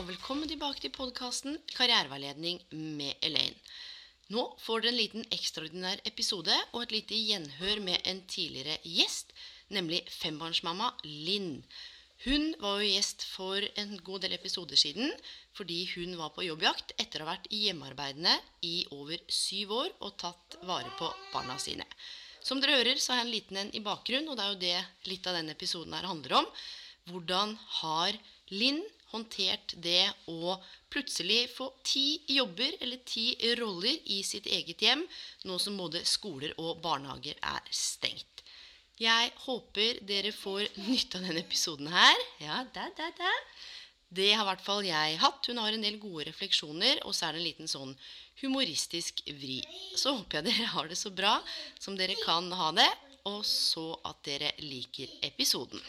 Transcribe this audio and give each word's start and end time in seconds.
Og 0.00 0.06
velkommen 0.08 0.48
tilbake 0.48 0.80
til 0.80 0.92
podkasten 0.94 1.58
Karriereveiledning 1.74 2.56
med 2.72 3.18
Elaine. 3.26 3.56
Nå 4.32 4.46
får 4.62 4.80
dere 4.80 4.94
en 4.94 4.96
liten 4.96 5.24
ekstraordinær 5.34 6.00
episode 6.08 6.54
og 6.70 6.86
et 6.86 6.94
lite 6.94 7.18
gjenhør 7.18 7.82
med 7.84 8.06
en 8.08 8.22
tidligere 8.30 8.78
gjest, 8.86 9.34
nemlig 9.68 9.98
fembarnsmamma 10.14 10.86
Linn. 11.04 11.58
Hun 12.24 12.46
var 12.62 12.78
jo 12.80 12.86
gjest 12.94 13.26
for 13.28 13.66
en 13.82 13.92
god 14.06 14.24
del 14.24 14.38
episoder 14.38 14.80
siden 14.80 15.12
fordi 15.58 15.82
hun 15.92 16.14
var 16.16 16.32
på 16.32 16.46
jobbjakt 16.46 16.94
etter 16.96 17.20
å 17.20 17.26
ha 17.26 17.34
vært 17.34 17.50
hjemmearbeidende 17.52 18.38
i 18.64 18.86
over 18.96 19.20
syv 19.28 19.74
år 19.82 19.90
og 19.98 20.16
tatt 20.22 20.56
vare 20.70 20.94
på 20.96 21.10
barna 21.34 21.58
sine. 21.60 21.84
Som 22.40 22.62
dere 22.62 22.78
hører, 22.78 22.96
så 22.96 23.12
har 23.12 23.20
jeg 23.20 23.26
en 23.26 23.34
liten 23.34 23.60
en 23.66 23.74
i 23.76 23.84
bakgrunn, 23.84 24.32
og 24.32 24.40
det 24.40 24.46
er 24.46 24.54
jo 24.54 24.62
det 24.64 25.12
litt 25.12 25.28
av 25.28 25.36
denne 25.36 25.52
episoden 25.58 25.92
her 25.92 26.08
handler 26.08 26.38
om. 26.40 26.48
Hvordan 27.10 27.52
har 27.82 28.16
Linn 28.48 28.80
håndtert 29.12 29.74
det 29.82 30.06
å 30.30 30.56
plutselig 30.90 31.44
få 31.54 31.70
ti 31.86 32.20
jobber 32.30 32.76
eller 32.80 33.02
ti 33.06 33.32
roller 33.60 33.98
i 34.14 34.20
sitt 34.26 34.46
eget 34.46 34.82
hjem, 34.82 35.04
nå 35.46 35.58
som 35.62 35.78
både 35.78 36.04
skoler 36.08 36.54
og 36.58 36.80
barnehager 36.84 37.38
er 37.40 37.66
stengt? 37.74 38.44
Jeg 39.00 39.32
håper 39.46 40.00
dere 40.04 40.32
får 40.36 40.66
nytte 40.88 41.18
av 41.18 41.28
denne 41.28 41.44
episoden 41.44 41.88
her. 41.92 42.24
Ja, 42.42 42.62
da, 42.74 42.88
da, 42.96 43.10
da. 43.16 43.34
Det 44.10 44.32
har 44.34 44.42
i 44.42 44.48
hvert 44.48 44.64
fall 44.64 44.82
jeg 44.84 45.20
hatt. 45.22 45.46
Hun 45.46 45.60
har 45.62 45.72
en 45.72 45.84
del 45.84 46.00
gode 46.02 46.26
refleksjoner, 46.26 47.04
og 47.06 47.14
så 47.14 47.28
er 47.28 47.36
det 47.36 47.40
en 47.40 47.46
liten 47.46 47.70
sånn 47.70 47.94
humoristisk 48.42 49.22
vri. 49.38 49.60
Så 49.96 50.16
håper 50.16 50.40
jeg 50.40 50.48
dere 50.50 50.72
har 50.74 50.90
det 50.90 50.98
så 50.98 51.12
bra 51.14 51.36
som 51.78 51.96
dere 51.96 52.18
kan 52.24 52.50
ha 52.58 52.72
det, 52.76 52.88
og 53.30 53.44
så 53.46 53.92
at 54.08 54.20
dere 54.26 54.50
liker 54.64 55.12
episoden. 55.28 55.80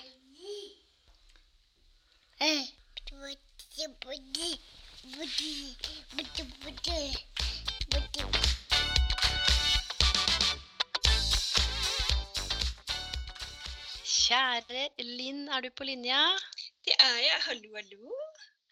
Kjære 14.07 14.85
Linn, 15.03 15.49
er 15.51 15.65
du 15.65 15.67
på 15.75 15.83
linja? 15.89 16.21
Det 16.87 16.95
er 16.95 17.17
jeg. 17.19 17.41
Hallo, 17.49 17.73
hallo. 17.75 18.15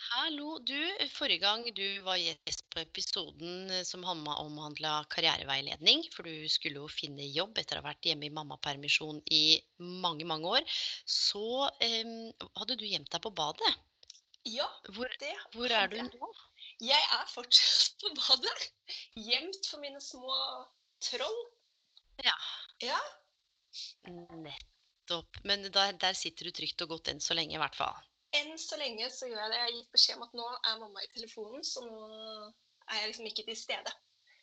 Hallo. 0.10 0.54
Du, 0.64 0.78
forrige 1.17 1.44
gang 1.44 1.67
du 1.76 1.84
var 2.08 2.16
gjest 2.22 2.64
på 2.72 2.80
episoden 2.86 3.67
eh, 3.76 3.84
som 3.84 4.08
omhandla 4.08 5.02
karriereveiledning, 5.12 6.08
for 6.16 6.23
du 6.23 6.48
skulle 6.48 6.80
jo 6.80 6.88
finne 6.88 7.28
jobb 7.28 7.60
etter 7.60 7.76
å 7.76 7.84
ha 7.84 7.90
vært 7.92 8.08
hjemme 8.08 8.30
i 8.30 8.34
mammapermisjon 8.40 9.20
i 9.36 9.60
mange, 10.08 10.23
mange 10.23 10.56
år, 10.56 10.80
så 11.04 11.67
eh, 11.83 12.08
hadde 12.56 12.80
du 12.80 12.88
gjemt 12.88 13.11
deg 13.11 13.27
på 13.27 13.36
badet. 13.36 13.76
Ja, 14.48 14.66
Hvor, 14.95 15.10
det 15.20 15.33
hvor 15.54 15.72
er 15.72 15.88
du 15.92 15.98
nå? 16.00 16.30
Jeg 16.82 17.02
er 17.11 17.26
fortsatt 17.33 18.00
på 18.02 18.11
badet. 18.16 18.70
Gjemt 19.16 19.67
for 19.67 19.82
mine 19.83 20.00
små 20.02 20.36
troll. 21.04 21.39
Ja, 22.23 22.36
Ja, 22.82 23.00
nettopp. 24.08 25.39
Men 25.44 25.67
der, 25.73 25.92
der 26.00 26.14
sitter 26.14 26.48
du 26.48 26.52
trygt 26.55 26.82
og 26.86 26.89
godt 26.95 27.11
enn 27.11 27.20
så 27.23 27.36
lenge, 27.36 27.55
i 27.58 27.61
hvert 27.61 27.76
fall. 27.76 27.95
enn 28.38 28.58
så 28.61 28.77
lenge 28.80 29.10
så 29.11 29.27
gjør 29.27 29.42
jeg 29.42 29.52
det. 29.52 29.58
Jeg 29.58 29.66
har 29.66 29.76
gitt 29.76 29.92
beskjed 29.95 30.17
om 30.20 30.27
at 30.27 30.36
nå 30.38 30.45
er 30.70 30.80
mamma 30.80 31.04
i 31.04 31.10
telefonen, 31.16 31.64
så 31.66 31.83
nå 31.86 32.00
er 32.89 33.02
jeg 33.02 33.10
liksom 33.11 33.26
ikke 33.32 33.45
til 33.50 33.58
stede. 33.58 33.95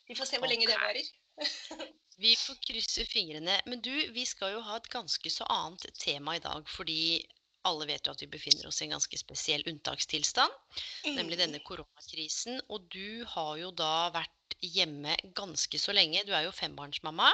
Vi 0.07 0.15
får 0.15 0.29
se 0.29 0.39
hvor 0.41 0.51
lenge 0.51 0.67
det 0.69 0.77
varer. 0.79 1.07
Vi 2.17 2.31
får 2.35 2.55
krysse 2.65 3.03
fingrene. 3.05 3.59
Men 3.69 3.81
du, 3.85 3.91
vi 4.13 4.23
skal 4.25 4.55
jo 4.55 4.61
ha 4.65 4.79
et 4.79 4.87
ganske 4.89 5.29
så 5.29 5.45
annet 5.53 5.85
tema 6.01 6.33
i 6.33 6.41
dag, 6.41 6.65
fordi 6.73 7.21
alle 7.67 7.87
vet 7.89 8.07
jo 8.07 8.15
at 8.15 8.23
vi 8.23 8.29
befinner 8.31 8.69
oss 8.69 8.81
i 8.81 8.87
en 8.87 8.95
ganske 8.95 9.19
spesiell 9.19 9.65
unntakstilstand, 9.67 10.53
nemlig 11.05 11.37
Mm. 11.37 11.43
denne 11.43 11.61
koronakrisen. 11.67 12.61
Og 12.69 12.87
du 12.89 13.25
har 13.35 13.57
jo 13.61 13.71
da 13.71 14.09
vært 14.15 14.57
hjemme 14.63 15.15
ganske 15.37 15.79
så 15.79 15.93
lenge. 15.93 16.25
Du 16.25 16.33
er 16.33 16.47
jo 16.47 16.55
fembarnsmamma. 16.55 17.29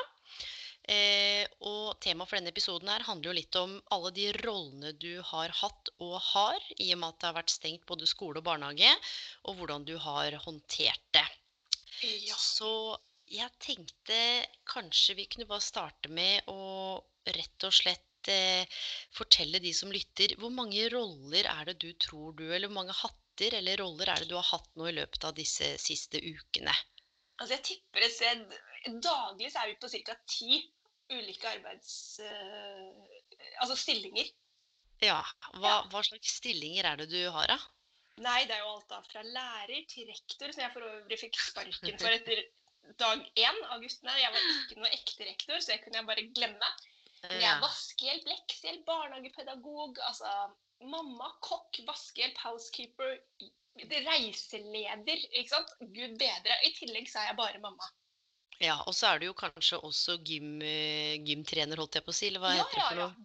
Eh, 0.91 1.45
og 1.63 1.95
temaet 2.03 2.27
for 2.27 2.35
denne 2.35 2.51
episoden 2.51 2.89
her 2.91 3.05
handler 3.07 3.29
jo 3.29 3.37
litt 3.37 3.55
om 3.55 3.77
alle 3.95 4.09
de 4.11 4.25
rollene 4.41 4.91
du 4.99 5.21
har 5.23 5.53
hatt 5.61 5.91
og 6.03 6.17
har, 6.33 6.59
i 6.75 6.89
og 6.91 6.99
med 6.99 7.13
at 7.13 7.21
det 7.21 7.29
har 7.29 7.37
vært 7.37 7.53
stengt 7.53 7.85
både 7.87 8.09
skole 8.09 8.41
og 8.41 8.47
barnehage, 8.49 8.91
og 9.47 9.61
hvordan 9.61 9.85
du 9.87 9.95
har 9.97 10.35
håndtert 10.43 11.05
det. 11.15 11.23
Ja. 12.03 12.35
Så 12.35 12.97
jeg 13.31 13.47
tenkte 13.63 14.17
kanskje 14.67 15.15
vi 15.15 15.29
kunne 15.31 15.47
bare 15.47 15.63
starte 15.63 16.11
med 16.11 16.43
å 16.51 16.99
rett 17.31 17.63
og 17.63 17.71
slett 17.71 18.03
eh, 18.31 18.79
fortelle 19.15 19.61
de 19.63 19.73
som 19.75 19.91
lytter, 19.93 20.35
hvor 20.41 20.53
mange 20.53 20.85
roller 20.93 21.49
er 21.49 21.71
det 21.71 21.77
du 21.83 21.91
tror 21.99 22.35
du, 22.37 22.45
eller 22.49 22.69
hvor 22.69 22.79
mange 22.81 22.95
hatter 22.97 23.57
eller 23.59 23.81
roller 23.81 24.13
er 24.13 24.23
det 24.23 24.29
du 24.29 24.37
har 24.37 24.49
hatt 24.51 24.69
nå 24.79 24.87
i 24.89 24.95
løpet 24.99 25.27
av 25.27 25.35
disse 25.37 25.73
siste 25.81 26.21
ukene? 26.21 26.75
Altså, 27.41 27.55
jeg 27.57 27.65
tipper 27.71 28.05
et 28.05 28.15
sted 28.15 28.45
Daglig 29.03 29.47
så 29.51 29.61
er 29.61 29.69
vi 29.71 29.77
på 29.79 29.89
ca. 29.89 30.15
ti 30.27 30.57
ulike 31.13 31.47
arbeids... 31.47 32.19
eh, 32.19 33.53
altså 33.63 33.77
stillinger. 33.79 34.27
Ja, 35.03 35.21
hva, 35.59 35.77
hva 35.91 36.01
slags 36.03 36.35
stillinger 36.39 36.87
er 36.87 36.99
det 36.99 37.07
du 37.11 37.21
har, 37.31 37.47
da? 37.51 37.57
Nei, 38.23 38.43
det 38.45 38.55
er 38.55 38.61
jo 38.61 38.73
alt 38.75 38.91
da 38.91 38.99
fra 39.07 39.23
lærer 39.25 39.87
til 39.89 40.05
rektor, 40.09 40.51
som 40.53 40.61
jeg 40.63 40.73
for 40.75 40.85
øvrig 40.85 41.17
fikk 41.17 41.39
sparken 41.41 41.97
for 41.97 42.13
etter 42.13 42.43
dag 42.99 43.23
én. 43.39 43.61
August, 43.75 44.03
nei, 44.05 44.19
jeg 44.21 44.33
var 44.35 44.49
ikke 44.51 44.81
noe 44.81 44.91
ekte 44.93 45.27
rektor, 45.29 45.59
så 45.59 45.73
det 45.73 45.79
kunne 45.83 46.01
jeg 46.01 46.09
bare 46.11 46.25
glemme. 46.35 46.69
Jeg 47.29 47.41
Ja. 47.41 47.59
vaskehjelp, 47.61 48.25
leksehjelp, 48.27 48.85
barnehagepedagog, 48.85 49.99
altså 50.07 50.27
mamma, 50.83 51.29
kokk, 51.41 51.79
vaskehjelp, 51.87 52.37
housekeeper, 52.43 53.19
reiseleder, 54.05 55.21
ikke 55.31 55.49
sant? 55.49 55.71
Gud 55.79 56.17
bedre. 56.19 56.57
I 56.67 56.73
tillegg 56.77 57.07
så 57.09 57.19
er 57.23 57.29
jeg 57.31 57.37
bare 57.39 57.59
mamma. 57.63 57.87
ja, 58.61 58.75
og 58.87 58.93
så 58.95 59.07
er 59.13 59.19
du 59.19 59.25
jo 59.25 59.33
kanskje 59.33 59.79
også 59.83 60.17
gym, 60.23 60.61
eh, 60.61 61.15
gymtrener, 61.25 61.75
holdt 61.81 61.95
jeg 61.95 62.03
på 62.05 62.11
å 62.13 62.15
si, 62.15 62.27
eller 62.27 62.39
hva 62.43 62.51
Ja, 62.55 62.63
heter 62.63 62.75
det 62.75 62.83
ja, 62.83 62.87
for 62.89 62.95
ja. 62.95 63.07
noe? 63.07 63.15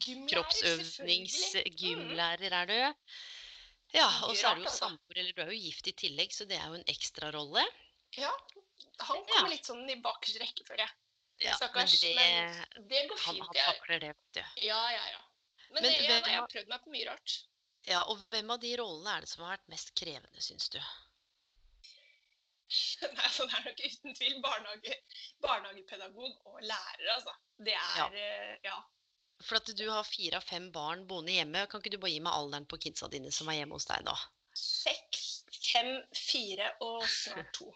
Gymlærer, 1.82 2.52
er 2.62 2.66
du. 2.66 3.04
Ja, 3.94 4.08
og 4.28 4.36
så 4.36 4.50
er 4.50 4.54
du 4.58 4.62
jo 4.62 4.68
altså. 4.68 4.78
samboer, 4.88 5.16
eller 5.20 5.32
du 5.32 5.42
er 5.42 5.52
jo 5.52 5.60
gift 5.60 5.86
i 5.88 5.92
tillegg, 5.92 6.32
så 6.34 6.44
det 6.48 6.58
er 6.58 6.66
jo 6.68 6.74
en 6.78 6.84
ekstrarolle. 6.92 7.64
Ja, 8.16 8.32
han 9.00 9.16
Ja. 9.16 9.24
kommer 9.34 9.50
litt 9.50 9.66
sånn 9.68 9.88
i 9.90 9.96
bakerste 10.00 10.40
rekke, 10.42 10.88
føler 11.40 11.56
Stakkars. 11.60 11.94
Ja, 12.02 12.14
men 12.14 12.58
det, 12.58 12.78
Men 12.78 12.88
det 12.92 13.02
går 13.10 13.18
han, 13.24 13.34
fint. 13.34 13.46
han 13.46 13.58
takler 13.74 14.00
det, 14.04 14.12
vet 14.14 14.38
du. 14.38 14.42
ja, 14.66 14.80
ja, 14.92 15.04
ja. 15.14 15.20
Men, 15.68 15.82
Men 15.82 15.82
det, 15.84 15.92
jeg, 16.00 16.22
jeg 16.24 16.38
har 16.40 16.46
prøvd 16.52 16.68
meg 16.72 16.84
på 16.84 16.90
mye 16.94 17.08
rart. 17.10 17.36
Ja, 17.88 18.02
og 18.10 18.20
hvem 18.32 18.50
av 18.50 18.60
de 18.62 18.70
rollene 18.80 19.16
er 19.16 19.24
det 19.24 19.28
som 19.30 19.44
har 19.44 19.54
vært 19.56 19.68
mest 19.72 19.92
krevende, 19.96 20.40
syns 20.44 20.68
du? 20.72 20.78
Nei, 23.02 23.24
altså, 23.24 23.46
det 23.48 23.56
er 23.58 23.66
nok 23.68 23.82
uten 23.86 24.14
tvil 24.18 24.38
barnehage, 24.44 24.96
barnehagepedagog 25.44 26.48
og 26.52 26.58
lærer, 26.68 27.04
altså. 27.14 27.34
Det 27.64 27.74
er 27.74 27.98
Ja. 28.02 28.08
eh, 28.12 28.56
ja. 28.64 28.78
For 29.46 29.56
at 29.60 29.70
du 29.78 29.84
har 29.88 30.02
fire 30.02 30.40
av 30.40 30.44
fem 30.48 30.66
barn 30.74 31.04
boende 31.06 31.32
hjemme, 31.36 31.62
kan 31.70 31.80
ikke 31.80 31.92
du 31.94 32.00
bare 32.02 32.10
gi 32.10 32.20
meg 32.24 32.34
alderen 32.34 32.66
på 32.66 32.76
kidsa 32.82 33.06
dine 33.12 33.30
som 33.32 33.48
er 33.52 33.60
hjemme 33.60 33.76
hos 33.78 33.86
deg 33.86 34.02
nå? 34.08 34.14
Seks, 34.58 35.44
fem, 35.62 35.92
fire 36.18 36.72
og 36.82 37.04
snart 37.08 37.52
to. 37.54 37.68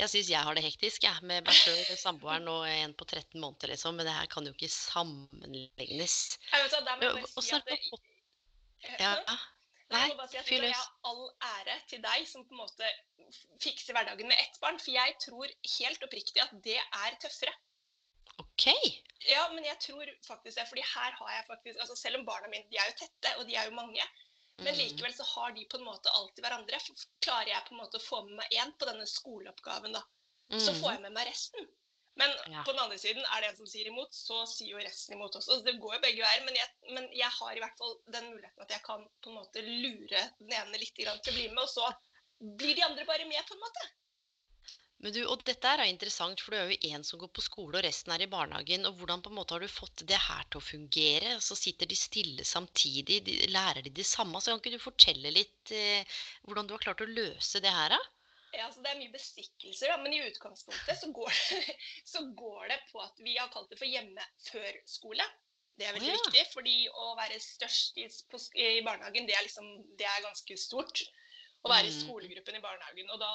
Jeg 0.00 0.08
syns 0.08 0.30
jeg 0.32 0.40
har 0.46 0.56
det 0.56 0.64
hektisk, 0.64 1.04
jeg, 1.04 1.24
med 1.28 1.44
bachelor, 1.44 1.96
samboeren 2.00 2.46
og 2.48 2.62
en 2.64 2.94
på 2.96 3.04
13 3.04 3.40
måneder, 3.40 3.74
liksom. 3.74 3.98
Men 3.98 4.08
det 4.08 4.14
her 4.16 4.28
kan 4.32 4.46
jo 4.48 4.54
ikke 4.54 4.70
sammenlignes. 4.72 6.14
Jeg 6.52 6.64
vet, 6.64 6.78
bare 6.88 7.44
si 7.44 7.56
at 7.58 7.66
det 7.68 7.78
eh, 7.78 8.96
Ja. 9.00 9.16
Nei, 9.92 10.06
jeg 10.06 10.14
må 10.14 10.22
bare 10.22 10.32
si 10.32 10.38
at 10.40 10.48
fyr 10.48 10.62
løs. 10.62 10.70
jeg 10.70 10.78
har 10.78 11.10
all 11.10 11.24
ære 11.50 11.74
til 11.90 12.00
deg 12.00 12.24
som 12.28 12.46
på 12.48 12.56
en 12.56 12.62
måte 12.62 12.88
fikser 13.60 13.92
hverdagen 13.92 14.30
med 14.30 14.40
ett 14.40 14.56
barn. 14.62 14.80
For 14.80 14.94
jeg 14.94 15.18
tror 15.20 15.52
helt 15.76 16.06
oppriktig 16.08 16.40
at 16.40 16.54
det 16.64 16.78
er 16.80 17.18
tøffere. 17.20 17.52
OK. 18.40 18.66
Ja, 19.28 19.44
men 19.52 19.66
jeg 19.68 19.76
tror 19.84 20.08
faktisk 20.26 20.56
det. 20.56 20.64
fordi 20.70 20.84
her 20.94 21.10
har 21.18 21.30
jeg 21.36 21.44
faktisk 21.46 21.76
altså 21.84 21.96
Selv 22.00 22.18
om 22.18 22.24
barna 22.26 22.48
mine 22.48 22.64
de 22.70 22.80
er 22.80 22.88
jo 22.88 22.96
tette, 23.04 23.34
og 23.38 23.44
de 23.48 23.54
er 23.54 23.68
jo 23.68 23.76
mange, 23.76 24.06
Men 24.58 24.74
Mm. 24.74 24.78
likevel 24.78 25.14
så 25.14 25.24
har 25.24 25.52
de 25.52 25.64
på 25.64 25.78
en 25.78 25.84
måte 25.84 26.10
alltid 26.10 26.44
hverandre. 26.44 26.78
Klarer 27.20 27.48
jeg 27.48 27.64
på 27.66 27.72
en 27.74 27.80
måte 27.80 27.98
å 27.98 28.02
få 28.04 28.24
med 28.26 28.36
meg 28.36 28.50
én 28.52 28.72
på 28.78 28.86
denne 28.86 29.06
skoleoppgaven, 29.06 29.92
da, 29.92 30.02
så 30.58 30.74
får 30.80 30.92
jeg 30.92 31.00
med 31.02 31.12
meg 31.12 31.26
resten. 31.26 31.66
Men 32.14 32.30
Mm. 32.30 32.52
Ja. 32.52 32.62
på 32.62 32.72
den 32.72 32.80
andre 32.80 32.98
siden 32.98 33.24
er 33.24 33.40
det 33.40 33.48
en 33.48 33.56
som 33.56 33.66
sier 33.66 33.86
imot, 33.86 34.12
så 34.12 34.46
sier 34.46 34.68
jo 34.68 34.76
resten 34.84 35.14
imot 35.16 35.32
også. 35.34 35.56
Så 35.56 35.64
det 35.64 35.80
går 35.80 35.94
jo 35.94 36.00
begge 36.00 36.20
veier. 36.22 36.44
Men 36.44 36.54
jeg, 36.54 36.68
men 36.90 37.08
jeg 37.12 37.30
har 37.30 37.56
i 37.56 37.60
hvert 37.60 37.78
fall 37.78 37.96
den 38.12 38.30
muligheten 38.34 38.62
at 38.62 38.68
jeg 38.70 38.82
kan 38.82 39.08
på 39.22 39.30
en 39.30 39.38
måte 39.40 39.62
lure 39.64 40.20
den 40.38 40.52
ene 40.52 40.78
litt 40.78 40.94
til 40.94 41.08
å 41.08 41.16
bli 41.32 41.48
med, 41.48 41.58
og 41.64 41.68
så 41.68 41.88
blir 42.40 42.74
de 42.76 42.82
andre 42.82 43.04
bare 43.06 43.24
med, 43.24 43.40
på 43.48 43.54
en 43.54 43.60
måte. 43.64 43.88
Men 45.02 45.14
du, 45.16 45.20
og 45.26 45.40
dette 45.42 45.66
er 45.66 45.82
interessant, 45.90 46.38
for 46.38 46.54
du 46.54 46.60
er 46.60 46.68
jo 46.70 46.92
en 46.94 47.02
som 47.02 47.18
går 47.18 47.30
på 47.34 47.42
skole, 47.42 47.74
og 47.74 47.82
resten 47.82 48.12
er 48.14 48.22
i 48.22 48.30
barnehagen. 48.30 48.86
Og 48.86 49.00
hvordan 49.00 49.22
på 49.24 49.32
en 49.32 49.38
måte 49.40 49.56
har 49.56 49.64
du 49.64 49.70
fått 49.70 50.04
det 50.06 50.18
her 50.28 50.44
til 50.46 50.60
å 50.60 50.62
fungere? 50.62 51.32
Så 51.42 51.56
sitter 51.58 51.90
de 51.90 51.98
stille 51.98 52.44
samtidig, 52.46 53.16
de, 53.26 53.34
lærer 53.50 53.82
de 53.82 53.90
det 53.96 54.06
samme? 54.06 54.38
Så 54.38 54.52
kan 54.52 54.62
ikke 54.62 54.76
du 54.76 54.84
fortelle 54.84 55.32
litt 55.34 55.72
eh, 55.74 56.20
hvordan 56.46 56.70
du 56.70 56.76
har 56.76 56.84
klart 56.84 57.02
å 57.02 57.08
løse 57.10 57.62
det 57.64 57.72
her, 57.74 57.96
da? 57.96 57.98
Ja, 58.52 58.68
altså 58.68 58.84
Det 58.84 58.92
er 58.92 59.00
mye 59.00 59.14
bestikkelser, 59.14 59.90
da, 59.90 59.96
men 60.04 60.14
i 60.14 60.20
utgangspunktet 60.28 61.00
så 61.00 61.08
går, 61.16 61.32
det, 61.50 61.76
så 62.12 62.22
går 62.38 62.68
det 62.70 62.78
på 62.92 63.02
at 63.02 63.18
vi 63.24 63.34
har 63.40 63.50
kalt 63.54 63.72
det 63.72 63.80
for 63.80 63.90
hjemme-før-skole. 63.90 65.26
Det 65.80 65.88
er 65.88 65.96
veldig 65.96 66.12
ja. 66.12 66.20
viktig, 66.20 66.46
fordi 66.52 66.76
å 66.92 67.08
være 67.18 67.40
størst 67.42 67.98
i, 67.98 68.06
på, 68.30 68.38
i 68.60 68.84
barnehagen, 68.86 69.26
det 69.26 69.34
er, 69.34 69.46
liksom, 69.48 69.72
det 69.98 70.06
er 70.06 70.24
ganske 70.28 70.58
stort. 70.60 71.02
Å 71.62 71.70
være 71.70 71.88
i 71.88 71.92
Mm. 71.94 71.98
skolegruppen 72.04 72.56
i 72.58 72.62
barnehagen. 72.62 73.10
Og 73.14 73.20
da 73.22 73.32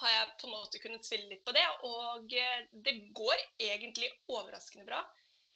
har 0.00 0.14
jeg 0.14 0.30
på 0.40 0.48
en 0.48 0.54
måte 0.56 0.80
kunnet 0.82 1.06
spille 1.06 1.28
litt 1.30 1.44
på 1.46 1.54
det, 1.56 1.66
og 1.88 2.32
eh, 2.36 2.62
det 2.86 2.96
går 3.16 3.44
egentlig 3.60 4.10
overraskende 4.30 4.86
bra. 4.88 5.02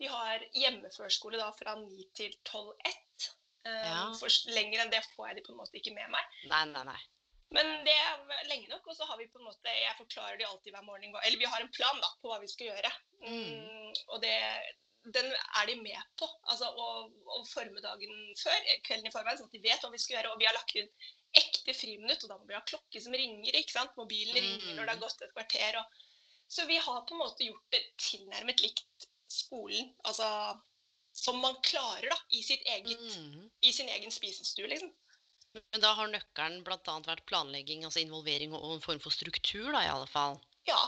Vi 0.01 0.11
har 0.11 0.43
hjemmeførskole 0.59 1.39
da 1.39 1.51
fra 1.57 1.77
9 1.81 2.07
til 2.19 2.35
12-1. 2.43 3.31
Ja. 3.65 4.11
For 4.21 4.29
lenger 4.53 4.83
enn 4.83 4.93
det 4.93 5.01
får 5.15 5.31
jeg 5.31 5.39
de 5.39 5.45
på 5.47 5.55
en 5.55 5.61
måte 5.63 5.79
ikke 5.79 5.95
med 5.97 6.11
meg. 6.13 6.39
Nei, 6.51 6.65
nei, 6.75 6.83
nei. 6.91 7.01
Men 7.55 7.71
det 7.87 7.95
er 7.95 8.47
lenge 8.51 8.71
nok, 8.71 8.87
og 8.91 8.97
så 8.97 9.07
har 9.09 9.19
vi 9.21 9.29
på 9.31 9.39
en 9.39 9.47
måte 9.47 9.73
Jeg 9.73 9.95
forklarer 9.99 10.41
de 10.41 10.47
alltid 10.49 10.75
hver 10.75 10.87
morgen 10.87 11.13
Eller 11.23 11.39
vi 11.39 11.51
har 11.51 11.63
en 11.63 11.71
plan 11.77 12.01
da, 12.03 12.11
på 12.21 12.31
hva 12.31 12.41
vi 12.43 12.51
skal 12.51 12.73
gjøre. 12.73 12.91
Mm, 13.23 13.93
og 14.11 14.23
det, 14.25 14.35
den 15.15 15.29
er 15.31 15.69
de 15.71 15.77
med 15.83 16.15
på. 16.21 16.29
Altså 16.51 16.71
å, 16.71 17.43
forme 17.53 17.83
dagen 17.85 18.25
før, 18.41 18.57
eh, 18.59 18.81
kvelden 18.89 19.11
i 19.11 19.15
forveien, 19.15 19.39
sånn 19.39 19.51
at 19.53 19.57
de 19.59 19.63
vet 19.67 19.85
hva 19.85 19.93
vi 19.93 20.03
skal 20.03 20.19
gjøre. 20.19 20.33
Og 20.35 20.43
vi 20.43 20.49
har 20.49 20.57
lagt 20.57 20.75
inn 20.81 20.91
ekte 21.39 21.75
friminutt, 21.77 22.25
og 22.25 22.33
da 22.33 22.39
må 22.39 22.49
vi 22.49 22.57
ha 22.57 22.63
klokke 22.67 23.03
som 23.03 23.15
ringer. 23.17 23.55
ikke 23.55 23.75
sant? 23.77 23.97
Mobilen 24.01 24.37
ringer 24.37 24.77
når 24.77 24.85
det 24.85 24.95
har 24.95 25.03
gått 25.03 25.25
et 25.25 25.35
kvarter. 25.35 25.81
Og, 25.81 26.05
så 26.55 26.67
vi 26.71 26.79
har 26.79 27.03
på 27.09 27.17
en 27.17 27.25
måte 27.25 27.49
gjort 27.49 27.75
det 27.75 27.83
tilnærmet 27.99 28.63
likt 28.63 29.09
skolen. 29.33 29.91
Altså 30.05 30.29
som 31.15 31.39
man 31.39 31.55
klarer 31.63 32.11
da, 32.11 32.17
i, 32.35 32.43
sitt 32.43 32.63
eget, 32.67 33.01
mm. 33.01 33.51
i 33.63 33.73
sin 33.73 33.89
egen 33.89 34.11
spisestue, 34.11 34.67
liksom. 34.67 34.91
Men 35.55 35.83
da 35.85 35.93
har 35.95 36.11
nøkkelen 36.11 36.65
bl.a. 36.67 36.95
vært 37.07 37.23
planlegging, 37.31 37.85
altså 37.87 38.03
involvering 38.03 38.57
og 38.59 38.73
en 38.75 38.83
form 38.83 38.99
for 39.03 39.15
struktur, 39.15 39.71
da 39.71 39.85
i 39.85 39.93
alle 39.93 40.09
fall. 40.11 40.41
Ja. 40.67 40.81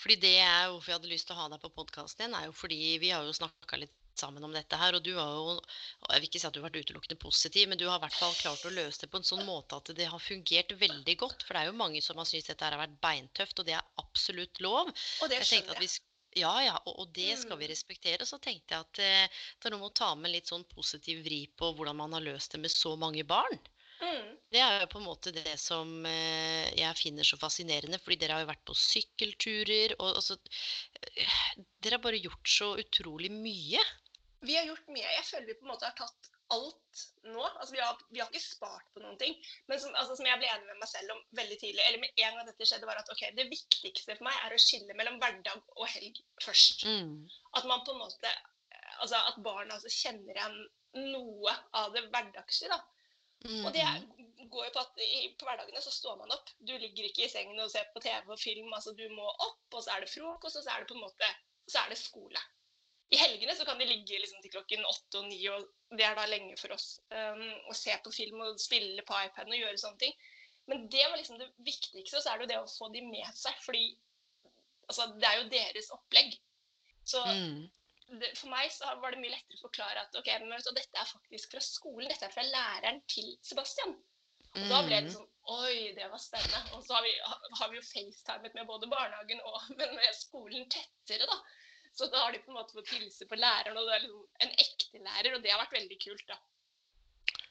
Fordi 0.00 0.18
det 0.20 0.34
er 0.42 0.68
hvorfor 0.68 0.92
jeg 0.92 0.98
hadde 0.98 1.12
lyst 1.12 1.28
til 1.30 1.38
å 1.38 1.40
ha 1.40 1.48
deg 1.52 1.62
på 1.62 1.72
podkasten 1.78 2.26
igjen, 2.26 2.36
er 2.36 2.50
jo 2.50 2.56
fordi 2.56 2.80
vi 3.00 3.14
har 3.14 3.24
jo 3.24 3.32
snakka 3.36 3.80
litt 3.80 3.96
sammen 4.18 4.44
om 4.44 4.52
dette 4.52 4.76
her, 4.76 4.94
og 4.98 5.02
du 5.06 5.12
har 5.16 5.30
jo 5.36 5.60
Jeg 6.10 6.20
vil 6.20 6.28
ikke 6.28 6.40
si 6.40 6.46
at 6.48 6.54
du 6.54 6.60
har 6.62 6.70
vært 6.70 6.82
utelukkende 6.84 7.18
positiv, 7.22 7.68
men 7.68 7.78
du 7.78 7.86
har 7.88 7.98
i 8.00 8.04
hvert 8.04 8.18
fall 8.18 8.34
klart 8.34 8.64
å 8.66 8.72
løse 8.74 9.00
det 9.04 9.10
på 9.12 9.20
en 9.20 9.24
sånn 9.30 9.44
måte 9.46 9.76
at 9.76 9.92
det 9.96 10.08
har 10.10 10.18
fungert 10.18 10.72
veldig 10.80 11.16
godt. 11.20 11.42
For 11.46 11.54
det 11.54 11.62
er 11.62 11.70
jo 11.70 11.78
mange 11.78 12.02
som 12.02 12.16
har 12.18 12.26
syntes 12.26 12.48
dette 12.50 12.64
her 12.64 12.72
har 12.76 12.82
vært 12.86 13.00
beintøft, 13.04 13.58
og 13.62 13.66
det 13.68 13.76
er 13.78 13.86
absolutt 14.02 14.60
lov. 14.60 14.90
Og 15.22 15.28
det 15.30 15.40
Jeg 15.40 15.46
skjønner 15.52 15.76
at 15.76 15.82
jeg. 15.82 15.88
vi 15.88 16.40
ja, 16.40 16.52
ja, 16.62 16.76
og, 16.86 16.94
og 17.02 17.08
det 17.14 17.38
skal 17.40 17.58
vi 17.58 17.66
Mm. 17.66 17.72
respektere. 17.72 18.26
Så 18.26 18.38
tenkte 18.38 18.74
jeg 18.74 18.80
at 18.86 18.98
eh, 19.02 19.40
det 19.58 19.66
er 19.66 19.74
noe 19.74 19.80
med 19.82 19.90
å 19.90 19.98
ta 20.02 20.14
med 20.14 20.30
litt 20.30 20.46
sånn 20.50 20.64
positiv 20.70 21.24
vri 21.26 21.40
på 21.58 21.72
hvordan 21.74 21.96
man 21.98 22.12
har 22.14 22.22
løst 22.22 22.52
det 22.54 22.60
med 22.62 22.70
så 22.70 22.96
mange 22.96 23.24
barn. 23.26 23.58
Mm. 24.00 24.36
Det 24.50 24.60
er 24.62 24.80
jo 24.80 24.86
på 24.92 24.98
en 25.00 25.04
måte 25.06 25.30
det 25.34 25.56
som 25.60 25.90
eh, 26.08 26.70
jeg 26.78 26.96
finner 26.98 27.26
så 27.26 27.36
fascinerende, 27.38 27.98
fordi 28.02 28.16
dere 28.22 28.38
har 28.38 28.44
jo 28.44 28.48
vært 28.50 28.64
på 28.66 28.74
sykkelturer, 28.78 29.94
og 30.00 30.22
så 30.24 30.38
eh, 31.16 31.34
Dere 31.82 31.96
har 31.98 32.02
bare 32.04 32.20
gjort 32.22 32.48
så 32.48 32.70
utrolig 32.80 33.30
mye. 33.34 33.82
Vi 34.46 34.56
har 34.56 34.68
gjort 34.68 34.92
mye. 34.92 35.08
Jeg 35.16 35.26
føler 35.28 35.48
vi 35.50 35.56
på 35.60 35.66
en 35.66 35.72
måte 35.74 35.88
har 35.88 35.96
tatt 35.98 36.30
alt 36.50 37.02
nå. 37.28 37.42
Altså, 37.42 37.72
vi, 37.74 37.80
har, 37.82 37.98
vi 38.10 38.22
har 38.22 38.30
ikke 38.30 38.42
spart 38.42 38.86
på 38.94 39.02
noen 39.04 39.18
ting. 39.20 39.36
Men 39.70 39.80
som, 39.82 39.94
altså, 40.00 40.16
som 40.18 40.28
jeg 40.28 40.40
ble 40.40 40.48
enig 40.50 40.68
med 40.70 40.80
meg 40.82 40.90
selv 40.90 41.14
om 41.14 41.20
veldig 41.38 41.58
tidlig, 41.60 41.82
eller 41.86 42.02
med 42.02 42.22
en 42.24 42.38
gang 42.38 42.48
dette 42.48 42.68
skjedde, 42.68 42.88
var 42.88 43.02
at 43.02 43.12
ok, 43.12 43.26
det 43.36 43.48
viktigste 43.52 44.16
for 44.16 44.26
meg 44.26 44.38
er 44.46 44.56
å 44.56 44.62
skille 44.62 44.96
mellom 44.98 45.20
hverdag 45.22 45.74
og 45.76 45.86
helg 45.94 46.22
først. 46.44 46.86
At 47.58 47.68
man 47.70 47.84
på 47.86 47.96
en 47.96 48.02
måte 48.06 48.38
Altså 49.00 49.16
at 49.16 49.38
barna 49.40 49.78
altså 49.78 49.88
kjenner 49.88 50.36
igjen 50.36 50.56
noe 51.14 51.52
av 51.78 51.94
det 51.94 52.02
hverdagslige. 52.12 52.68
da. 52.68 52.82
Og 53.64 53.72
det 53.72 53.84
går 54.52 54.66
jo 54.66 54.72
på 54.74 54.82
at 54.82 54.98
i, 55.00 55.30
på 55.40 55.46
hverdagene 55.48 55.80
så 55.80 55.92
står 55.94 56.18
man 56.20 56.34
opp. 56.34 56.50
Du 56.58 56.74
ligger 56.74 57.06
ikke 57.08 57.24
i 57.24 57.30
sengen 57.32 57.62
og 57.64 57.70
ser 57.72 57.88
på 57.94 58.02
TV 58.04 58.28
og 58.28 58.40
film. 58.42 58.68
altså 58.76 58.92
Du 58.98 59.06
må 59.14 59.24
opp, 59.30 59.62
og 59.72 59.80
så 59.86 59.94
er 59.94 60.04
det 60.04 60.12
frokost, 60.12 60.60
og 60.60 60.66
så 60.66 60.74
er 60.74 60.82
det 60.82 60.90
på 60.90 60.98
en 60.98 61.06
måte 61.06 61.30
så 61.70 61.80
er 61.80 61.94
det 61.94 62.00
skole. 62.02 62.42
I 63.10 63.18
helgene 63.18 63.54
så 63.58 63.64
kan 63.66 63.78
de 63.80 63.88
ligge 63.90 64.18
liksom 64.22 64.42
til 64.42 64.52
klokken 64.54 64.84
åtte 64.86 65.18
og 65.18 65.24
ni, 65.26 65.40
og 65.50 65.64
det 65.98 66.04
er 66.06 66.14
da 66.14 66.26
lenge 66.30 66.54
for 66.60 66.70
oss. 66.76 67.00
Um, 67.10 67.42
å 67.66 67.74
se 67.74 67.96
på 68.04 68.12
film 68.14 68.42
og 68.44 68.60
spille 68.62 69.02
på 69.02 69.16
iPaden 69.26 69.56
og 69.56 69.58
gjøre 69.58 69.80
sånne 69.82 69.98
ting. 69.98 70.14
Men 70.70 70.84
det 70.92 71.02
var 71.08 71.18
liksom 71.18 71.40
det 71.40 71.48
viktigste, 71.66 72.20
og 72.20 72.22
så 72.22 72.30
er 72.30 72.38
det 72.38 72.46
jo 72.46 72.50
det 72.52 72.60
å 72.62 72.70
få 72.70 72.88
de 72.94 73.02
med 73.02 73.32
seg. 73.34 73.56
Fordi 73.64 73.82
altså, 74.86 75.08
det 75.18 75.26
er 75.26 75.40
jo 75.40 75.48
deres 75.56 75.90
opplegg. 75.96 76.36
Så 77.10 77.24
Mm. 77.26 77.64
det, 78.20 78.30
for 78.38 78.52
meg 78.52 78.70
så 78.70 78.92
var 79.02 79.10
det 79.10 79.18
mye 79.24 79.32
lettere 79.34 79.58
å 79.58 79.64
forklare 79.64 80.04
at 80.04 80.14
ok, 80.20 80.28
men 80.44 80.54
vet 80.54 80.68
du, 80.68 80.70
dette 80.76 81.00
er 81.02 81.10
faktisk 81.10 81.50
fra 81.56 81.62
skolen. 81.64 82.08
Dette 82.12 82.28
er 82.28 82.34
fra 82.34 82.46
læreren 82.46 83.02
til 83.10 83.32
Sebastian. 83.42 83.96
Og 84.54 84.68
da 84.70 84.80
ble 84.86 85.00
det 85.00 85.10
Mm. 85.10 85.14
sånn 85.16 85.26
Oi, 85.50 85.92
det 85.96 86.06
var 86.10 86.18
spennende. 86.22 86.60
Og 86.76 86.84
så 86.86 86.94
har 86.94 87.02
vi, 87.02 87.10
har 87.58 87.70
vi 87.70 87.76
jo 87.80 87.82
facetimet 87.82 88.54
med 88.54 88.66
både 88.68 88.86
barnehagen 88.86 89.40
og 89.40 89.60
men 89.78 89.96
med 89.96 90.14
skolen 90.14 90.68
tettere, 90.70 91.26
da. 91.26 91.38
Så 92.00 92.08
da 92.08 92.22
har 92.24 92.32
de 92.32 92.40
på 92.40 92.54
en 92.54 92.56
måte 92.56 92.72
fått 92.72 92.94
hilse 92.94 93.26
på 93.28 93.36
læreren, 93.36 93.76
og 93.76 93.84
det 93.84 93.96
er 93.98 94.06
liksom 94.06 94.46
en 94.46 94.54
ekte 94.64 95.02
lærer, 95.04 95.34
og 95.36 95.44
det 95.44 95.52
har 95.52 95.60
vært 95.60 95.76
veldig 95.76 95.98
kult, 96.00 96.24
da. 96.30 96.38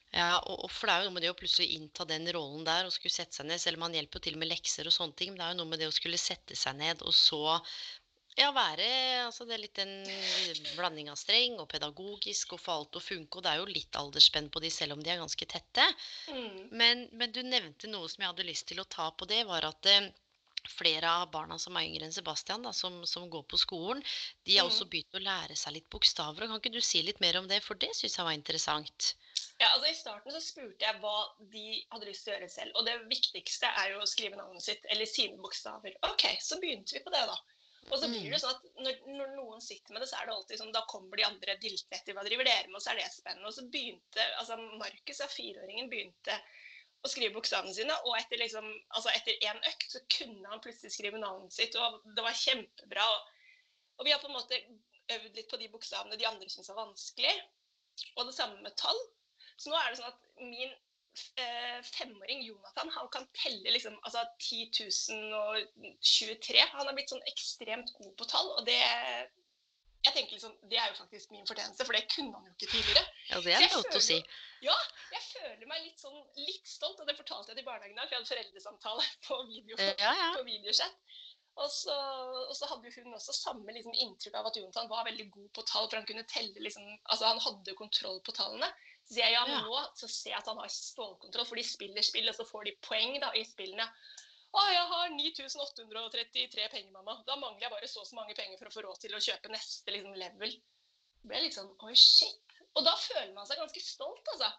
Ja, 0.10 0.40
og, 0.40 0.64
og 0.66 0.72
for 0.74 0.90
det 0.90 0.94
er 0.96 1.04
jo 1.04 1.10
noe 1.12 1.16
med 1.20 1.24
det 1.28 1.30
å 1.30 1.38
plutselig 1.38 1.76
innta 1.76 2.06
den 2.10 2.26
rollen 2.34 2.64
der 2.66 2.88
og 2.88 2.94
skulle 2.96 3.14
sette 3.14 3.38
seg 3.38 3.46
ned, 3.46 3.62
selv 3.62 3.78
om 3.78 3.86
man 3.86 3.94
hjelper 3.94 4.18
jo 4.18 4.26
til 4.26 4.40
med 4.42 4.50
lekser 4.50 4.90
og 4.90 4.96
sånne 4.96 5.14
ting, 5.20 5.36
men 5.36 5.42
det 5.42 5.46
er 5.46 5.54
jo 5.54 5.60
noe 5.60 5.70
med 5.70 5.84
det 5.84 5.90
å 5.92 5.94
skulle 5.94 6.18
sette 6.18 6.58
seg 6.58 6.80
ned 6.80 7.04
og 7.06 7.14
så 7.14 7.44
ja, 8.40 8.50
være 8.56 8.88
altså 9.26 9.46
det 9.46 9.56
er 9.56 9.62
litt 9.62 9.80
en 9.84 9.94
blanding 10.78 11.10
av 11.12 11.18
streng 11.20 11.58
og 11.60 11.68
pedagogisk 11.72 12.56
og 12.56 12.62
få 12.64 12.78
alt 12.80 12.92
til 12.94 13.02
å 13.02 13.06
funke, 13.06 13.38
og 13.38 13.46
det 13.46 13.52
er 13.52 13.62
jo 13.62 13.70
litt 13.70 14.00
aldersspenn 14.00 14.50
på 14.54 14.64
de 14.64 14.72
selv 14.74 14.96
om 14.96 15.04
de 15.04 15.12
er 15.14 15.22
ganske 15.22 15.48
tette. 15.50 15.86
Mm. 16.32 16.60
Men, 16.72 17.06
men 17.20 17.36
du 17.36 17.42
nevnte 17.44 17.92
noe 17.92 18.10
som 18.10 18.24
jeg 18.24 18.32
hadde 18.32 18.48
lyst 18.48 18.70
til 18.72 18.82
å 18.82 18.88
ta 18.90 19.10
på 19.12 19.28
det, 19.30 19.44
var 19.50 19.68
at 19.68 19.90
eh, 19.92 20.10
flere 20.72 21.10
av 21.22 21.32
barna 21.34 21.58
som 21.60 21.78
er 21.80 21.88
yngre 21.90 22.08
enn 22.08 22.14
Sebastian, 22.16 22.64
da, 22.66 22.72
som, 22.76 23.02
som 23.10 23.28
går 23.32 23.44
på 23.52 23.60
skolen, 23.62 24.04
de 24.46 24.58
har 24.58 24.66
Mm. 24.68 24.72
også 24.72 24.88
begynt 24.90 25.18
å 25.20 25.24
lære 25.26 25.56
seg 25.58 25.74
litt 25.78 25.90
bokstaver. 25.90 26.48
Kan 26.48 26.62
ikke 26.62 26.74
du 26.74 26.82
si 26.82 27.02
litt 27.04 27.20
mer 27.24 27.38
om 27.42 27.48
det, 27.50 27.62
for 27.66 27.76
det 27.76 27.92
syns 27.98 28.18
jeg 28.18 28.26
var 28.26 28.38
interessant. 28.38 29.14
Ja, 29.60 29.74
altså 29.76 29.90
I 29.92 29.96
starten 29.98 30.32
så 30.32 30.40
spurte 30.44 30.86
jeg 30.86 31.00
hva 31.02 31.16
de 31.52 31.64
hadde 31.92 32.08
lyst 32.08 32.24
til 32.26 32.34
å 32.34 32.38
gjøre 32.38 32.50
selv. 32.54 32.76
Og 32.80 32.86
det 32.88 32.98
viktigste 33.12 33.68
er 33.84 33.94
jo 33.94 34.04
å 34.04 34.08
skrive 34.08 34.40
navnet 34.40 34.64
sitt, 34.64 34.86
eller 34.90 35.06
sine 35.10 35.38
bokstaver. 35.42 35.96
OK, 36.12 36.26
så 36.42 36.60
begynte 36.62 36.96
vi 36.96 37.04
på 37.04 37.12
det, 37.12 37.26
da. 37.28 37.36
Og 37.90 37.98
så 37.98 38.08
blir 38.12 38.28
Mm. 38.28 38.32
det 38.36 38.40
sånn 38.44 38.54
at 38.54 38.64
når, 38.86 38.98
når 39.18 39.30
noen 39.36 39.62
sitter 39.66 39.94
med 39.96 40.04
det, 40.04 40.10
så 40.12 40.20
er 40.20 40.28
det 40.28 40.34
alltid 40.36 40.60
sånn 40.60 40.74
Da 40.76 40.84
kommer 40.86 41.18
de 41.18 41.24
andre 41.26 41.56
diltende 41.58 41.98
etter. 41.98 42.14
Hva 42.14 42.24
driver 42.28 42.46
dere 42.46 42.68
med? 42.68 42.76
Og 42.76 42.84
så 42.84 42.92
er 42.92 43.00
det 43.00 43.08
spennende. 43.12 43.48
Og 43.48 43.54
så 43.56 43.64
begynte 43.72 44.26
altså 44.38 44.58
Markus, 44.78 45.22
fireåringen, 45.34 45.90
begynte 45.90 46.36
å 47.04 47.12
skrive 47.12 47.36
bokstavene 47.36 47.74
sine. 47.76 47.96
Og 48.08 48.18
etter 48.20 48.42
liksom, 48.42 48.68
altså 48.96 49.14
én 49.14 49.62
økt 49.72 49.96
så 49.96 50.02
kunne 50.18 50.52
han 50.52 50.64
plutselig 50.64 50.94
skrive 50.96 51.22
navnet 51.22 51.56
sitt, 51.56 51.78
og 51.80 52.02
det 52.16 52.26
var 52.26 52.38
kjempebra. 52.38 53.08
Og, 53.14 53.32
og 54.00 54.08
vi 54.08 54.16
har 54.16 54.22
på 54.24 54.30
en 54.32 54.38
måte 54.38 54.60
øvd 55.16 55.40
litt 55.40 55.50
på 55.52 55.62
de 55.62 55.72
bokstavene 55.74 56.20
de 56.20 56.28
andre 56.30 56.52
syns 56.52 56.70
er 56.70 56.78
vanskelig. 56.80 57.34
Og 58.16 58.28
det 58.28 58.36
samme 58.36 58.62
med 58.64 58.76
tall. 58.80 59.00
Så 59.60 59.72
nå 59.72 59.80
er 59.80 59.90
det 59.90 60.00
sånn 60.00 60.14
at 60.14 60.28
min 60.40 60.72
eh, 61.42 61.80
femåring 61.84 62.46
Jonathan 62.46 62.92
han 62.96 63.10
kan 63.12 63.26
telle 63.36 63.74
liksom, 63.76 63.98
altså 64.08 64.24
10 64.46 64.70
023. 66.00 66.62
Han 66.76 66.88
har 66.88 66.96
blitt 66.96 67.12
sånn 67.12 67.26
ekstremt 67.32 67.92
god 67.98 68.14
på 68.20 68.30
tall. 68.32 68.54
Og 68.56 68.64
det 68.70 68.80
jeg 70.06 70.14
tenker 70.16 70.38
liksom, 70.38 70.54
det 70.72 70.78
er 70.80 70.92
jo 70.92 70.96
faktisk 70.96 71.32
min 71.34 71.48
fortjeneste, 71.48 71.86
for 71.86 71.96
det 71.96 72.06
kunne 72.14 72.38
han 72.38 72.46
jo 72.48 72.54
ikke 72.56 72.70
tidligere. 72.72 73.02
Ja, 73.30 73.40
det 73.44 73.56
er 73.56 73.66
lov 73.74 73.98
å 74.00 74.04
si. 74.04 74.20
Ja, 74.64 74.76
jeg 75.12 75.26
føler 75.26 75.66
meg 75.68 75.82
litt 75.84 76.00
sånn 76.00 76.22
litt 76.40 76.70
stolt, 76.72 77.02
og 77.04 77.10
det 77.10 77.18
fortalte 77.18 77.52
jeg 77.52 77.60
til 77.60 77.68
barnehagen 77.68 77.98
i 77.98 78.00
dag, 78.00 78.08
for 78.08 78.16
jeg 78.16 78.22
hadde 78.22 78.32
foreldresamtale 78.32 79.08
på, 79.28 79.40
video, 79.50 79.80
Ja, 80.00 80.14
ja. 80.22 80.30
på 80.38 80.46
videochat. 80.48 81.18
Og 81.60 81.68
så, 81.74 81.96
og 82.46 82.54
så 82.56 82.70
hadde 82.72 82.92
hun 82.96 83.18
også 83.18 83.36
samme 83.36 83.74
liksom, 83.76 83.96
inntrykk 84.06 84.38
av 84.40 84.48
at 84.48 84.60
Jonathan 84.62 84.88
var 84.92 85.08
veldig 85.10 85.26
god 85.34 85.50
på 85.58 85.66
tall, 85.68 85.90
for 85.90 86.00
han 86.00 86.08
kunne 86.08 86.24
telle 86.32 86.64
liksom, 86.64 86.88
altså 87.12 87.34
han 87.34 87.44
hadde 87.44 87.76
kontroll 87.76 88.22
på 88.24 88.36
tallene. 88.38 88.70
Så 89.04 89.18
sier 89.18 89.26
jeg 89.26 89.36
ja, 89.36 89.44
men 89.50 89.66
nå 89.66 89.84
så 90.00 90.08
ser 90.08 90.32
jeg 90.32 90.40
at 90.40 90.48
han 90.48 90.62
har 90.62 90.72
stålkontroll, 90.72 91.48
for 91.50 91.60
de 91.60 91.66
spiller 91.68 92.06
spill, 92.06 92.30
og 92.32 92.38
så 92.38 92.48
får 92.48 92.70
de 92.70 92.78
poeng 92.88 93.20
da, 93.20 93.34
i 93.36 93.44
spillene. 93.48 93.90
Å, 94.50 94.62
jeg 94.74 94.86
har 94.92 95.10
9833 95.14 96.70
penger, 96.74 96.92
mamma. 96.96 97.20
Da 97.28 97.36
mangler 97.38 97.68
jeg 97.68 97.74
bare 97.74 97.88
så 97.90 98.02
og 98.02 98.08
så 98.10 98.16
mange 98.18 98.34
penger 98.38 98.58
for 98.58 98.70
å 98.70 98.74
få 98.74 98.84
råd 98.86 99.02
til 99.04 99.14
å 99.14 99.22
kjøpe 99.22 99.52
neste 99.54 99.94
liksom, 99.94 100.16
level. 100.18 100.56
Det 101.22 101.30
ble 101.30 101.42
litt 101.44 101.58
sånn 101.58 101.70
oi, 101.86 101.94
shit. 102.00 102.56
Og 102.78 102.86
da 102.86 102.96
føler 102.98 103.34
man 103.36 103.46
seg 103.50 103.60
ganske 103.62 103.84
stolt, 103.84 104.32
altså. 104.34 104.50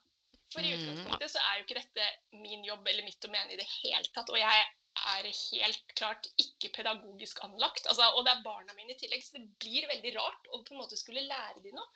For 0.51 0.67
i 0.67 0.71
Mm. 0.75 0.79
utgangspunktet 0.83 1.31
så 1.31 1.39
er 1.47 1.59
jo 1.59 1.65
ikke 1.65 1.79
dette 1.81 2.07
min 2.43 2.65
jobb 2.67 2.87
eller 2.91 3.07
mitt 3.07 3.25
å 3.27 3.31
mene 3.31 3.53
i 3.55 3.59
det 3.59 3.67
hele 3.83 4.07
tatt. 4.15 4.31
Og 4.31 4.39
jeg 4.39 4.65
er 5.01 5.29
helt 5.31 5.93
klart 5.99 6.27
ikke 6.43 6.73
pedagogisk 6.75 7.43
anlagt. 7.47 7.87
Altså, 7.87 8.07
og 8.15 8.25
det 8.27 8.33
er 8.35 8.43
barna 8.47 8.75
mine 8.75 8.95
i 8.95 8.99
tillegg, 8.99 9.23
så 9.23 9.39
det 9.39 9.47
blir 9.63 9.87
veldig 9.91 10.15
rart 10.17 10.51
å 10.51 10.63
på 10.67 10.75
en 10.75 10.83
måte 10.83 10.99
skulle 10.99 11.23
lære 11.27 11.63
dem 11.63 11.75
noe. 11.79 11.87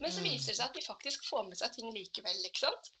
Men 0.00 0.12
så 0.12 0.20
Mm. 0.20 0.28
viser 0.28 0.52
det 0.52 0.56
seg 0.58 0.66
at 0.68 0.74
de 0.76 0.84
faktisk 0.84 1.24
får 1.24 1.48
med 1.48 1.56
seg 1.56 1.72
ting 1.72 1.88
likevel, 1.92 2.44
ikke 2.44 2.64
sant. 2.68 2.92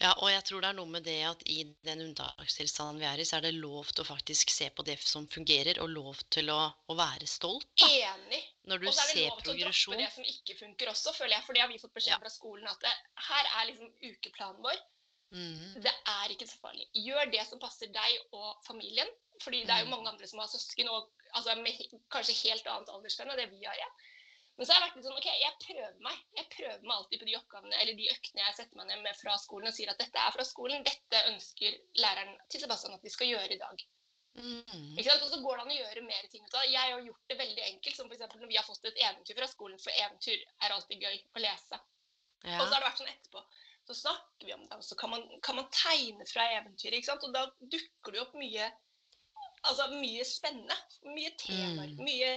Ja, 0.00 0.14
og 0.24 0.30
jeg 0.32 0.44
tror 0.48 0.62
det 0.64 0.68
er 0.70 0.76
noe 0.78 0.88
med 0.88 1.04
det 1.04 1.18
at 1.28 1.42
i 1.52 1.58
den 1.84 2.00
unntakstilstanden 2.06 3.02
vi 3.02 3.04
er 3.04 3.20
i, 3.20 3.24
så 3.28 3.36
er 3.36 3.44
det 3.44 3.50
lov 3.58 3.90
til 3.92 4.00
å 4.00 4.08
faktisk 4.08 4.48
se 4.54 4.70
på 4.72 4.84
det 4.86 4.96
som 5.04 5.26
fungerer, 5.28 5.76
og 5.84 5.90
lov 5.92 6.22
til 6.32 6.48
å, 6.54 6.60
å 6.88 6.96
være 6.96 7.28
stolt. 7.28 7.66
Da. 7.82 7.88
Enig. 8.08 8.40
Når 8.70 8.80
du 8.80 8.86
Og 8.88 8.94
så 8.96 9.04
er 9.04 9.12
det 9.12 9.26
lov 9.26 9.42
til 9.42 9.50
å 9.52 9.58
droppe 9.58 9.98
det 10.00 10.08
som 10.14 10.24
ikke 10.32 10.56
funker 10.62 10.92
også, 10.94 11.12
føler 11.18 11.36
jeg. 11.36 11.44
For 11.44 11.52
det 11.58 11.62
har 11.66 11.68
vi 11.68 11.82
fått 11.82 11.92
beskjed 11.98 12.14
Ja. 12.16 12.20
fra 12.22 12.32
skolen 12.32 12.70
at 12.72 12.80
det, 12.80 12.94
her 13.28 13.50
er 13.60 13.68
liksom 13.72 13.92
ukeplanen 14.08 14.64
vår. 14.64 14.80
Mm. 15.36 15.82
Det 15.84 15.92
er 16.14 16.32
ikke 16.34 16.48
så 16.48 16.56
farlig. 16.64 16.88
Gjør 16.96 17.28
det 17.30 17.44
som 17.46 17.60
passer 17.62 17.92
deg 17.94 18.16
og 18.32 18.56
familien. 18.66 19.06
Fordi 19.44 19.60
det 19.64 19.72
er 19.72 19.84
jo 19.84 19.86
Mm. 19.88 19.92
mange 19.98 20.08
andre 20.10 20.26
som 20.26 20.40
har 20.40 20.48
søsken 20.48 20.88
og 20.88 21.12
altså, 21.36 21.54
med 21.60 21.76
kanskje 22.12 22.34
helt 22.48 22.66
annet 22.66 22.88
aldersspenn 22.92 23.30
enn 23.30 23.38
det 23.38 23.50
vi 23.52 23.64
har 23.64 23.76
igjen. 23.76 23.94
Men 24.60 24.68
så 24.68 24.74
har 24.74 24.82
jeg 24.82 24.88
vært 24.90 24.96
litt 24.98 25.06
sånn, 25.06 25.16
ok, 25.16 25.26
jeg 25.40 25.54
prøver 25.62 26.00
meg. 26.04 26.16
Jeg 26.36 26.46
prøver 26.52 26.82
meg 26.84 26.92
alltid 26.98 27.20
på 27.22 27.26
de 27.30 27.36
oppgavene 27.38 27.78
eller 27.80 27.96
de 27.96 28.08
øktene 28.12 28.42
jeg 28.42 28.56
setter 28.58 28.76
meg 28.76 28.90
ned 28.90 29.06
med 29.06 29.16
fra 29.16 29.36
skolen 29.40 29.70
og 29.70 29.72
sier 29.72 29.88
at 29.88 30.02
dette 30.02 30.20
er 30.20 30.34
fra 30.34 30.44
skolen, 30.44 30.84
dette 30.84 31.22
ønsker 31.30 31.78
læreren 31.96 32.34
til 32.52 32.60
Sebastian 32.60 32.98
at 32.98 33.06
vi 33.06 33.12
skal 33.14 33.30
gjøre 33.30 33.56
i 33.56 33.58
dag. 33.62 33.86
Mm. 34.36 34.98
Ikke 34.98 35.06
sant? 35.06 35.24
Og 35.24 35.32
så 35.32 35.38
går 35.40 35.56
det 35.56 35.64
an 35.64 35.72
å 35.72 35.78
gjøre 35.78 36.02
mer 36.10 36.28
ting 36.34 36.44
ut 36.44 36.58
av 36.58 36.66
det. 36.66 36.74
Jeg 36.74 36.92
har 36.92 37.08
gjort 37.08 37.32
det 37.32 37.38
veldig 37.40 37.64
enkelt, 37.70 37.96
som 37.96 38.12
f.eks. 38.12 38.26
når 38.36 38.52
vi 38.52 38.60
har 38.60 38.68
fått 38.68 38.90
et 38.92 39.00
eventyr 39.06 39.40
fra 39.40 39.48
skolen, 39.54 39.80
for 39.80 40.04
eventyr 40.04 40.44
er 40.44 40.76
alltid 40.76 41.08
gøy 41.08 41.16
å 41.16 41.44
lese. 41.46 41.80
Ja. 42.44 42.60
Og 42.60 42.66
så 42.66 42.74
har 42.74 42.76
det 42.76 42.84
vært 42.90 43.00
sånn 43.00 43.12
etterpå. 43.14 43.44
Så 43.88 43.96
snakker 44.02 44.44
vi 44.44 44.54
om 44.58 44.68
det, 44.68 44.76
og 44.76 44.84
så 44.86 45.00
kan 45.00 45.14
man, 45.16 45.24
kan 45.40 45.56
man 45.56 45.72
tegne 45.72 46.28
fra 46.28 46.44
eventyret. 46.60 47.00
ikke 47.00 47.14
sant? 47.14 47.24
Og 47.24 47.32
da 47.32 47.48
dukker 47.64 48.12
det 48.12 48.20
jo 48.20 48.28
opp 48.28 48.36
mye 48.38 48.68
altså 49.68 49.88
mye 49.96 50.24
spennende. 50.24 50.76
Mye 51.16 51.32
temaer. 51.40 51.96
Mm. 51.96 52.04
Mye 52.04 52.36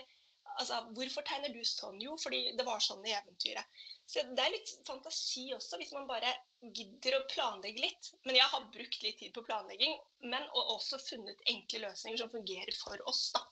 altså, 0.59 0.79
Hvorfor 0.97 1.25
tegner 1.27 1.53
du 1.53 1.61
sånn? 1.67 1.99
Jo, 2.03 2.17
fordi 2.21 2.41
det 2.57 2.65
var 2.67 2.83
sånn 2.83 3.05
i 3.07 3.13
eventyret. 3.15 3.83
Så 4.09 4.23
det 4.35 4.43
er 4.43 4.53
litt 4.53 4.73
fantasi 4.87 5.47
også, 5.55 5.79
hvis 5.79 5.93
man 5.95 6.09
bare 6.09 6.33
gidder 6.75 7.17
å 7.17 7.25
planlegge 7.31 7.83
litt. 7.85 8.11
Men 8.27 8.37
jeg 8.39 8.49
har 8.51 8.69
brukt 8.73 9.03
litt 9.05 9.19
tid 9.21 9.33
på 9.35 9.45
planlegging, 9.47 9.97
men 10.27 10.45
og 10.51 10.75
også 10.77 10.99
funnet 11.01 11.43
enkle 11.53 11.85
løsninger 11.87 12.23
som 12.23 12.31
fungerer 12.33 12.79
for 12.81 13.09
oss. 13.09 13.29
da. 13.35 13.43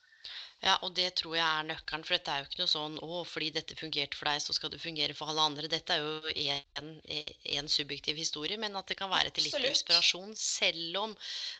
Ja, 0.62 0.76
og 0.86 0.92
det 0.94 1.08
tror 1.18 1.34
jeg 1.34 1.42
er 1.42 1.66
nøkkelen, 1.66 2.04
for 2.06 2.14
dette 2.14 2.34
er 2.34 2.44
jo 2.44 2.48
ikke 2.48 2.60
noe 2.60 2.70
sånn 2.70 2.98
å, 3.02 3.22
fordi 3.26 3.48
dette 3.56 3.78
fungerte 3.80 4.18
for 4.18 4.30
deg, 4.30 4.44
så 4.44 4.54
skal 4.54 4.70
det 4.70 4.82
fungere 4.84 5.16
for 5.18 5.32
alle 5.32 5.46
andre. 5.50 5.70
Dette 5.72 5.96
er 5.96 6.04
jo 6.06 6.34
en, 6.78 6.92
en 7.56 7.72
subjektiv 7.76 8.20
historie, 8.22 8.60
men 8.62 8.78
at 8.78 8.92
det 8.92 9.00
kan 9.00 9.10
være 9.10 9.32
til 9.34 9.48
litt 9.48 9.58
inspirasjon, 9.72 10.36
selv 10.38 11.00
om 11.02 11.16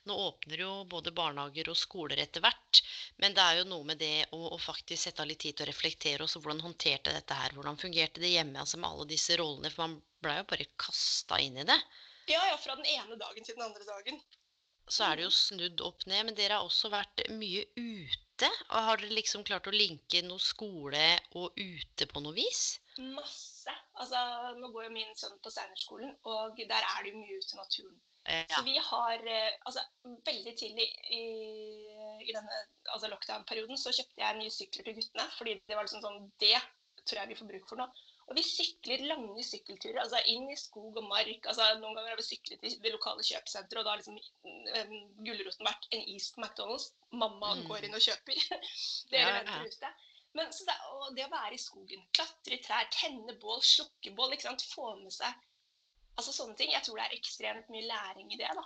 nå 0.06 0.18
åpner 0.28 0.62
jo 0.68 0.76
både 0.92 1.16
barnehager 1.18 1.72
og 1.74 1.80
skoler 1.82 2.22
etter 2.22 2.46
hvert. 2.46 2.84
Men 3.24 3.34
det 3.38 3.48
er 3.48 3.64
jo 3.64 3.66
noe 3.72 3.90
med 3.90 3.98
det 4.04 4.14
å, 4.38 4.44
å 4.54 4.62
faktisk 4.62 5.08
sette 5.08 5.26
av 5.26 5.32
litt 5.32 5.42
tid 5.42 5.58
til 5.58 5.66
å 5.66 5.72
reflektere 5.72 6.28
også, 6.28 6.44
hvordan 6.46 6.62
håndterte 6.68 7.18
dette 7.18 7.42
her, 7.42 7.58
hvordan 7.58 7.82
fungerte 7.82 8.22
det 8.22 8.36
hjemme, 8.36 8.62
altså 8.62 8.78
med 8.78 8.92
alle 8.92 9.10
disse 9.10 9.40
rollene, 9.42 9.74
for 9.74 9.88
man 9.88 9.98
ble 10.22 10.38
jo 10.44 10.50
bare 10.54 10.70
kasta 10.78 11.42
inn 11.42 11.58
i 11.58 11.66
det. 11.66 11.80
Ja, 12.30 12.46
ja, 12.52 12.58
fra 12.62 12.78
den 12.78 12.86
ene 12.86 13.18
dagen 13.18 13.42
til 13.50 13.58
den 13.58 13.66
andre 13.66 13.88
dagen. 13.90 14.22
Så 14.92 15.08
er 15.08 15.18
det 15.18 15.26
jo 15.26 15.34
snudd 15.34 15.82
opp 15.88 16.06
ned, 16.06 16.28
men 16.28 16.38
dere 16.38 16.60
har 16.60 16.68
også 16.70 16.92
vært 16.94 17.26
mye 17.34 17.66
ute. 17.80 18.28
Og 18.48 18.86
har 18.88 19.02
dere 19.02 19.18
liksom 19.18 19.44
klart 19.48 19.68
å 19.70 19.74
linke 19.76 20.22
noe 20.26 20.42
skole 20.42 21.04
og 21.38 21.58
ute 21.60 22.08
på 22.10 22.24
noe 22.24 22.36
vis? 22.38 22.80
Masse. 22.98 23.74
Altså, 24.02 24.22
nå 24.58 24.72
går 24.74 24.88
jo 24.88 24.94
min 24.96 25.12
sønn 25.20 25.38
på 25.44 25.52
Steinerskolen, 25.54 26.16
og 26.28 26.58
der 26.58 26.80
er 26.80 27.04
det 27.04 27.14
jo 27.14 27.22
mye 27.22 27.38
ute 27.38 27.56
i 27.56 27.60
naturen. 27.60 28.00
Ja. 28.30 28.46
Så 28.54 28.62
vi 28.68 28.76
har 28.78 29.24
eh, 29.26 29.54
altså, 29.66 29.82
Veldig 30.26 30.52
tidlig 30.58 30.86
i, 31.10 31.24
i 32.22 32.34
denne 32.36 32.58
altså 32.94 33.10
lockdown-perioden 33.10 33.80
så 33.82 33.94
kjøpte 33.98 34.22
jeg 34.22 34.38
nye 34.38 34.54
sykler 34.54 34.86
til 34.86 34.98
guttene. 35.00 35.26
Fordi 35.38 35.56
det 35.66 35.78
var 35.78 35.88
liksom 35.88 36.04
sånn 36.06 36.28
Det 36.42 36.54
tror 37.02 37.22
jeg 37.24 37.32
vi 37.32 37.40
får 37.40 37.50
bruk 37.50 37.72
for 37.72 37.82
nå. 37.82 37.88
Og 38.32 38.38
vi 38.38 38.44
sykler 38.48 39.02
lange 39.10 39.44
sykkelturer 39.44 40.00
altså 40.06 40.22
inn 40.32 40.46
i 40.54 40.56
skog 40.56 40.96
og 41.02 41.04
mark. 41.10 41.46
altså 41.52 41.66
Noen 41.82 41.98
ganger 41.98 42.14
har 42.14 42.20
vi 42.22 42.24
syklet 42.24 42.64
i 42.64 42.70
det 42.80 42.94
lokale 42.94 43.26
kjøpesenteret, 43.28 43.82
og 43.82 43.86
da 43.86 43.92
har 43.92 44.00
liksom 44.00 44.16
um, 44.16 44.94
gulroten 45.28 45.68
vært 45.68 45.88
en 45.92 46.06
is 46.14 46.30
på 46.32 46.40
McDonald's. 46.46 46.88
Mamma 47.12 47.50
Mm. 47.58 47.66
går 47.68 47.84
inn 47.90 47.98
og 48.00 48.06
kjøper. 48.06 48.40
Dere 49.12 49.20
Ja, 49.26 49.34
venter 49.42 49.66
ja. 49.66 49.68
ute. 49.68 49.92
Men 50.40 50.54
så 50.56 50.64
det, 50.70 50.78
og 50.96 51.16
det 51.18 51.26
å 51.28 51.32
være 51.34 51.58
i 51.58 51.60
skogen, 51.60 52.06
klatre 52.16 52.56
i 52.56 52.62
trær, 52.64 52.88
tenne 52.96 53.36
bål, 53.42 53.60
slukke 53.68 54.14
bål, 54.16 54.32
ikke 54.38 54.48
sant? 54.48 54.64
få 54.72 54.94
med 55.04 55.12
seg 55.12 55.34
altså 56.16 56.32
sånne 56.36 56.56
ting. 56.56 56.72
Jeg 56.72 56.84
tror 56.88 56.96
det 57.02 57.10
er 57.10 57.18
ekstremt 57.18 57.68
mye 57.74 57.84
læring 57.90 58.32
i 58.32 58.38
det. 58.40 58.48
da. 58.56 58.64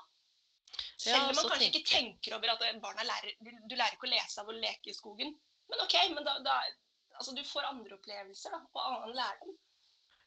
Selv 0.98 1.16
Ja, 1.16 1.24
om 1.30 1.36
man 1.36 1.50
kanskje 1.50 1.72
ikke 1.72 1.82
tenker- 1.90 1.98
tenker 1.98 2.38
over 2.38 2.54
at 2.54 2.82
barna 2.86 3.04
lærer 3.10 3.34
du, 3.42 3.50
du 3.70 3.76
lærer 3.76 3.98
ikke 3.98 4.06
å 4.10 4.14
lese 4.14 4.42
av 4.42 4.48
å 4.54 4.56
leke 4.62 4.90
i 4.94 4.98
skogen. 4.98 5.34
Men 5.70 5.82
OK, 5.82 5.96
men 6.14 6.24
da, 6.24 6.38
da 6.46 6.60
altså 7.20 7.36
du 7.36 7.44
får 7.48 7.68
andre 7.70 7.96
opplevelser 7.98 8.54
da, 8.56 8.60
og 8.74 8.82
annen 8.90 9.16
lærdom. 9.18 9.56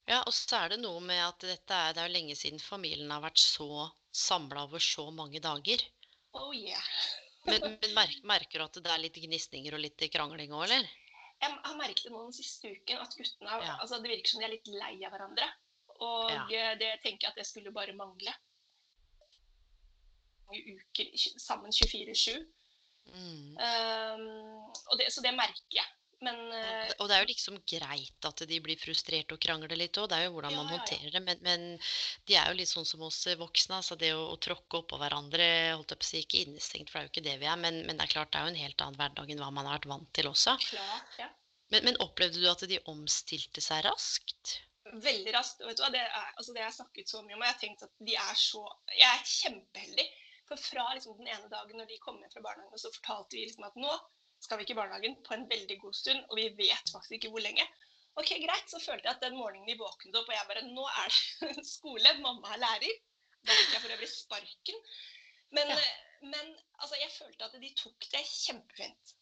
Ja, 0.09 0.23
og 0.25 0.33
så 0.33 0.57
er 0.62 0.73
det 0.73 0.80
noe 0.80 1.00
med 1.04 1.21
at 1.21 1.45
dette 1.45 1.75
er, 1.76 1.92
det 1.97 2.02
er 2.07 2.12
lenge 2.14 2.37
siden 2.38 2.61
familien 2.64 3.11
har 3.12 3.21
vært 3.26 3.40
så 3.42 3.90
samla 4.14 4.64
over 4.64 4.80
så 4.80 5.11
mange 5.12 5.40
dager. 5.45 5.85
Oh 6.38 6.54
yeah. 6.57 6.80
Men, 7.45 7.61
men 7.83 7.95
merk, 7.97 8.16
merker 8.25 8.59
du 8.62 8.64
at 8.64 8.80
det 8.85 8.92
er 8.95 9.02
litt 9.04 9.21
gnisninger 9.21 9.76
og 9.76 9.85
litt 9.85 10.07
krangling 10.12 10.54
òg, 10.57 10.64
eller? 10.68 10.88
Jeg 11.38 11.54
har 11.62 11.76
merket 11.78 12.09
det 12.09 12.11
nå 12.14 12.25
den 12.25 12.35
siste 12.35 12.73
uken 12.73 12.99
at 13.04 13.14
guttene 13.14 13.52
har- 13.52 13.62
Ja. 13.66 13.76
altså 13.83 14.00
det 14.02 14.11
virker 14.11 14.33
som 14.33 14.40
de 14.40 14.47
er 14.49 14.54
litt 14.57 14.71
lei 14.73 14.95
av 15.07 15.12
hverandre. 15.12 15.47
Og 16.00 16.30
Ja. 16.30 16.45
eh, 16.50 16.75
det 16.78 16.92
tenker 17.02 17.26
jeg 17.26 17.30
at 17.30 17.37
det 17.37 17.47
skulle 17.47 17.73
bare 17.75 17.92
mangle. 17.92 18.33
Mange 20.49 20.78
uker 20.80 21.12
sammen 21.38 21.71
24-7. 21.73 22.40
Mm. 23.09 23.57
Um, 23.57 24.73
så 25.09 25.23
det 25.25 25.33
merker 25.37 25.76
jeg. 25.78 25.87
Men 26.27 26.39
uh, 26.51 26.89
Og 26.99 27.07
det 27.07 27.15
er 27.15 27.23
jo 27.23 27.29
liksom 27.31 27.59
greit 27.71 28.27
at 28.27 28.43
de 28.51 28.59
blir 28.65 28.81
frustrerte 28.81 29.37
og 29.37 29.43
krangler 29.43 29.79
litt 29.79 29.99
òg, 30.01 30.09
det 30.11 30.19
er 30.19 30.27
jo 30.27 30.33
hvordan 30.35 30.55
Ja, 30.55 30.59
man 30.59 30.67
ja, 30.67 30.73
ja. 30.73 30.79
håndterer 30.81 31.15
det. 31.15 31.23
Men, 31.27 31.43
men 31.47 31.67
de 32.27 32.39
er 32.41 32.51
jo 32.51 32.59
litt 32.59 32.73
sånn 32.73 32.89
som 32.89 33.05
oss 33.07 33.21
voksne, 33.39 33.79
altså 33.79 33.99
det 34.01 34.11
å, 34.17 34.25
å 34.33 34.39
tråkke 34.43 34.83
oppå 34.83 34.99
hverandre, 34.99 35.49
holdt 35.77 35.95
jeg 35.95 36.03
på 36.03 36.09
å 36.09 36.11
si, 36.11 36.23
ikke 36.27 36.45
innestengt, 36.45 36.91
for 36.91 36.99
det 36.99 37.05
er 37.05 37.09
jo 37.09 37.15
ikke 37.15 37.27
det 37.29 37.37
vi 37.45 37.51
er, 37.51 37.61
men, 37.63 37.83
men 37.87 38.01
det 38.01 38.09
er 38.09 38.15
klart 38.17 38.33
det 38.35 38.41
er 38.41 38.49
jo 38.49 38.55
en 38.55 38.63
helt 38.65 38.87
annen 38.87 38.99
hverdag 38.99 39.35
enn 39.35 39.45
hva 39.45 39.53
man 39.55 39.71
har 39.71 39.79
vært 39.79 39.93
vant 39.95 40.11
til 40.19 40.31
også. 40.33 40.57
klart, 40.67 41.21
ja. 41.23 41.29
Men, 41.69 41.85
men 41.85 42.01
opplevde 42.03 42.41
du 42.41 42.49
at 42.51 42.65
de 42.67 42.81
omstilte 42.91 43.63
seg 43.63 43.85
raskt? 43.87 44.59
veldig 44.89 45.35
raskt. 45.35 45.61
Vet 45.65 45.79
du 45.79 45.83
hva, 45.85 45.91
det, 45.93 46.01
er, 46.01 46.31
altså 46.41 46.55
det 46.57 46.63
har 46.65 46.73
snakket 46.75 47.11
så 47.11 47.21
mye 47.25 47.37
om, 47.37 47.43
og 47.43 47.49
jeg 47.49 47.55
har 47.55 47.61
tenkt 47.61 47.85
at 47.85 47.95
de 48.09 48.15
er 48.17 48.39
så 48.41 48.63
Jeg 48.95 49.09
er 49.09 49.27
kjempeheldig. 49.33 50.07
For 50.49 50.61
fra 50.65 50.87
liksom 50.97 51.19
den 51.19 51.29
ene 51.29 51.51
dagen 51.53 51.77
når 51.77 51.91
de 51.91 51.99
kom 52.01 52.17
hjem 52.23 52.33
fra 52.33 52.41
barnehagen, 52.47 52.81
så 52.81 52.93
fortalte 52.95 53.37
vi 53.37 53.45
liksom 53.45 53.67
at 53.69 53.77
nå 53.77 53.91
skal 54.40 54.59
vi 54.59 54.64
ikke 54.66 54.75
i 54.76 54.78
barnehagen 54.78 55.16
på 55.26 55.35
en 55.35 55.47
veldig 55.50 55.76
god 55.83 55.95
stund, 55.99 56.25
og 56.30 56.37
vi 56.38 56.49
vet 56.59 56.92
faktisk 56.95 57.16
ikke 57.18 57.30
hvor 57.35 57.42
lenge. 57.45 57.64
Ok, 58.18 58.33
greit, 58.42 58.66
Så 58.71 58.80
følte 58.83 59.07
jeg 59.07 59.14
at 59.16 59.21
den 59.23 59.37
morgenen 59.38 59.66
vi 59.66 59.76
våknet 59.78 60.16
opp, 60.18 60.28
og 60.28 60.35
jeg 60.35 60.49
bare 60.49 60.62
Nå 60.66 60.87
er 60.87 61.12
det 61.54 61.66
skole, 61.76 62.14
mamma 62.23 62.54
er 62.54 62.62
lærer. 62.64 62.97
Da 63.47 63.54
fikk 63.54 63.75
jeg 63.76 63.83
for 63.85 63.95
øvrig 63.95 64.09
sparken. 64.11 64.80
Men, 65.54 65.68
Ja. 65.71 65.78
men 66.23 66.50
altså, 66.83 66.97
jeg 67.00 67.11
følte 67.14 67.45
at 67.47 67.54
de 67.62 67.71
tok 67.78 68.09
det 68.12 68.25
kjempefint. 68.26 69.14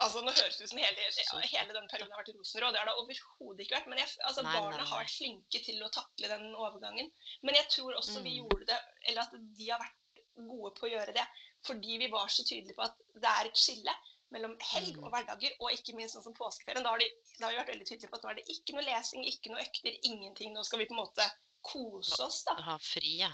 Altså, 0.00 0.22
Nå 0.24 0.32
høres 0.32 0.56
det 0.56 0.64
ut 0.64 0.70
som 0.72 0.78
hele, 0.80 1.10
hele 1.52 1.74
den 1.76 1.88
perioden 1.92 2.12
har 2.16 2.22
vært 2.22 2.32
rosenrød, 2.38 2.72
det 2.72 2.80
har 2.80 2.88
det 2.88 2.96
overhodet 3.02 3.60
ikke 3.66 3.76
vært. 3.76 3.88
Men 3.92 3.98
jeg, 4.00 4.08
altså, 4.24 4.42
Nei, 4.46 4.54
nei, 4.54 4.60
barna 4.64 4.86
har 4.88 5.02
vært 5.02 5.12
flinke 5.18 5.60
til 5.66 5.82
å 5.84 5.90
takle 5.92 6.30
den 6.32 6.46
overgangen. 6.56 7.10
Men 7.44 7.58
jeg 7.60 7.68
tror 7.76 7.98
også 8.00 8.22
vi 8.24 8.32
Mm. 8.38 8.38
gjorde 8.40 8.66
det, 8.72 8.78
eller 9.10 9.22
at 9.28 9.34
de 9.58 9.68
har 9.70 9.82
vært 9.84 10.24
gode 10.48 10.72
på 10.80 10.86
å 10.88 10.92
gjøre 10.94 11.12
det, 11.12 11.26
fordi 11.68 11.98
vi 12.00 12.08
var 12.08 12.32
så 12.32 12.42
tydelige 12.48 12.74
på 12.78 12.86
at 12.88 12.96
det 13.20 13.28
er 13.28 13.50
et 13.50 13.60
skille 13.60 13.92
mellom 14.34 14.56
helg 14.72 14.96
Mm. 14.96 15.04
og 15.04 15.10
hverdager, 15.14 15.56
og 15.60 15.72
ikke 15.74 15.94
minst 15.98 16.14
sånn 16.16 16.26
som 16.26 16.36
påskeferien. 16.36 16.84
Da 16.86 16.94
har, 16.94 17.02
de, 17.02 17.08
da 17.38 17.46
har 17.46 17.52
vi 17.52 17.60
vært 17.60 17.72
veldig 17.74 17.88
tydelige 17.88 18.10
på 18.12 18.20
at 18.20 18.26
nå 18.26 18.30
er 18.30 18.38
det 18.40 18.46
ikke 18.54 18.76
noe 18.76 18.86
lesing, 18.86 19.24
ikke 19.26 19.52
noe 19.52 19.64
økter, 19.64 19.98
ingenting. 20.12 20.54
Nå 20.54 20.64
skal 20.66 20.82
vi 20.82 20.88
på 20.90 20.96
en 20.96 21.02
måte 21.02 21.26
kose 21.66 22.22
oss, 22.24 22.44
da. 22.46 22.54
Ha 22.70 22.78
fri, 22.82 23.18
ja. 23.24 23.32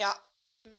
Ja. 0.00 0.14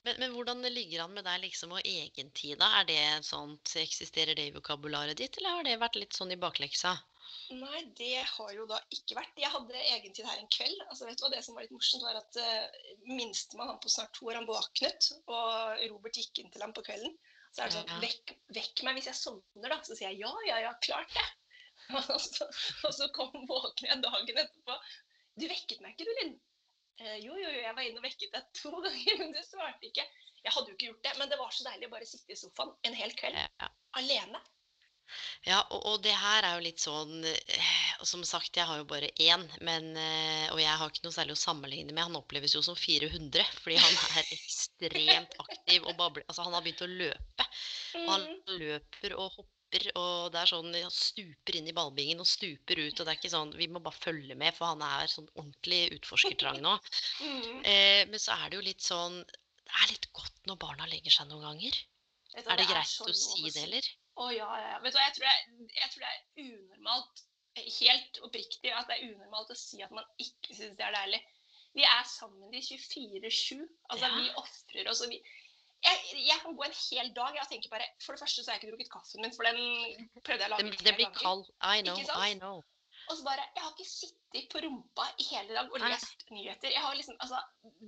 Men, 0.05 0.17
men 0.19 0.33
hvordan 0.35 0.61
ligger 0.69 1.05
an 1.05 1.13
med 1.15 1.25
deg 1.25 1.39
liksom 1.41 1.71
og 1.77 1.85
egentid, 1.87 2.59
da? 2.59 2.67
Er 2.81 2.89
det 2.89 2.99
sånt, 3.25 3.71
eksisterer 3.79 4.35
det 4.37 4.49
i 4.49 4.51
vokabularet 4.53 5.17
ditt, 5.17 5.39
eller 5.39 5.59
har 5.59 5.63
det 5.65 5.79
vært 5.81 5.97
litt 6.01 6.17
sånn 6.17 6.33
i 6.35 6.37
bakleksa? 6.37 6.97
Nei, 7.53 7.79
det 7.97 8.23
har 8.25 8.51
jo 8.53 8.65
da 8.69 8.77
ikke 8.93 9.15
vært. 9.17 9.37
Jeg 9.37 9.49
hadde 9.53 9.81
egentid 9.95 10.25
her 10.25 10.37
en 10.41 10.49
kveld. 10.53 10.81
altså 10.89 11.05
vet 11.07 11.17
du 11.17 11.23
hva, 11.23 11.31
Det 11.33 11.41
som 11.45 11.55
var 11.55 11.65
litt 11.65 11.73
morsomt, 11.73 12.05
var 12.05 12.17
at 12.19 12.37
uh, 12.41 12.93
minstemann, 13.05 13.69
han 13.69 13.79
på 13.81 13.89
snart 13.89 14.13
to 14.17 14.29
år, 14.29 14.37
han 14.41 14.49
våknet. 14.49 15.11
Og 15.29 15.83
Robert 15.93 16.17
gikk 16.17 16.41
inn 16.41 16.49
til 16.53 16.65
ham 16.65 16.73
på 16.73 16.85
kvelden. 16.85 17.15
Så 17.49 17.63
er 17.63 17.71
det 17.71 17.79
sånn 17.79 18.01
vekk, 18.03 18.33
vekk 18.55 18.83
meg 18.85 18.99
hvis 18.99 19.07
jeg 19.09 19.17
sovner, 19.17 19.71
da. 19.73 19.79
Så 19.85 19.97
sier 19.97 20.11
jeg 20.11 20.21
ja, 20.21 20.33
ja, 20.47 20.59
ja, 20.67 20.73
klart 20.85 21.13
det. 21.15 21.27
og, 22.13 22.19
så, 22.21 22.45
og 22.85 22.93
så 22.93 23.07
kom 23.15 23.33
våkner 23.49 23.93
jeg 23.93 24.03
dagen 24.05 24.41
etterpå. 24.43 24.75
Du 25.39 25.47
vekket 25.49 25.81
meg 25.81 25.95
ikke, 25.95 26.05
du, 26.09 26.13
Linn. 26.21 26.37
«Eh, 26.99 27.15
jo, 27.23 27.31
jo, 27.31 27.47
jo, 27.47 27.59
jeg 27.63 27.75
var 27.77 27.85
inne 27.87 28.01
og 28.01 28.05
vekket 28.05 28.33
deg 28.35 28.47
to 28.59 28.73
ganger, 28.85 29.19
men 29.21 29.33
du 29.33 29.39
svarte 29.47 29.87
ikke. 29.87 30.03
Jeg 30.43 30.53
hadde 30.55 30.71
jo 30.71 30.75
ikke 30.75 30.89
gjort 30.89 31.05
det, 31.07 31.13
men 31.19 31.31
det 31.31 31.37
var 31.39 31.53
så 31.55 31.65
deilig 31.67 31.87
å 31.87 31.93
bare 31.93 32.07
sitte 32.07 32.35
i 32.35 32.39
sofaen 32.39 32.73
en 32.87 32.97
hel 32.99 33.13
kveld 33.19 33.39
Ja. 33.39 33.69
alene. 33.99 34.41
Ja, 35.47 35.59
og, 35.73 35.81
og 35.91 36.01
det 36.05 36.13
her 36.15 36.45
er 36.47 36.57
jo 36.57 36.65
litt 36.65 36.81
sånn 36.83 37.23
eh, 37.27 37.91
og 37.99 38.07
Som 38.09 38.23
sagt, 38.27 38.55
jeg 38.57 38.67
har 38.69 38.79
jo 38.81 38.87
bare 38.89 39.09
én, 39.21 39.45
men, 39.65 39.91
eh, 39.99 40.47
og 40.53 40.59
jeg 40.61 40.75
har 40.81 40.91
ikke 40.91 41.05
noe 41.07 41.15
særlig 41.15 41.35
å 41.35 41.41
sammenligne 41.41 41.93
med. 41.93 42.05
Han 42.09 42.19
oppleves 42.19 42.55
jo 42.55 42.61
som 42.65 42.77
400, 42.79 43.45
fordi 43.63 43.77
han 43.81 43.99
er 44.19 44.29
ekstremt 44.37 45.35
aktiv 45.43 45.85
og 45.89 45.95
babler. 45.99 46.25
Altså, 46.27 46.45
han 46.47 46.55
har 46.57 46.65
begynt 46.65 46.85
å 46.85 46.91
løpe. 46.91 47.47
Og 48.05 48.13
han 48.15 48.27
Mm, 48.29 48.59
løper 48.59 49.13
og 49.21 49.31
hopper, 49.37 49.85
og 49.99 50.31
det 50.33 50.39
er 50.41 50.49
sånn 50.49 50.73
Han 50.73 50.93
stuper 50.93 51.57
inn 51.59 51.67
i 51.69 51.75
ballbingen 51.77 52.21
og 52.23 52.27
stuper 52.29 52.79
ut, 52.81 52.99
og 52.99 53.05
det 53.05 53.11
er 53.13 53.19
ikke 53.19 53.31
sånn 53.33 53.51
Vi 53.57 53.67
må 53.69 53.81
bare 53.85 53.99
følge 54.01 54.35
med, 54.39 54.55
for 54.57 54.71
han 54.71 54.81
er 54.85 55.11
sånn 55.11 55.29
ordentlig 55.35 55.81
utforskertrang 55.99 56.59
nå. 56.65 56.73
mm. 57.21 57.59
Eh, 57.69 58.01
men 58.09 58.19
så 58.21 58.35
er 58.39 58.49
det 58.49 58.59
jo 58.59 58.65
litt 58.65 58.85
sånn 58.85 59.19
Det 59.29 59.75
er 59.83 59.91
litt 59.93 60.09
godt 60.17 60.39
når 60.49 60.59
barna 60.65 60.89
legger 60.89 61.13
seg 61.19 61.29
noen 61.29 61.45
ganger. 61.51 61.79
Er 62.49 62.57
det 62.59 62.65
greit 62.69 62.97
å 63.09 63.13
si 63.15 63.49
det, 63.53 63.63
eller? 63.67 63.85
Å 64.19 64.29
ja, 64.35 64.47
ja, 64.59 64.69
ja. 64.73 64.77
Vet 64.83 64.93
du 64.93 64.99
hva, 64.99 65.07
jeg 65.07 65.15
tror, 65.15 65.27
jeg, 65.29 65.67
jeg 65.79 65.91
tror 65.91 66.05
det 66.05 66.11
er 66.11 66.45
unormalt, 66.45 67.21
helt 67.79 68.19
oppriktig, 68.27 68.71
at 68.75 68.89
det 68.89 68.97
er 68.97 69.11
unormalt 69.13 69.51
å 69.53 69.57
si 69.57 69.79
at 69.83 69.93
man 69.95 70.07
ikke 70.19 70.55
syns 70.57 70.75
det 70.79 70.87
er 70.87 70.95
deilig. 70.95 71.21
Vi 71.77 71.85
er 71.85 72.07
sammen 72.09 72.55
i 72.57 72.61
24-7. 72.65 73.61
Altså, 73.89 74.07
Ja. 74.07 74.15
vi 74.17 74.31
ofrer 74.41 74.89
oss. 74.91 75.03
og 75.05 75.13
vi... 75.13 75.21
Jeg, 75.79 75.99
jeg 76.27 76.39
kan 76.43 76.55
gå 76.59 76.65
en 76.65 76.75
hel 76.75 77.13
dag 77.15 77.35
jeg, 77.37 77.43
og 77.45 77.51
tenke 77.53 77.69
bare 77.71 77.85
For 78.03 78.11
det 78.11 78.19
første 78.19 78.43
så 78.43 78.51
har 78.51 78.57
jeg 78.57 78.65
ikke 78.65 78.71
drukket 78.73 78.89
kaffen 78.91 79.23
min, 79.23 79.31
for 79.31 79.47
den 79.47 80.09
prøvde 80.27 80.43
jeg 80.43 80.49
å 80.49 80.51
lage 80.51 80.65
Den, 80.65 80.73
den 80.89 80.97
blir 80.97 81.13
kald. 81.15 81.45
I 81.63 81.79
know, 81.85 82.01
I 82.19 82.33
know. 82.35 82.57
Og 83.09 83.17
så 83.17 83.23
bare 83.25 83.45
Jeg 83.55 83.63
har 83.63 83.71
ikke 83.73 83.89
sittet 83.89 84.49
på 84.53 84.59
rumpa 84.61 85.05
i 85.17 85.23
hele 85.31 85.53
dag 85.57 85.71
og 85.73 85.79
Nei. 85.81 85.95
nyheter. 86.31 86.69
Jeg 86.69 86.81
har 86.83 86.95
liksom, 86.95 87.15
altså, 87.19 87.39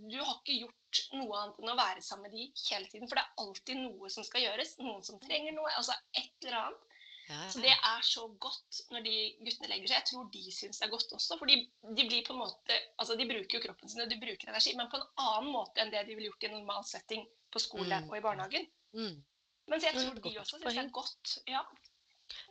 Du 0.09 0.17
har 0.17 0.39
ikke 0.41 0.59
gjort 0.63 1.01
noe 1.13 1.41
annet 1.41 1.59
enn 1.61 1.73
å 1.73 1.75
være 1.77 2.01
sammen 2.01 2.25
med 2.27 2.33
de 2.37 2.47
hele 2.69 2.87
tiden. 2.89 3.07
For 3.07 3.15
det 3.19 3.23
er 3.25 3.43
alltid 3.43 3.77
noe 3.83 4.09
som 4.09 4.25
skal 4.25 4.41
gjøres. 4.47 4.77
Noen 4.79 5.03
som 5.05 5.19
trenger 5.21 5.53
noe. 5.53 5.69
altså 5.77 5.93
et 6.17 6.31
eller 6.47 6.57
annet. 6.63 6.87
Ja, 7.29 7.47
Så 7.53 7.61
det 7.63 7.71
er 7.71 8.01
så 8.03 8.25
godt 8.43 8.81
når 8.91 9.03
de 9.05 9.15
guttene 9.45 9.69
legger 9.69 9.87
seg. 9.87 9.97
Jeg 10.01 10.07
tror 10.09 10.25
de 10.33 10.41
syns 10.51 10.79
det 10.81 10.87
er 10.87 10.91
godt 10.91 11.13
også. 11.15 11.37
For 11.39 11.45
de, 11.47 11.59
de 11.95 12.07
blir 12.09 12.25
på 12.27 12.33
en 12.33 12.41
måte 12.41 12.79
Altså, 12.99 13.15
de 13.15 13.27
bruker 13.29 13.55
jo 13.59 13.61
kroppen 13.67 13.89
sin, 13.89 14.01
og 14.01 14.09
de 14.09 14.17
bruker 14.19 14.49
energi, 14.49 14.73
men 14.75 14.89
på 14.91 14.97
en 14.99 15.07
annen 15.17 15.51
måte 15.53 15.79
enn 15.79 15.91
det 15.93 16.01
de 16.09 16.15
ville 16.17 16.27
gjort 16.31 16.43
i 16.43 16.49
en 16.49 16.57
normal 16.57 16.83
setting 16.89 17.23
på 17.51 17.59
skole 17.61 18.01
Mm. 18.01 18.09
og 18.09 18.17
i 18.17 18.21
barnehagen. 18.25 18.67
Mm. 18.97 19.23
Mens 19.67 19.83
jeg 19.83 19.93
tror 19.93 20.17
de 20.19 20.33
også 20.41 20.57
syns 20.59 20.73
det 20.73 20.77
er 20.83 20.89
godt. 20.89 21.37
Ja. 21.47 21.61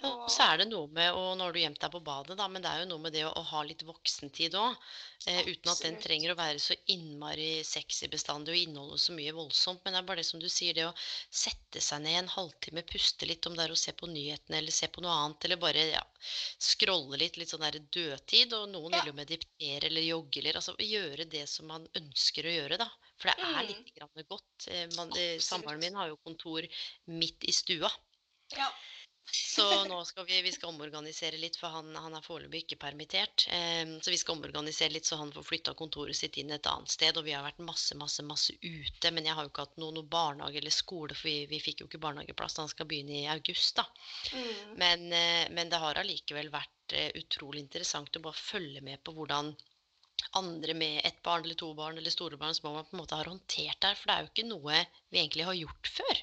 Ja, 0.02 0.10
og 0.25 0.30
så 0.32 0.42
er 0.52 0.60
det 0.60 0.66
noe 0.70 0.88
med, 0.96 1.10
og 1.16 1.37
nå 1.38 1.44
har 1.46 1.52
du 1.54 1.58
gjemt 1.60 1.80
deg 1.82 1.92
på 1.94 2.00
badet, 2.06 2.37
da, 2.38 2.46
men 2.49 2.62
det 2.64 2.70
er 2.70 2.82
jo 2.82 2.88
noe 2.92 3.02
med 3.04 3.12
det 3.16 3.25
å, 3.28 3.32
å 3.37 3.42
ha 3.50 3.62
litt 3.68 3.82
voksentid 3.88 4.54
òg. 4.58 4.76
Eh, 5.28 5.40
uten 5.50 5.72
at 5.72 5.82
den 5.84 5.96
Absolutt. 5.96 6.02
trenger 6.02 6.32
å 6.32 6.37
være 6.38 6.60
så 6.62 6.76
innmari 6.94 7.49
sexy 7.66 8.08
bestandig 8.12 8.54
og 8.54 8.60
inneholde 8.62 8.99
så 9.02 9.12
mye 9.16 9.34
voldsomt. 9.37 9.82
Men 9.84 9.96
det 9.96 10.00
er 10.02 10.06
bare 10.10 10.22
det 10.22 10.28
som 10.30 10.40
du 10.42 10.49
sier, 10.49 10.75
det 10.76 10.87
å 10.88 10.94
sette 11.42 11.82
seg 11.84 12.02
ned 12.06 12.18
en 12.22 12.32
halvtime, 12.34 12.84
puste 12.88 13.28
litt, 13.28 13.46
om 13.50 13.56
det 13.58 13.66
er 13.66 13.75
å 13.75 13.80
se 13.82 13.92
på 13.96 14.08
nyhetene 14.10 14.60
eller 14.62 14.72
se 14.75 14.88
på 14.92 15.04
noe 15.04 15.16
annet, 15.25 15.44
eller 15.49 15.60
bare 15.66 15.87
ja, 15.92 16.02
scrolle 16.60 17.20
litt, 17.20 17.37
litt 17.40 17.52
sånn 17.52 17.64
der 17.66 17.80
dødtid. 17.92 18.54
Og 18.56 18.68
noen 18.72 18.96
Ja. 18.96 19.00
vil 19.00 19.10
jo 19.10 19.16
meditere 19.16 19.88
eller 19.90 20.06
jogge 20.06 20.40
eller 20.42 20.60
altså 20.60 20.76
gjøre 20.80 21.28
det 21.30 21.46
som 21.50 21.68
man 21.70 21.87
ønsker 22.00 22.46
å 22.49 22.54
gjøre, 22.56 22.80
da. 22.80 22.88
For 23.20 23.30
det 23.32 23.37
er 23.44 23.62
Mm. 23.62 23.68
litt 23.68 23.92
grann 23.96 24.26
godt. 24.28 24.68
Eh, 24.68 24.87
man, 24.96 25.12
eh, 25.16 25.37
Absolutt. 25.37 25.44
samboeren 25.44 25.80
min 25.80 25.94
har 26.00 26.08
jo 26.12 26.16
kontor 26.25 26.66
midt 27.06 27.44
i 27.44 27.52
stua. 27.52 27.90
ja. 28.56 28.70
Så 29.32 29.64
nå 29.87 29.99
skal 30.04 30.26
vi, 30.26 30.40
vi 30.42 30.52
skal 30.52 30.72
omorganisere 30.72 31.38
litt, 31.38 31.56
for 31.60 31.72
han, 31.75 31.90
han 31.94 32.16
er 32.16 32.25
foreløpig 32.25 32.64
ikke 32.64 32.78
permittert. 32.84 33.46
Em, 33.54 33.96
så 34.02 34.12
vi 34.12 34.18
skal 34.20 34.37
omorganisere 34.37 34.94
litt, 34.94 35.06
så 35.06 35.18
han 35.20 35.32
får 35.34 35.46
flytta 35.46 35.75
kontoret 35.78 36.18
sitt 36.18 36.38
inn 36.40 36.50
et 36.54 36.68
annet 36.70 36.92
sted. 36.92 37.18
Og 37.18 37.26
vi 37.26 37.34
har 37.37 37.44
vært 37.46 37.62
masse, 37.64 37.96
masse, 38.00 38.25
masse 38.26 38.56
ute. 38.60 39.12
Men 39.14 39.28
jeg 39.28 39.37
har 39.37 39.46
jo 39.46 39.52
ikke 39.52 39.66
hatt 39.68 39.80
noe, 39.82 39.94
noe 39.96 40.10
barnehage 40.10 40.62
eller 40.62 40.75
skole, 40.75 41.16
for 41.16 41.30
vi, 41.30 41.46
vi 41.50 41.62
fikk 41.62 41.84
jo 41.84 41.90
ikke 41.90 42.02
barnehageplass 42.02 42.60
han 42.62 42.70
skal 42.72 42.88
begynne 42.90 43.22
i 43.22 43.26
august, 43.32 43.80
da. 43.80 43.87
Mm. 44.34 44.78
Men, 44.82 45.06
eh, 45.16 45.44
men 45.56 45.72
det 45.72 45.82
har 45.82 46.00
allikevel 46.00 46.50
vært 46.52 46.96
eh, 46.96 47.10
utrolig 47.20 47.62
interessant 47.64 48.16
å 48.16 48.25
bare 48.25 48.40
følge 48.40 48.82
med 48.84 49.02
på 49.04 49.14
hvordan 49.16 49.54
andre 50.37 50.75
med 50.75 51.00
ett 51.04 51.22
barn 51.22 51.44
eller 51.44 51.58
to 51.58 51.70
barn 51.75 51.99
eller 51.99 52.12
store 52.12 52.37
barn 52.37 52.54
små 52.54 52.75
barn 52.75 52.88
på 52.88 52.96
en 52.96 53.02
måte 53.02 53.18
har 53.18 53.30
håndtert 53.30 53.80
det 53.80 53.92
her. 53.92 54.00
For 54.00 54.10
det 54.10 54.16
er 54.16 54.26
jo 54.26 54.32
ikke 54.32 54.50
noe 54.50 54.82
vi 55.08 55.22
egentlig 55.22 55.46
har 55.49 55.58
gjort 55.58 55.94
før. 56.00 56.20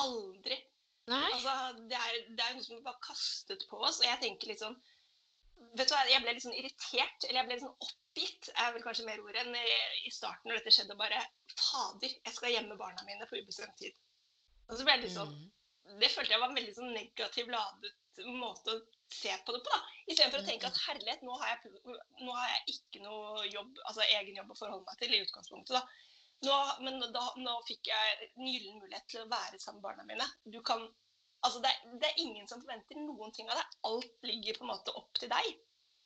Aldri. 0.00 0.58
Altså, 1.12 1.54
det 1.90 1.98
er, 2.00 2.18
det 2.32 2.44
er 2.44 2.54
noe 2.56 2.64
som 2.64 2.84
bare 2.84 3.02
kastet 3.04 3.66
på 3.70 3.80
oss, 3.80 4.00
og 4.00 4.06
jeg 4.08 4.20
tenker 4.22 4.52
litt 4.52 4.62
sånn 4.64 4.76
Vet 5.78 5.88
du 5.88 5.94
hva, 5.94 6.00
jeg 6.10 6.22
ble 6.22 6.32
litt 6.34 6.44
sånn 6.44 6.56
irritert, 6.56 7.24
eller 7.24 7.38
jeg 7.38 7.46
ble 7.46 7.54
litt 7.56 7.62
sånn 7.62 7.84
oppgitt, 7.86 8.48
er 8.62 8.72
vel 8.74 8.82
kanskje 8.84 9.06
mer 9.06 9.20
ordet, 9.22 9.44
enn 9.44 9.54
i 9.54 10.10
starten 10.12 10.50
når 10.50 10.58
dette 10.60 10.72
skjedde, 10.74 10.96
og 10.96 11.00
bare 11.00 11.20
Fader, 11.54 12.10
jeg 12.10 12.34
skal 12.36 12.52
gjemme 12.52 12.76
barna 12.78 13.06
mine 13.06 13.28
på 13.30 13.38
ubestemt 13.38 13.76
tid. 13.78 13.94
Og 14.68 14.76
så 14.76 14.86
ble 14.86 14.96
jeg 14.96 15.04
litt 15.06 15.16
sånn 15.16 15.34
Mm. 15.84 16.00
Det 16.00 16.08
følte 16.14 16.32
jeg 16.32 16.40
var 16.40 16.48
en 16.48 16.56
veldig 16.56 16.72
sånn 16.72 16.94
negativ 16.96 17.50
ladet 17.52 17.90
måte 18.40 18.72
å 18.72 18.78
se 19.12 19.32
på 19.44 19.52
det 19.52 19.60
på, 19.66 19.72
da. 19.72 19.80
Istedenfor 20.06 20.40
å 20.40 20.46
tenke 20.46 20.68
at 20.70 20.78
herlighet, 20.86 21.24
nå 21.26 21.34
har, 21.40 21.50
jeg, 21.52 21.98
nå 22.22 22.36
har 22.36 22.48
jeg 22.52 22.76
ikke 22.76 23.02
noe 23.04 23.44
jobb, 23.50 23.80
altså 23.84 24.06
egen 24.06 24.38
jobb 24.38 24.54
å 24.54 24.58
forholde 24.58 24.86
meg 24.86 25.02
til 25.02 25.12
i 25.12 25.20
utgangspunktet, 25.26 25.76
da. 25.76 25.82
Nå, 26.44 26.56
men 26.84 27.00
da, 27.14 27.24
nå 27.40 27.54
fikk 27.68 27.88
jeg 27.88 28.14
en 28.26 28.48
gyllen 28.48 28.80
mulighet 28.82 29.06
til 29.08 29.22
å 29.22 29.30
være 29.30 29.60
sammen 29.62 29.80
med 29.80 29.86
barna 29.86 30.06
mine. 30.08 30.26
Du 30.44 30.60
kan, 30.66 30.82
altså 31.46 31.62
det, 31.64 31.70
er, 31.70 31.98
det 32.02 32.10
er 32.10 32.22
ingen 32.24 32.48
som 32.50 32.60
forventer 32.60 33.00
noen 33.00 33.32
ting 33.36 33.48
av 33.48 33.60
deg. 33.60 33.76
Alt 33.90 34.28
ligger 34.28 34.58
på 34.58 34.66
en 34.66 34.72
måte 34.74 34.96
opp 34.98 35.12
til 35.20 35.32
deg. 35.32 35.50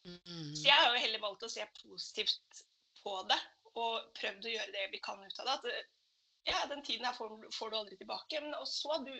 Mm. 0.06 0.52
Så 0.54 0.68
jeg 0.68 0.76
har 0.76 0.92
jo 0.94 1.02
heller 1.02 1.24
valgt 1.24 1.46
å 1.46 1.52
se 1.52 1.64
positivt 1.80 2.62
på 3.02 3.14
det, 3.30 3.38
og 3.74 4.12
prøvd 4.18 4.46
å 4.46 4.52
gjøre 4.52 4.74
det 4.74 4.86
vi 4.92 5.00
kan 5.02 5.24
ut 5.24 5.40
av 5.42 5.48
det. 5.48 5.56
At 5.56 6.48
ja, 6.48 6.62
den 6.70 6.84
tiden 6.86 7.06
her 7.06 7.16
får, 7.16 7.34
får 7.54 7.70
du 7.70 7.78
aldri 7.80 7.98
tilbake. 7.98 8.40
Men 8.44 8.56
også 8.60 9.00
du, 9.04 9.12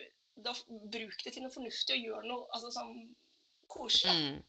da, 0.45 0.55
bruk 0.93 1.25
det 1.25 1.35
til 1.35 1.45
noe 1.45 1.53
fornuftig 1.53 1.97
og 1.97 2.07
gjør 2.07 2.29
noe 2.31 2.47
altså, 2.55 2.71
sånn 2.79 2.95
koselig. 3.69 4.15
Mm. 4.15 4.39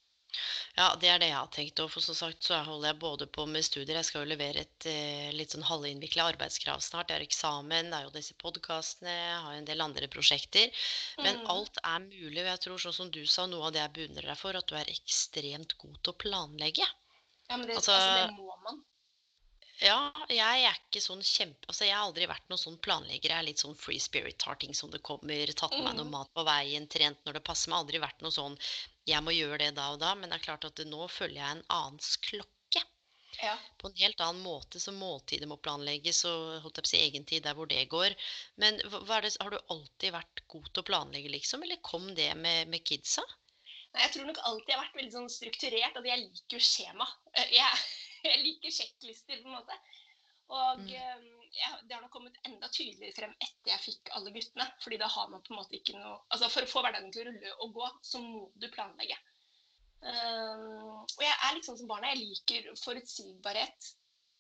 Ja, 0.77 0.95
det 1.01 1.09
er 1.11 1.19
det 1.23 1.29
jeg 1.31 1.37
har 1.37 1.49
tenkt. 1.55 1.81
Og 1.85 1.91
for 1.93 2.05
som 2.05 2.15
sagt 2.15 2.47
så 2.47 2.59
holder 2.67 2.91
jeg 2.93 2.99
både 3.03 3.27
på 3.27 3.47
med 3.51 3.65
studier. 3.67 3.97
Jeg 3.99 4.09
skal 4.09 4.25
jo 4.25 4.31
levere 4.33 4.63
et 4.65 4.87
eh, 4.91 5.31
litt 5.37 5.55
sånn 5.55 5.67
halvinnvikla 5.67 6.29
arbeidskrav 6.33 6.81
snart. 6.85 7.11
Jeg 7.11 7.19
har 7.21 7.27
eksamen, 7.27 7.91
det 7.91 7.99
er 7.99 8.07
jo 8.09 8.15
disse 8.15 8.37
podkastene, 8.41 9.11
jeg 9.15 9.41
har 9.47 9.59
en 9.59 9.69
del 9.69 9.81
andre 9.87 10.09
prosjekter. 10.09 10.71
Men 11.23 11.41
Mm. 11.41 11.47
alt 11.57 11.79
er 11.85 11.99
mulig. 12.07 12.41
Og 12.45 12.51
jeg 12.53 12.61
tror 12.67 12.79
sånn 12.79 12.99
som 13.01 13.11
du 13.11 13.25
sa, 13.27 13.47
noe 13.47 13.67
av 13.67 13.73
det 13.73 13.81
jeg 13.83 13.97
beundrer 13.99 14.31
deg 14.33 14.39
for, 14.39 14.57
at 14.57 14.67
du 14.67 14.77
er 14.77 14.93
ekstremt 14.93 15.77
god 15.79 15.99
til 16.03 16.13
å 16.15 16.21
planlegge. 16.27 16.87
Ja, 17.51 17.57
men 17.57 17.67
det, 17.67 17.77
altså- 17.77 17.93
altså, 17.97 18.29
det 18.29 18.37
må 18.39 18.55
man. 18.65 18.85
Ja, 19.81 20.13
jeg 20.29 20.65
er 20.69 20.75
ikke 20.77 21.01
sånn 21.01 21.23
kjempe... 21.25 21.65
Altså, 21.67 21.87
jeg 21.87 21.95
har 21.97 22.05
aldri 22.05 22.27
vært 22.29 22.45
noen 22.53 22.61
sånn 22.61 22.77
planlegger. 22.85 23.31
Jeg 23.33 23.39
er 23.39 23.47
litt 23.47 23.63
sånn 23.63 23.77
free 23.81 23.99
spirit, 23.99 24.37
tar 24.39 24.59
ting 24.61 24.75
som 24.77 24.91
det 24.93 25.01
kommer, 25.01 25.47
tatt 25.57 25.73
med 25.73 25.87
meg 25.87 25.97
noe 25.97 26.05
Mm. 26.05 26.11
mat 26.11 26.29
på 26.37 26.45
veien, 26.45 26.87
trent 26.87 27.17
når 27.25 27.39
det 27.39 27.45
passer 27.45 27.71
meg. 27.73 27.79
Aldri 27.81 27.99
vært 28.03 28.21
noe 28.21 28.31
sånn 28.35 28.59
jeg 29.11 29.25
må 29.27 29.35
gjøre 29.35 29.61
det 29.65 29.75
da 29.77 29.91
og 29.95 30.01
da. 30.03 30.15
Men 30.19 30.31
det 30.31 30.39
er 30.39 30.47
klart 30.47 30.67
at 30.69 30.83
nå 30.87 31.09
følger 31.11 31.41
jeg 31.41 31.59
en 31.59 31.67
annens 31.77 32.17
klokke. 32.25 32.85
Ja. 33.41 33.55
På 33.81 33.89
en 33.89 33.97
helt 33.97 34.21
annen 34.21 34.43
måte, 34.45 34.81
så 34.83 34.93
måltider 34.93 35.49
må 35.49 35.57
planlegges, 35.65 36.25
og 36.29 36.61
holdt 36.65 36.81
jeg 36.81 36.85
på 36.85 36.89
å 36.89 36.93
si 36.93 37.01
egen 37.01 37.27
tid 37.29 37.47
der 37.47 37.57
hvor 37.57 37.71
det 37.71 37.87
går. 37.93 38.17
Men 38.61 38.81
det, 38.81 38.91
har 39.01 39.55
du 39.55 39.59
alltid 39.73 40.13
vært 40.17 40.43
god 40.51 40.69
til 40.69 40.83
å 40.83 40.89
planlegge, 40.91 41.33
liksom? 41.33 41.65
Eller 41.65 41.81
kom 41.87 42.11
det 42.19 42.33
med, 42.37 42.69
med 42.73 42.85
kidsa? 42.85 43.25
Nei, 43.95 44.05
jeg 44.05 44.15
tror 44.15 44.29
nok 44.29 44.43
alltid 44.47 44.75
jeg 44.75 44.79
har 44.79 44.85
vært 44.85 45.01
veldig 45.01 45.15
sånn 45.17 45.33
strukturert, 45.33 45.97
og 45.99 46.07
jeg 46.07 46.23
liker 46.27 46.59
jo 46.59 46.63
skjema. 46.63 47.09
Jeg, 48.21 48.29
jeg 48.29 48.43
liker 48.45 48.75
sjekklister, 48.77 49.39
på 49.41 49.49
en 49.49 49.57
måte. 49.57 49.77
Og 50.51 50.83
Mm. 50.83 51.40
Det 51.89 51.95
har 51.95 52.03
nok 52.03 52.13
kommet 52.15 52.37
enda 52.47 52.69
tydeligere 52.69 53.17
frem 53.17 53.33
etter 53.43 53.73
jeg 53.73 53.81
fikk 53.85 54.11
alle 54.15 54.31
guttene. 54.31 54.67
fordi 54.85 54.99
da 55.03 55.07
har 55.11 55.29
man 55.33 55.43
på 55.43 55.53
en 55.55 55.59
måte 55.59 55.77
ikke 55.77 55.97
noe 55.99 56.21
Altså 56.31 56.49
For 56.49 56.63
å 56.63 56.71
få 56.71 56.83
hverdagen 56.85 57.13
til 57.13 57.23
å 57.27 57.31
rulle 57.31 57.55
og 57.65 57.73
gå, 57.75 57.89
så 58.03 58.21
må 58.23 58.45
du 58.55 58.69
planlegge. 58.71 59.17
Um, 60.01 61.03
og 61.05 61.21
jeg 61.25 61.35
er 61.35 61.59
sånn 61.67 61.77
som 61.77 61.89
barna. 61.91 62.13
Jeg 62.15 62.23
liker 62.25 62.71
forutsigbarhet 62.85 63.91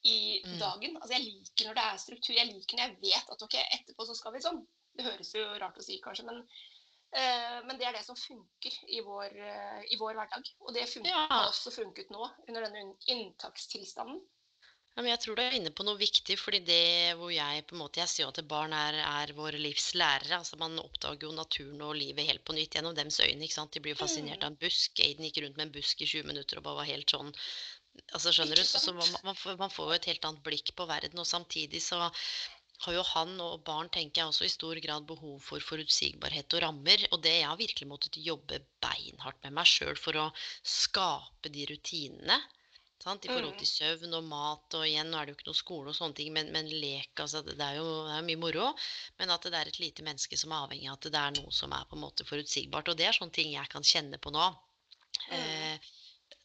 i 0.08 0.40
Mm. 0.46 0.58
dagen. 0.58 0.96
Altså 0.96 1.12
Jeg 1.18 1.24
liker 1.26 1.66
når 1.68 1.74
det 1.74 1.84
er 1.84 1.96
struktur. 1.98 2.34
Jeg 2.34 2.46
liker 2.54 2.76
når 2.76 2.86
jeg 2.86 3.00
vet 3.02 3.30
at 3.34 3.42
ok, 3.42 3.54
etterpå 3.76 4.06
så 4.06 4.14
skal 4.16 4.32
vi 4.32 4.40
sånn. 4.40 4.66
Det 4.96 5.04
høres 5.04 5.34
jo 5.34 5.44
rart 5.60 5.76
å 5.78 5.82
si, 5.84 6.00
kanskje, 6.00 6.24
men 6.24 6.40
uh, 6.40 7.60
Men 7.66 7.76
det 7.78 7.86
er 7.86 7.92
det 7.92 8.04
som 8.06 8.16
funker 8.16 8.72
i 8.88 9.00
vår, 9.04 9.34
uh, 9.36 9.82
i 9.90 9.96
vår 10.00 10.14
hverdag. 10.14 10.44
Og 10.60 10.72
det 10.74 10.88
funker, 10.88 11.10
Ja. 11.10 11.26
har 11.28 11.48
også 11.50 11.70
funket 11.74 12.10
nå, 12.10 12.30
under 12.48 12.62
denne 12.66 12.96
inntakstilstanden. 13.06 14.20
Ja, 14.96 15.02
men 15.04 15.12
jeg 15.12 15.20
tror 15.22 15.36
du 15.38 15.42
er 15.44 15.54
inne 15.56 15.70
på 15.72 15.84
noe 15.86 15.96
viktig, 16.00 16.34
fordi 16.36 16.58
det 16.66 17.14
hvor 17.16 17.30
jeg 17.32 17.62
på 17.70 17.76
en 17.76 17.80
måte, 17.80 18.00
jeg 18.02 18.10
sier 18.10 18.24
jo 18.26 18.32
at 18.32 18.40
barn 18.50 18.72
er, 18.76 18.98
er 19.06 19.32
våre 19.38 19.60
livs 19.62 19.92
lærere. 19.94 20.40
altså 20.42 20.58
Man 20.60 20.78
oppdager 20.82 21.28
jo 21.28 21.30
naturen 21.36 21.80
og 21.86 21.94
livet 21.96 22.26
helt 22.28 22.44
på 22.44 22.56
nytt 22.56 22.74
gjennom 22.76 22.96
dems 22.98 23.20
øyne. 23.22 23.44
ikke 23.46 23.56
sant? 23.56 23.72
De 23.72 23.80
blir 23.84 23.94
jo 23.94 24.00
fascinert 24.02 24.42
Mm. 24.42 24.46
av 24.46 24.50
en 24.50 24.60
busk. 24.66 25.00
Aiden 25.06 25.24
gikk 25.28 25.42
rundt 25.44 25.56
med 25.56 25.66
en 25.68 25.72
busk 25.78 26.02
i 26.02 26.10
20 26.10 26.26
minutter 26.32 26.58
og 26.58 26.66
bare 26.66 26.80
var 26.82 26.90
helt 26.90 27.10
sånn 27.16 27.32
altså 28.14 28.32
Skjønner 28.32 28.56
du? 28.56 28.64
Så, 28.64 28.78
så 28.82 28.92
man, 28.94 29.08
man, 29.24 29.34
får, 29.34 29.56
man 29.58 29.70
får 29.70 29.88
jo 29.90 29.96
et 30.00 30.10
helt 30.10 30.24
annet 30.24 30.44
blikk 30.46 30.74
på 30.76 30.86
verden. 30.90 31.18
Og 31.22 31.26
samtidig 31.26 31.80
så 31.86 32.02
har 32.84 32.94
jo 32.96 33.02
han 33.14 33.34
og 33.44 33.62
barn 33.66 33.90
tenker 33.92 34.22
jeg 34.22 34.30
også 34.34 34.46
i 34.46 34.52
stor 34.52 34.78
grad 34.84 35.06
behov 35.08 35.40
for 35.44 35.60
forutsigbarhet 35.64 36.54
og 36.56 36.62
rammer. 36.66 37.02
Og 37.12 37.22
det 37.24 37.38
jeg 37.38 37.48
har 37.48 37.58
virkelig 37.60 37.88
måttet 37.90 38.20
jobbe 38.24 38.60
beinhardt 38.82 39.42
med 39.44 39.56
meg 39.58 39.68
sjøl 39.68 39.96
for 40.00 40.16
å 40.16 40.30
skape 40.64 41.52
de 41.52 41.66
rutinene. 41.72 42.38
Sant? 43.00 43.24
I 43.24 43.28
forhold 43.32 43.54
Mm. 43.54 43.58
til 43.58 43.68
søvn 43.70 44.14
og 44.18 44.24
mat, 44.28 44.74
og 44.76 44.82
igjen, 44.84 45.08
nå 45.10 45.16
er 45.18 45.26
det 45.26 45.32
jo 45.32 45.38
ikke 45.38 45.48
noe 45.48 45.60
skole 45.60 45.88
og 45.92 45.96
sånne 45.96 46.16
ting, 46.18 46.32
men, 46.36 46.50
men 46.52 46.66
lek, 46.68 47.12
altså 47.24 47.40
det 47.46 47.56
er 47.56 47.78
jo 47.78 47.86
det 48.08 48.16
er 48.18 48.26
mye 48.26 48.40
moro. 48.42 48.66
Men 49.18 49.32
at 49.32 49.46
det 49.48 49.56
er 49.56 49.70
et 49.70 49.80
lite 49.80 50.04
menneske 50.04 50.36
som 50.36 50.52
er 50.52 50.66
avhengig 50.66 50.90
av 50.90 50.98
at 50.98 51.08
det 51.14 51.22
er 51.22 51.38
noe 51.38 51.54
som 51.54 51.72
er 51.72 51.86
på 51.88 51.96
en 51.96 52.04
måte 52.04 52.26
forutsigbart. 52.28 52.92
Og 52.92 52.98
det 53.00 53.06
er 53.08 53.16
sånne 53.16 53.32
ting 53.38 53.54
jeg 53.54 53.72
kan 53.72 53.86
kjenne 53.86 54.20
på 54.20 54.32
nå. 54.36 54.50
Mm. 55.30 55.32
Eh, 55.38 55.88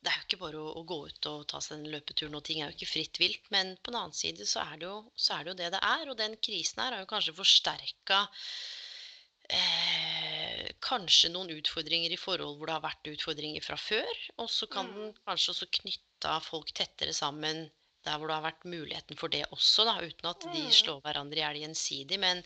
det 0.06 0.12
er 0.14 0.20
jo 0.22 0.26
ikke 0.30 0.42
bare 0.46 0.62
å, 0.62 0.72
å 0.80 0.82
gå 0.88 1.00
ut 1.10 1.28
og 1.32 1.44
ta 1.50 1.60
seg 1.66 1.80
den 1.82 1.92
løpeturen, 1.92 2.36
og 2.38 2.44
ting 2.46 2.62
er 2.62 2.70
jo 2.70 2.78
ikke 2.78 2.92
fritt 2.94 3.20
vilt. 3.20 3.52
Men 3.52 3.76
på 3.82 3.92
den 3.92 4.00
annen 4.00 4.16
side 4.16 4.46
så 4.48 4.62
er 4.64 4.78
det 4.80 4.88
jo, 4.88 4.98
så 5.18 5.36
er 5.40 5.44
det, 5.44 5.52
jo 5.52 5.60
det 5.64 5.70
det 5.76 5.82
er. 5.84 6.08
Og 6.14 6.18
den 6.24 6.38
krisen 6.46 6.84
her 6.84 6.94
har 6.96 7.04
jo 7.04 7.10
kanskje 7.10 7.36
forsterka 7.36 8.20
eh, 9.50 10.15
kanskje 10.82 11.30
noen 11.34 11.50
utfordringer 11.56 12.12
i 12.12 12.20
forhold 12.20 12.58
hvor 12.58 12.68
det 12.70 12.76
har 12.76 12.84
vært 12.86 13.10
utfordringer 13.14 13.64
fra 13.64 13.78
før. 13.80 14.12
Og 14.38 14.50
så 14.50 14.68
kan 14.68 14.92
den 14.94 15.12
Mm. 15.12 15.18
kanskje 15.28 15.52
også 15.54 15.68
knytte 15.80 16.36
folk 16.44 16.72
tettere 16.74 17.14
sammen 17.14 17.70
der 18.06 18.18
hvor 18.20 18.28
det 18.30 18.36
har 18.36 18.44
vært 18.46 18.66
muligheten 18.70 19.18
for 19.18 19.28
det 19.34 19.46
også, 19.52 19.86
da, 19.86 19.96
uten 20.06 20.30
at 20.30 20.40
de 20.54 20.62
Mm. 20.66 20.72
slår 20.72 21.02
hverandre 21.02 21.38
i 21.38 21.42
hjel 21.42 21.62
gjensidig. 21.64 22.20
Men 22.20 22.44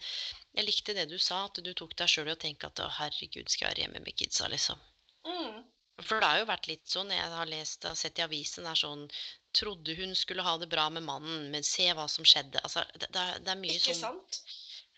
jeg 0.55 0.65
likte 0.65 0.93
det 0.95 1.09
du 1.09 1.17
sa, 1.19 1.45
at 1.45 1.59
du 1.63 1.73
tok 1.73 1.95
deg 1.97 2.07
sjøl 2.07 2.29
i 2.29 2.35
å 2.35 2.39
tenke 2.39 2.67
at 2.67 2.79
å, 2.79 2.89
herregud, 2.89 3.49
skal 3.49 3.67
jeg 3.67 3.75
være 3.75 3.83
hjemme 3.87 4.05
med 4.05 4.15
kidsa, 4.15 4.47
liksom. 4.47 4.79
Mm. 5.25 5.65
For 6.01 6.19
det 6.21 6.29
har 6.29 6.39
jo 6.39 6.45
vært 6.45 6.67
litt 6.67 6.87
sånn, 6.87 7.09
jeg 7.11 7.19
har 7.19 7.45
lest 7.45 7.83
og 7.85 7.97
sett 7.97 8.19
i 8.19 8.23
avisen, 8.23 8.63
det 8.63 8.71
er 8.71 8.75
sånn 8.87 9.09
Trodde 9.51 9.95
hun 9.97 10.13
skulle 10.15 10.43
ha 10.43 10.57
det 10.57 10.69
bra 10.69 10.89
med 10.93 11.01
mannen, 11.03 11.49
men 11.51 11.63
se 11.63 11.87
hva 11.91 12.07
som 12.07 12.23
skjedde. 12.23 12.61
Altså, 12.61 12.83
det, 12.93 13.07
det, 13.11 13.19
er, 13.19 13.39
det 13.39 13.49
er 13.49 13.55
mye 13.57 13.73
Ikke 13.73 13.95
sånn 13.95 14.21
sant? 14.21 14.41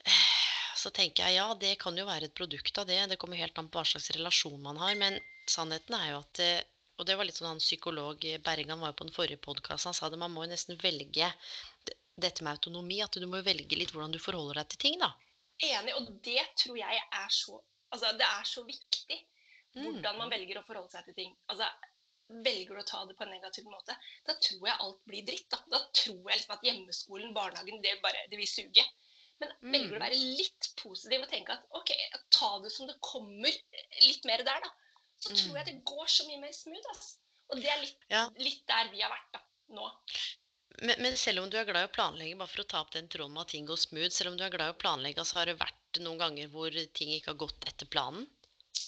Så 0.82 0.90
tenker 0.98 1.28
jeg 1.28 1.38
ja, 1.38 1.48
det 1.62 1.76
kan 1.82 1.98
jo 2.00 2.08
være 2.08 2.30
et 2.30 2.38
produkt 2.38 2.78
av 2.82 2.88
det. 2.90 2.98
Det 3.12 3.18
kommer 3.22 3.38
helt 3.38 3.58
an 3.62 3.68
på 3.70 3.78
hva 3.82 3.86
slags 3.86 4.10
relasjon 4.16 4.62
man 4.66 4.80
har. 4.82 4.96
Men 4.98 5.20
sannheten 5.50 5.98
er 5.98 6.08
jo 6.14 6.22
at 6.24 6.44
Og 7.02 7.06
det 7.10 7.16
var 7.18 7.26
litt 7.26 7.38
sånn 7.40 7.48
han 7.50 7.62
psykolog 7.62 8.26
eh, 8.30 8.38
Bergan 8.46 8.80
var 8.82 8.92
jo 8.92 8.98
på 9.00 9.06
den 9.08 9.14
forrige 9.16 9.42
podkasten. 9.42 9.90
Han 9.90 9.96
sa 9.98 10.10
det, 10.14 10.20
man 10.22 10.34
må 10.34 10.44
jo 10.46 10.52
nesten 10.52 10.78
velge 10.82 11.32
dette 12.22 12.44
med 12.46 12.52
autonomi. 12.52 13.00
At 13.02 13.18
du 13.18 13.26
må 13.30 13.40
velge 13.46 13.78
litt 13.80 13.94
hvordan 13.94 14.14
du 14.14 14.20
forholder 14.22 14.60
deg 14.62 14.68
til 14.74 14.82
ting, 14.84 14.98
da. 15.02 15.10
Enig, 15.66 15.96
og 15.98 16.12
det 16.26 16.44
tror 16.62 16.78
jeg 16.78 17.02
er 17.02 17.30
så 17.34 17.62
Altså, 17.92 18.12
det 18.16 18.24
er 18.24 18.46
så 18.48 18.62
viktig. 18.64 19.18
Hvordan 19.76 20.18
man 20.18 20.30
Mm. 20.30 20.36
velger 20.36 20.60
å 20.62 20.66
forholde 20.68 20.92
seg 20.94 21.06
til 21.10 21.16
ting. 21.18 21.34
Altså, 21.52 21.68
velger 22.46 22.76
du 22.76 22.82
å 22.82 22.86
ta 22.88 23.02
det 23.06 23.18
på 23.18 23.26
en 23.26 23.34
negativ 23.34 23.66
måte, 23.68 23.96
da 24.28 24.34
tror 24.40 24.68
jeg 24.70 24.78
alt 24.86 25.02
blir 25.10 25.26
dritt. 25.28 25.50
Da, 25.52 25.60
da 25.74 25.80
tror 25.92 26.30
jeg 26.30 26.38
liksom 26.40 26.54
at 26.56 26.64
hjemmeskolen, 26.64 27.34
barnehagen, 27.36 27.82
det, 27.84 27.98
bare, 28.04 28.22
det 28.32 28.40
vil 28.40 28.48
suge. 28.48 28.86
Men 29.42 29.54
velger 29.62 29.90
du 29.90 29.96
å 29.96 30.00
Mm. 30.00 30.06
være 30.06 30.20
litt 30.38 30.68
positiv 30.80 31.24
og 31.26 31.30
tenke 31.32 31.56
at 31.58 31.64
OK, 31.78 31.92
ta 32.38 32.52
det 32.64 32.72
som 32.72 32.88
det 32.90 32.96
kommer, 33.02 33.56
litt 34.08 34.28
mer 34.30 34.44
der, 34.46 34.62
da, 34.66 34.70
så 35.22 35.34
tror 35.38 35.58
jeg 35.58 35.66
det 35.72 35.80
går 35.86 36.12
så 36.14 36.28
mye 36.28 36.42
mer 36.44 36.54
smooth. 36.54 36.90
ass. 36.92 37.16
Og 37.52 37.58
det 37.62 37.72
er 37.72 37.82
litt, 37.82 37.98
Mm. 38.06 38.12
Ja. 38.14 38.30
litt 38.38 38.62
der 38.68 38.92
vi 38.92 39.02
har 39.02 39.12
vært 39.12 39.32
da, 39.34 39.42
nå. 39.76 39.90
Men, 40.82 41.02
men 41.04 41.18
selv 41.18 41.44
om 41.44 41.50
du 41.52 41.58
er 41.60 41.66
glad 41.68 41.84
i 41.84 41.90
å 41.90 41.94
planlegge, 41.94 42.38
bare 42.40 42.48
for 42.48 42.64
å 42.64 42.68
ta 42.68 42.80
opp 42.82 42.92
den 42.96 43.10
tråden 43.12 43.34
med 43.34 43.42
at 43.42 43.50
ting 43.54 43.66
går 43.68 43.78
smooth, 43.78 44.10
selv 44.16 44.32
om 44.32 44.38
du 44.38 44.44
er 44.46 44.54
glad 44.54 44.72
i 44.72 44.76
å 44.76 44.80
planlegge, 44.80 45.26
så 45.28 45.42
har 45.42 45.50
det 45.52 45.58
vært 45.60 46.00
noen 46.00 46.22
ganger 46.22 46.48
hvor 46.54 46.72
ting 46.96 47.12
ikke 47.12 47.34
har 47.34 47.42
gått 47.42 47.68
etter 47.68 47.90
planen? 47.92 48.30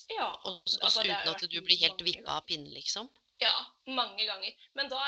Ja, 0.10 0.30
Og, 0.46 0.62
altså, 0.82 1.04
uten 1.04 1.34
at 1.34 1.44
du 1.44 1.60
blir 1.62 1.78
helt 1.82 2.02
vippa 2.02 2.38
av 2.40 2.46
pinnen, 2.48 2.72
liksom? 2.74 3.10
Ja, 3.42 3.52
mange 3.88 4.26
ganger. 4.26 4.56
Men 4.76 4.88
da, 4.90 5.02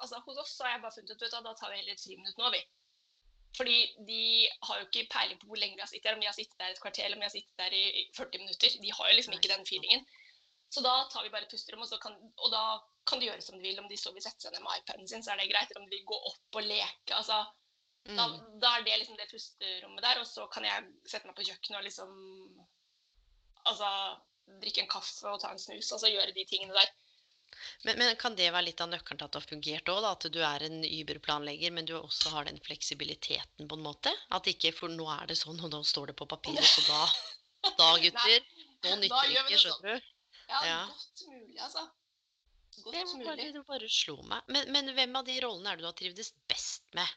altså, 0.00 0.22
hos 0.24 0.38
oss 0.38 0.58
har 0.60 0.70
jeg 0.72 0.82
bare 0.82 0.94
funnet 0.94 1.10
ut 1.10 1.20
du, 1.20 1.28
da 1.28 1.54
tar 1.54 1.70
vi 1.70 1.76
heller 1.82 1.92
et 1.92 2.00
friminutt 2.00 2.38
nå, 2.40 2.50
vi. 2.54 2.62
Fordi 3.56 3.76
de 4.08 4.22
har 4.68 4.78
jo 4.80 4.86
ikke 4.86 5.08
peiling 5.12 5.38
på 5.40 5.48
hvor 5.48 5.60
lenge 5.60 5.78
vi 5.78 5.84
har 5.84 5.88
sittet 5.88 6.10
her, 6.10 6.16
om 6.18 6.24
vi 6.24 6.28
har 6.28 6.36
sittet 6.36 6.58
der 6.60 6.74
et 6.74 6.80
kvarter 6.82 7.04
eller 7.06 7.16
om 7.16 7.22
vi 7.24 7.28
har 7.30 7.36
sittet 7.36 7.60
der 7.62 7.76
i 7.76 7.84
i 8.02 8.02
40 8.16 8.42
minutter. 8.42 8.74
De 8.82 8.92
har 8.92 9.08
jo 9.08 9.16
liksom 9.16 9.36
ikke 9.36 9.52
den 9.54 9.66
feelingen. 9.68 10.04
Så 10.74 10.82
da 10.84 10.94
tar 11.12 11.22
vi 11.24 11.30
bare 11.32 11.46
et 11.46 11.52
pusterom, 11.54 11.84
og, 11.84 11.88
så 11.88 11.96
kan, 12.02 12.16
og 12.42 12.50
da 12.52 12.64
kan 13.08 13.20
de 13.22 13.28
gjøre 13.30 13.44
som 13.44 13.56
de 13.56 13.62
vil. 13.64 13.78
Om 13.80 13.88
de 13.88 13.96
så 13.96 14.12
vil 14.12 14.24
sette 14.24 14.42
seg 14.44 14.52
ned 14.52 14.64
med 14.64 14.82
iPaden 14.82 15.08
sin, 15.08 15.22
så 15.24 15.32
er 15.32 15.40
det 15.40 15.48
greit. 15.52 15.70
Eller 15.70 15.84
om 15.84 15.88
de 15.88 15.96
vil 15.96 16.10
gå 16.10 16.18
opp 16.32 16.58
og 16.60 16.66
leke. 16.66 17.14
altså 17.14 17.44
da, 18.06 18.26
Mm. 18.26 18.60
da 18.62 18.68
er 18.76 18.84
det 18.86 18.98
liksom 19.00 19.16
det 19.18 19.26
pusterommet 19.32 20.04
der, 20.04 20.20
og 20.20 20.26
så 20.26 20.44
kan 20.46 20.64
jeg 20.64 20.84
sette 21.10 21.26
meg 21.26 21.34
på 21.34 21.42
kjøkkenet 21.48 21.78
og 21.80 21.86
liksom 21.88 22.10
Altså 23.66 23.88
drikke 24.62 24.84
en 24.84 24.88
kaffe 24.88 25.26
og 25.26 25.40
ta 25.42 25.48
en 25.50 25.58
snus, 25.58 25.88
altså 25.92 26.06
gjøre 26.06 26.34
de 26.36 26.44
tingene 26.46 26.74
der. 26.76 26.86
Men, 27.84 27.98
men 27.98 28.16
kan 28.20 28.34
det 28.36 28.50
være 28.52 28.66
litt 28.68 28.80
av 28.84 28.90
nøkkelen 28.92 29.18
til 29.20 29.26
at 29.26 29.32
det 29.32 29.40
har 29.42 29.48
fungert 29.48 29.90
òg, 29.92 30.04
At 30.10 30.26
du 30.32 30.38
er 30.44 30.64
en 30.66 30.82
überplanlegger, 30.84 31.72
men 31.72 31.84
du 31.88 31.94
også 31.98 32.30
har 32.34 32.44
den 32.48 32.58
fleksibiliteten, 32.60 33.68
på 33.68 33.78
en 33.78 33.82
måte? 33.86 34.12
At 34.30 34.46
ikke 34.50 34.72
For 34.76 34.88
nå 34.92 35.06
er 35.20 35.26
det 35.30 35.38
sånn, 35.40 35.60
og 35.64 35.70
nå 35.72 35.82
står 35.84 36.12
det 36.12 36.16
på 36.20 36.26
papiret, 36.28 36.64
så 36.64 36.84
da 36.88 37.04
Da, 37.78 37.92
gutter. 37.98 38.42
Nå 38.84 38.96
nytter 39.00 39.28
det 39.28 39.38
ikke, 39.40 39.58
sånn. 39.58 39.78
skjønner 39.80 39.94
du? 39.96 40.10
Ja, 40.46 40.58
Ja. 40.64 40.80
godt 40.86 41.22
mulig, 41.28 41.56
altså. 41.58 41.86
Godt 42.84 42.94
Det 42.94 43.24
bare, 43.26 43.46
det 43.56 43.62
bare 43.66 43.88
slo 43.90 44.18
meg. 44.22 44.42
Men, 44.52 44.68
men 44.70 44.92
hvem 44.94 45.16
av 45.18 45.24
de 45.26 45.38
rollene 45.42 45.72
er 45.72 45.76
det 45.80 45.82
du 45.82 45.88
har 45.88 45.96
trivdes 45.98 46.28
best 46.46 46.84
med? 46.94 47.08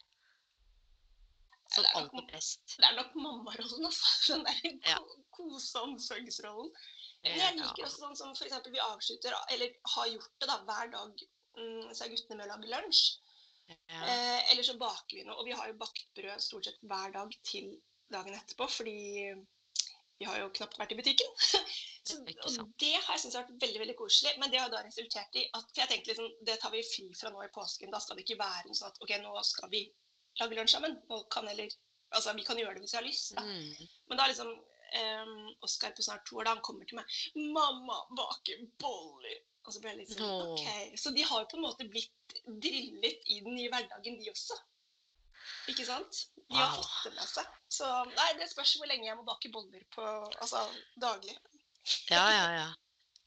Sånn 1.69 1.85
er 1.85 1.97
aller 1.99 2.25
best. 2.31 2.63
Det 2.79 2.87
er 2.87 2.95
nok 2.97 3.11
mammarollen, 3.19 3.85
altså. 3.85 4.33
Den 4.33 4.47
der 4.47 4.89
Ja. 4.89 4.97
ko- 5.03 5.25
kose- 5.37 5.77
og 5.77 5.89
omsorgsrollen. 5.91 6.71
Men 7.23 7.33
Eh, 7.33 7.39
jeg 7.41 7.57
liker 7.57 7.85
også 7.85 8.05
sånn 8.05 8.15
som 8.15 8.35
for 8.35 8.47
eksempel 8.47 8.73
vi 8.75 8.83
avslutter, 8.83 9.35
eller 9.53 9.75
har 9.95 10.11
gjort 10.13 10.35
det 10.39 10.47
da, 10.51 10.57
hver 10.69 10.93
dag, 10.93 11.23
mm, 11.57 11.89
så 11.91 12.05
er 12.05 12.13
guttene 12.13 12.39
med 12.39 12.47
å 12.47 12.53
lage 12.53 12.71
lunsj. 12.71 13.03
Ja. 13.69 13.99
Eh, 14.01 14.51
eller 14.51 14.65
så 14.65 14.77
baker 14.81 15.17
vi 15.17 15.25
noe. 15.27 15.37
Og 15.37 15.49
vi 15.49 15.55
har 15.57 15.69
jo 15.69 15.77
bakt 15.81 16.07
brød 16.17 16.41
stort 16.41 16.69
sett 16.69 16.79
hver 16.89 17.13
dag 17.13 17.35
til 17.45 17.73
dagen 18.09 18.37
etterpå, 18.37 18.65
fordi 18.79 18.95
vi 20.19 20.27
har 20.27 20.39
jo 20.41 20.49
knapt 20.55 20.79
vært 20.79 20.95
i 20.95 20.97
butikken. 20.99 21.35
så, 22.07 22.17
og 22.17 22.71
det 22.81 22.95
har 22.95 23.13
jeg 23.13 23.21
syntes 23.21 23.37
har 23.37 23.45
vært 23.45 23.61
veldig 23.67 23.83
veldig 23.83 23.97
koselig. 23.99 24.33
Men 24.41 24.51
det 24.51 24.63
har 24.63 24.71
da 24.73 24.81
resultert 24.85 25.37
i 25.39 25.45
at 25.53 25.69
For 25.69 25.83
jeg 25.83 25.91
tenkte 25.91 26.11
liksom, 26.13 26.33
det 26.47 26.57
tar 26.63 26.73
vi 26.73 26.87
fri 26.87 27.05
fra 27.19 27.31
nå 27.35 27.43
i 27.45 27.51
påsken. 27.55 27.93
Da 27.93 28.01
skal 28.03 28.17
det 28.17 28.25
ikke 28.25 28.41
være 28.41 28.73
sånn 28.73 28.91
at 28.91 28.99
OK, 29.05 29.13
nå 29.21 29.45
skal 29.47 29.71
vi 29.71 29.85
lage 30.41 30.57
lunsj 30.57 30.75
sammen. 30.75 30.97
Nå 31.11 31.23
kan 31.33 31.47
heller 31.51 31.77
Altså, 32.09 32.31
vi 32.33 32.41
kan 32.41 32.57
gjøre 32.57 32.73
det 32.73 32.81
hvis 32.81 32.93
vi 32.95 32.97
har 32.97 33.05
lyst. 33.05 33.35
da. 33.37 33.43
Mm. 33.45 33.89
Men 34.09 34.17
da 34.17 34.23
liksom 34.31 34.47
um, 34.95 35.53
Oskar 35.65 35.93
på 35.97 36.05
snart 36.05 36.25
to 36.27 36.39
år, 36.39 36.47
da 36.47 36.55
han 36.55 36.63
kommer 36.65 36.85
til 36.89 36.99
meg 36.99 37.19
'Mamma 37.35 37.99
baker 38.17 38.65
boller'. 38.81 39.45
Og 39.67 39.73
så 39.75 39.81
ble 39.83 39.91
jeg 39.91 39.99
litt 39.99 40.15
sånn. 40.15 40.53
OK. 40.55 40.97
Så 40.97 41.11
de 41.13 41.23
har 41.29 41.43
jo 41.43 41.49
på 41.51 41.57
en 41.59 41.65
måte 41.67 41.85
blitt 41.91 42.35
drillet 42.63 43.27
i 43.29 43.41
den 43.45 43.55
nye 43.55 43.69
hverdagen, 43.69 44.17
de 44.17 44.31
også. 44.31 44.57
Ikke 45.69 45.85
sant? 45.85 46.23
De 46.49 46.57
har 46.57 46.71
Wow. 46.73 46.81
fått 46.83 47.03
det 47.03 47.13
med 47.19 47.29
seg. 47.29 47.55
Så 47.69 47.87
nei, 48.15 48.29
det 48.39 48.49
spørs 48.49 48.75
hvor 48.79 48.89
lenge 48.89 49.05
jeg 49.05 49.17
må 49.19 49.25
bake 49.27 49.51
boller 49.53 49.83
på 49.93 50.05
altså 50.41 50.63
daglig. 51.01 51.35
Ja, 52.09 52.25
ja, 52.33 52.47
ja. 52.55 52.69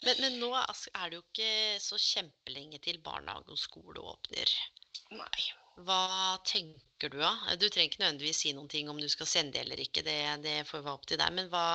Men, 0.02 0.18
men 0.20 0.38
nå 0.42 0.50
altså, 0.58 0.90
er 0.98 1.10
det 1.10 1.20
jo 1.20 1.24
ikke 1.28 1.80
så 1.82 1.98
kjempelenge 2.00 2.80
til 2.82 2.98
barnehage 3.06 3.54
og 3.54 3.60
skole 3.60 4.02
åpner. 4.02 4.54
Nei. 5.14 5.44
Hva 5.80 6.36
tenker 6.46 7.10
du, 7.12 7.18
da? 7.18 7.32
Du 7.56 7.66
trenger 7.68 7.88
ikke 7.88 8.02
nødvendigvis 8.02 8.42
si 8.44 8.52
noen 8.56 8.70
ting 8.70 8.90
om 8.92 9.00
du 9.00 9.08
skal 9.10 9.28
sende 9.30 9.60
eller 9.62 9.80
ikke, 9.80 10.04
det, 10.06 10.18
det 10.44 10.56
får 10.68 10.84
være 10.84 10.96
opp 10.98 11.06
til 11.08 11.20
deg. 11.20 11.32
Men 11.34 11.48
hva 11.52 11.66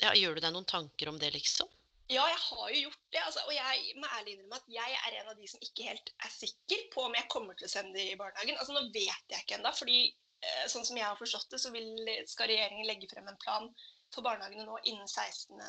ja, 0.00 0.14
Gjør 0.16 0.36
du 0.36 0.44
deg 0.44 0.54
noen 0.54 0.68
tanker 0.68 1.10
om 1.10 1.18
det, 1.20 1.32
liksom? 1.34 1.68
Ja, 2.10 2.24
jeg 2.26 2.38
har 2.42 2.70
jo 2.72 2.78
gjort 2.86 3.02
det. 3.14 3.20
Altså, 3.22 3.42
og 3.46 3.52
jeg 3.54 3.98
må 4.02 4.08
ærlig 4.18 4.34
innrømme 4.34 4.58
at 4.58 4.72
jeg 4.74 4.96
er 4.98 5.18
en 5.20 5.28
av 5.30 5.36
de 5.38 5.50
som 5.50 5.60
ikke 5.62 5.86
helt 5.86 6.10
er 6.26 6.32
sikker 6.34 6.88
på 6.94 7.04
om 7.06 7.14
jeg 7.14 7.28
kommer 7.30 7.58
til 7.58 7.68
å 7.68 7.72
sende 7.72 7.94
det 7.98 8.08
i 8.10 8.16
barnehagen. 8.18 8.58
Altså, 8.58 8.74
Nå 8.74 8.88
vet 8.94 9.34
jeg 9.34 9.44
ikke 9.44 9.58
ennå, 9.60 9.72
fordi 9.78 10.00
eh, 10.08 10.64
sånn 10.72 10.88
som 10.88 10.98
jeg 10.98 11.06
har 11.06 11.20
forstått 11.20 11.52
det, 11.54 11.60
så 11.62 11.70
vil, 11.74 11.92
skal 12.30 12.50
regjeringen 12.50 12.88
legge 12.88 13.10
frem 13.12 13.30
en 13.30 13.38
plan 13.44 13.68
for 14.14 14.26
barnehagene 14.26 14.66
nå 14.66 14.80
innen 14.90 15.06
16. 15.06 15.60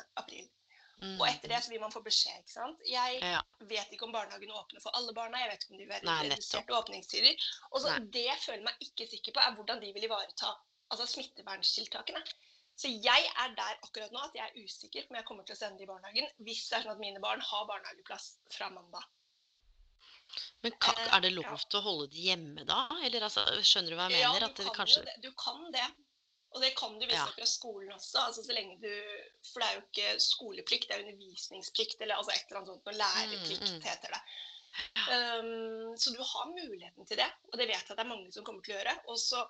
april. 1.02 1.20
Og 1.20 1.26
etter 1.28 1.48
det 1.52 1.58
så 1.64 1.70
vil 1.74 1.80
man 1.82 1.92
få 1.92 2.02
beskjed, 2.06 2.38
ikke 2.44 2.52
sant. 2.54 2.78
Jeg 2.86 3.18
Mm. 3.22 3.28
Ja. 3.34 3.40
vet 3.72 3.92
ikke 3.92 4.04
om 4.06 4.12
barnehagene 4.14 4.54
åpner 4.54 4.80
for 4.84 4.90
alle 4.94 5.12
barna. 5.12 5.38
Jeg 5.42 5.50
vet 5.50 5.62
ikke 5.64 5.72
om 5.74 5.78
de 5.82 5.86
vil 5.90 6.08
ha 6.08 6.22
reduserte 6.22 6.76
åpningstider. 6.78 7.34
Og 7.72 7.80
så 7.82 7.98
det 8.12 8.24
jeg 8.26 8.38
føler 8.46 8.62
meg 8.62 8.74
ikke 8.80 9.08
sikker 9.10 9.32
på, 9.32 9.40
er 9.42 9.54
hvordan 9.56 9.80
de 9.82 9.92
vil 9.92 10.04
ivareta 10.08 10.54
altså 10.90 11.06
smitteverntiltakene. 11.06 12.22
Så 12.76 12.88
jeg 12.88 13.26
er 13.36 13.48
der 13.54 13.74
akkurat 13.82 14.12
nå 14.12 14.18
at 14.24 14.34
jeg 14.34 14.44
er 14.48 14.64
usikker 14.64 15.02
på 15.06 15.10
om 15.12 15.16
jeg 15.16 15.24
kommer 15.28 15.44
til 15.44 15.54
å 15.54 15.58
sende 15.58 15.78
de 15.78 15.84
i 15.84 15.86
barnehagen 15.90 16.26
hvis 16.40 16.68
det 16.70 16.78
er 16.78 16.82
sånn 16.86 16.92
at 16.96 16.98
mine 17.02 17.20
barn 17.20 17.40
har 17.40 17.66
barnehageplass 17.68 18.38
fra 18.50 18.70
mandag. 18.70 19.04
Men 20.62 20.72
Eh, 20.72 21.08
er 21.16 21.20
det 21.20 21.32
lov 21.34 21.58
til 21.68 21.78
å 21.80 21.82
holde 21.82 22.06
de 22.10 22.22
hjemme 22.30 22.64
da? 22.64 22.88
Eller 23.04 23.20
altså, 23.26 23.44
skjønner 23.60 23.90
du 23.90 23.96
hva 23.98 24.08
jeg 24.10 24.20
Ja, 24.22 24.32
mener? 24.32 24.48
du 24.48 24.62
kan 24.64 24.74
kanskje 24.86 25.04
det. 25.04 25.16
Du 25.22 25.30
kan 25.32 25.70
det. 25.72 25.84
Og 26.54 26.60
det 26.60 26.74
kan 26.76 26.98
du 26.98 27.06
visstnok 27.06 27.32
Ja. 27.38 27.44
fra 27.44 27.46
skolen 27.48 27.92
også. 27.94 28.18
altså 28.26 28.42
så 28.44 28.52
lenge 28.52 28.76
du, 28.82 28.90
For 29.52 29.60
det 29.60 29.68
er 29.68 29.74
jo 29.78 29.84
ikke 29.86 30.20
skoleplikt, 30.20 30.88
det 30.88 30.96
er 30.98 31.04
undervisningsplikt 31.06 32.00
eller 32.04 32.16
altså 32.20 32.32
et 32.34 32.44
eller 32.48 32.60
annet 32.60 32.72
sånt. 32.74 32.84
Noe 32.86 32.98
læreplikt 33.00 33.68
Mm, 33.68 33.76
mm. 33.78 33.82
heter 33.86 34.08
det. 34.16 34.22
Um, 34.96 35.96
så 36.00 36.12
du 36.16 36.22
har 36.22 36.46
muligheten 36.48 37.06
til 37.06 37.16
det, 37.20 37.26
og 37.52 37.58
det 37.58 37.66
vet 37.68 37.74
jeg 37.76 37.90
at 37.90 37.96
det 37.96 38.04
er 38.04 38.08
mange 38.08 38.32
som 38.32 38.44
kommer 38.44 38.62
til 38.64 38.74
å 38.74 38.78
gjøre. 38.80 38.98
Og 39.08 39.18
så 39.20 39.42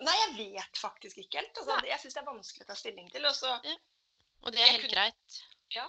Nei, 0.00 0.14
jeg 0.16 0.52
vet 0.54 0.78
faktisk 0.80 1.18
ikke 1.20 1.42
helt. 1.42 1.58
Altså, 1.60 1.74
jeg 1.84 2.00
syns 2.00 2.14
det 2.14 2.20
er 2.22 2.28
vanskelig 2.30 2.62
å 2.64 2.68
ta 2.70 2.74
stilling 2.74 3.10
til. 3.12 3.26
Og 3.28 3.34
så 3.36 3.50
Og 4.42 4.52
det 4.52 4.60
er 4.62 4.70
helt 4.72 4.80
kunne- 4.86 4.94
greit. 4.94 5.42
Ja. 5.74 5.84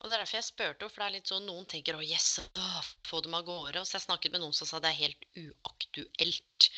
Og 0.00 0.10
det 0.10 0.16
er 0.16 0.24
derfor 0.24 0.38
jeg 0.40 0.44
spurte, 0.48 0.88
for 0.90 0.98
det 0.98 1.06
er 1.06 1.14
litt 1.14 1.28
sånn 1.30 1.46
noen 1.46 1.66
tenker 1.66 1.94
å 1.94 2.02
yes, 2.02 2.40
å, 2.56 2.82
få 3.06 3.20
dem 3.22 3.34
av 3.34 3.44
gårde. 3.44 3.78
Og 3.78 3.86
så 3.86 3.98
jeg 4.00 4.06
snakket 4.08 4.32
med 4.32 4.40
noen 4.40 4.52
som 4.52 4.66
sa 4.66 4.80
det 4.80 4.90
er 4.90 4.98
helt 4.98 5.24
uaktuelt. 5.36 6.70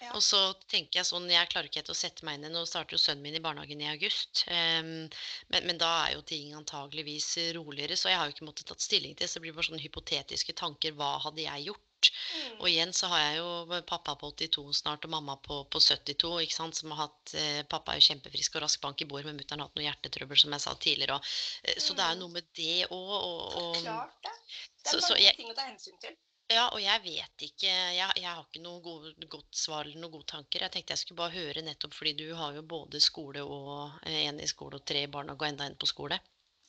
Ja. 0.00 0.14
Og 0.16 0.22
så 0.24 0.38
tenker 0.72 1.00
jeg 1.00 1.06
sånn, 1.10 1.28
jeg 1.28 1.48
klarer 1.52 1.68
ikke 1.68 1.82
helt 1.82 1.92
å 1.92 1.98
sette 1.98 2.24
meg 2.24 2.38
inn 2.38 2.46
i 2.48 2.52
Nå 2.54 2.62
starter 2.66 2.96
jo 2.96 3.00
sønnen 3.02 3.22
min 3.22 3.36
i 3.36 3.42
barnehagen 3.44 3.82
i 3.84 3.88
august. 3.90 4.44
Um, 4.48 5.08
men, 5.52 5.66
men 5.68 5.78
da 5.78 5.90
er 6.06 6.14
jo 6.16 6.22
ting 6.22 6.54
antageligvis 6.56 7.34
roligere, 7.56 7.96
så 8.00 8.08
jeg 8.08 8.16
har 8.16 8.26
jo 8.30 8.32
ikke 8.36 8.48
måttet 8.48 8.66
tatt 8.72 8.80
stilling 8.80 9.14
til. 9.18 9.28
Så 9.28 9.38
det 9.38 9.44
blir 9.44 9.52
bare 9.58 9.68
sånne 9.68 9.82
hypotetiske 9.84 10.56
tanker. 10.56 10.96
Hva 10.96 11.18
hadde 11.26 11.44
jeg 11.44 11.66
gjort? 11.68 11.84
Mm. 12.00 12.54
Og 12.62 12.66
igjen 12.70 12.94
så 12.96 13.10
har 13.12 13.20
jeg 13.20 13.34
jo 13.42 13.80
pappa 13.84 14.14
på 14.16 14.30
82 14.32 14.62
snart 14.78 15.04
og 15.04 15.10
mamma 15.12 15.34
på, 15.44 15.58
på 15.68 15.82
72, 15.84 16.30
ikke 16.46 16.56
sant, 16.56 16.78
som 16.78 16.94
har 16.96 17.02
hatt 17.10 17.34
eh, 17.36 17.60
Pappa 17.68 17.92
er 17.92 18.00
jo 18.00 18.06
kjempefrisk 18.08 18.56
og 18.56 18.64
rask 18.64 18.80
bank 18.80 19.04
i 19.04 19.08
bord, 19.10 19.26
men 19.28 19.36
mutter'n 19.36 19.60
har 19.60 19.68
hatt 19.68 19.76
noe 19.76 19.84
hjertetrøbbel, 19.84 20.40
som 20.40 20.56
jeg 20.56 20.64
sa 20.64 20.72
tidligere. 20.80 21.18
Og, 21.20 21.28
eh, 21.68 21.76
så 21.76 21.92
det 21.98 22.06
er 22.06 22.14
jo 22.14 22.16
Mm. 22.16 22.22
noe 22.24 22.34
med 22.38 22.48
det 22.56 22.78
òg. 22.88 23.12
Og, 23.20 23.52
Så 23.52 23.60
og, 23.66 23.76
klart 23.84 24.16
det. 24.24 24.32
Det 24.80 24.90
så- 24.94 24.96
er 24.96 25.00
så 25.04 25.12
mange 25.12 25.24
jeg- 25.26 25.36
ting 25.36 25.52
å 25.52 25.54
ta 25.60 25.68
hensyn 25.68 26.00
til. 26.00 26.16
Ja, 26.50 26.66
og 26.74 26.80
jeg 26.82 27.02
vet 27.04 27.44
ikke 27.46 27.70
Jeg, 27.70 28.16
jeg 28.18 28.28
har 28.28 28.42
ikke 28.42 28.62
noe 28.64 28.82
god, 28.84 29.08
godt 29.30 29.56
svar 29.56 29.86
eller 29.86 30.00
noen 30.02 30.14
gode 30.18 30.28
tanker. 30.32 30.64
Jeg 30.66 30.74
tenkte 30.74 30.96
jeg 30.96 31.04
skulle 31.04 31.22
bare 31.22 31.36
høre 31.36 31.64
nettopp 31.66 31.94
fordi 31.96 32.16
du 32.18 32.28
har 32.38 32.56
jo 32.58 32.66
både 32.66 33.00
skole 33.02 33.44
og 33.44 33.96
én 34.10 34.34
en 34.34 34.42
i 34.44 34.50
skole 34.50 34.80
og 34.80 34.86
tre 34.86 35.06
i 35.06 35.10
barnehage 35.10 35.44
og 35.44 35.48
enda 35.52 35.68
en 35.70 35.78
på 35.80 35.88
skole. 35.90 36.20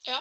Ja. 0.07 0.19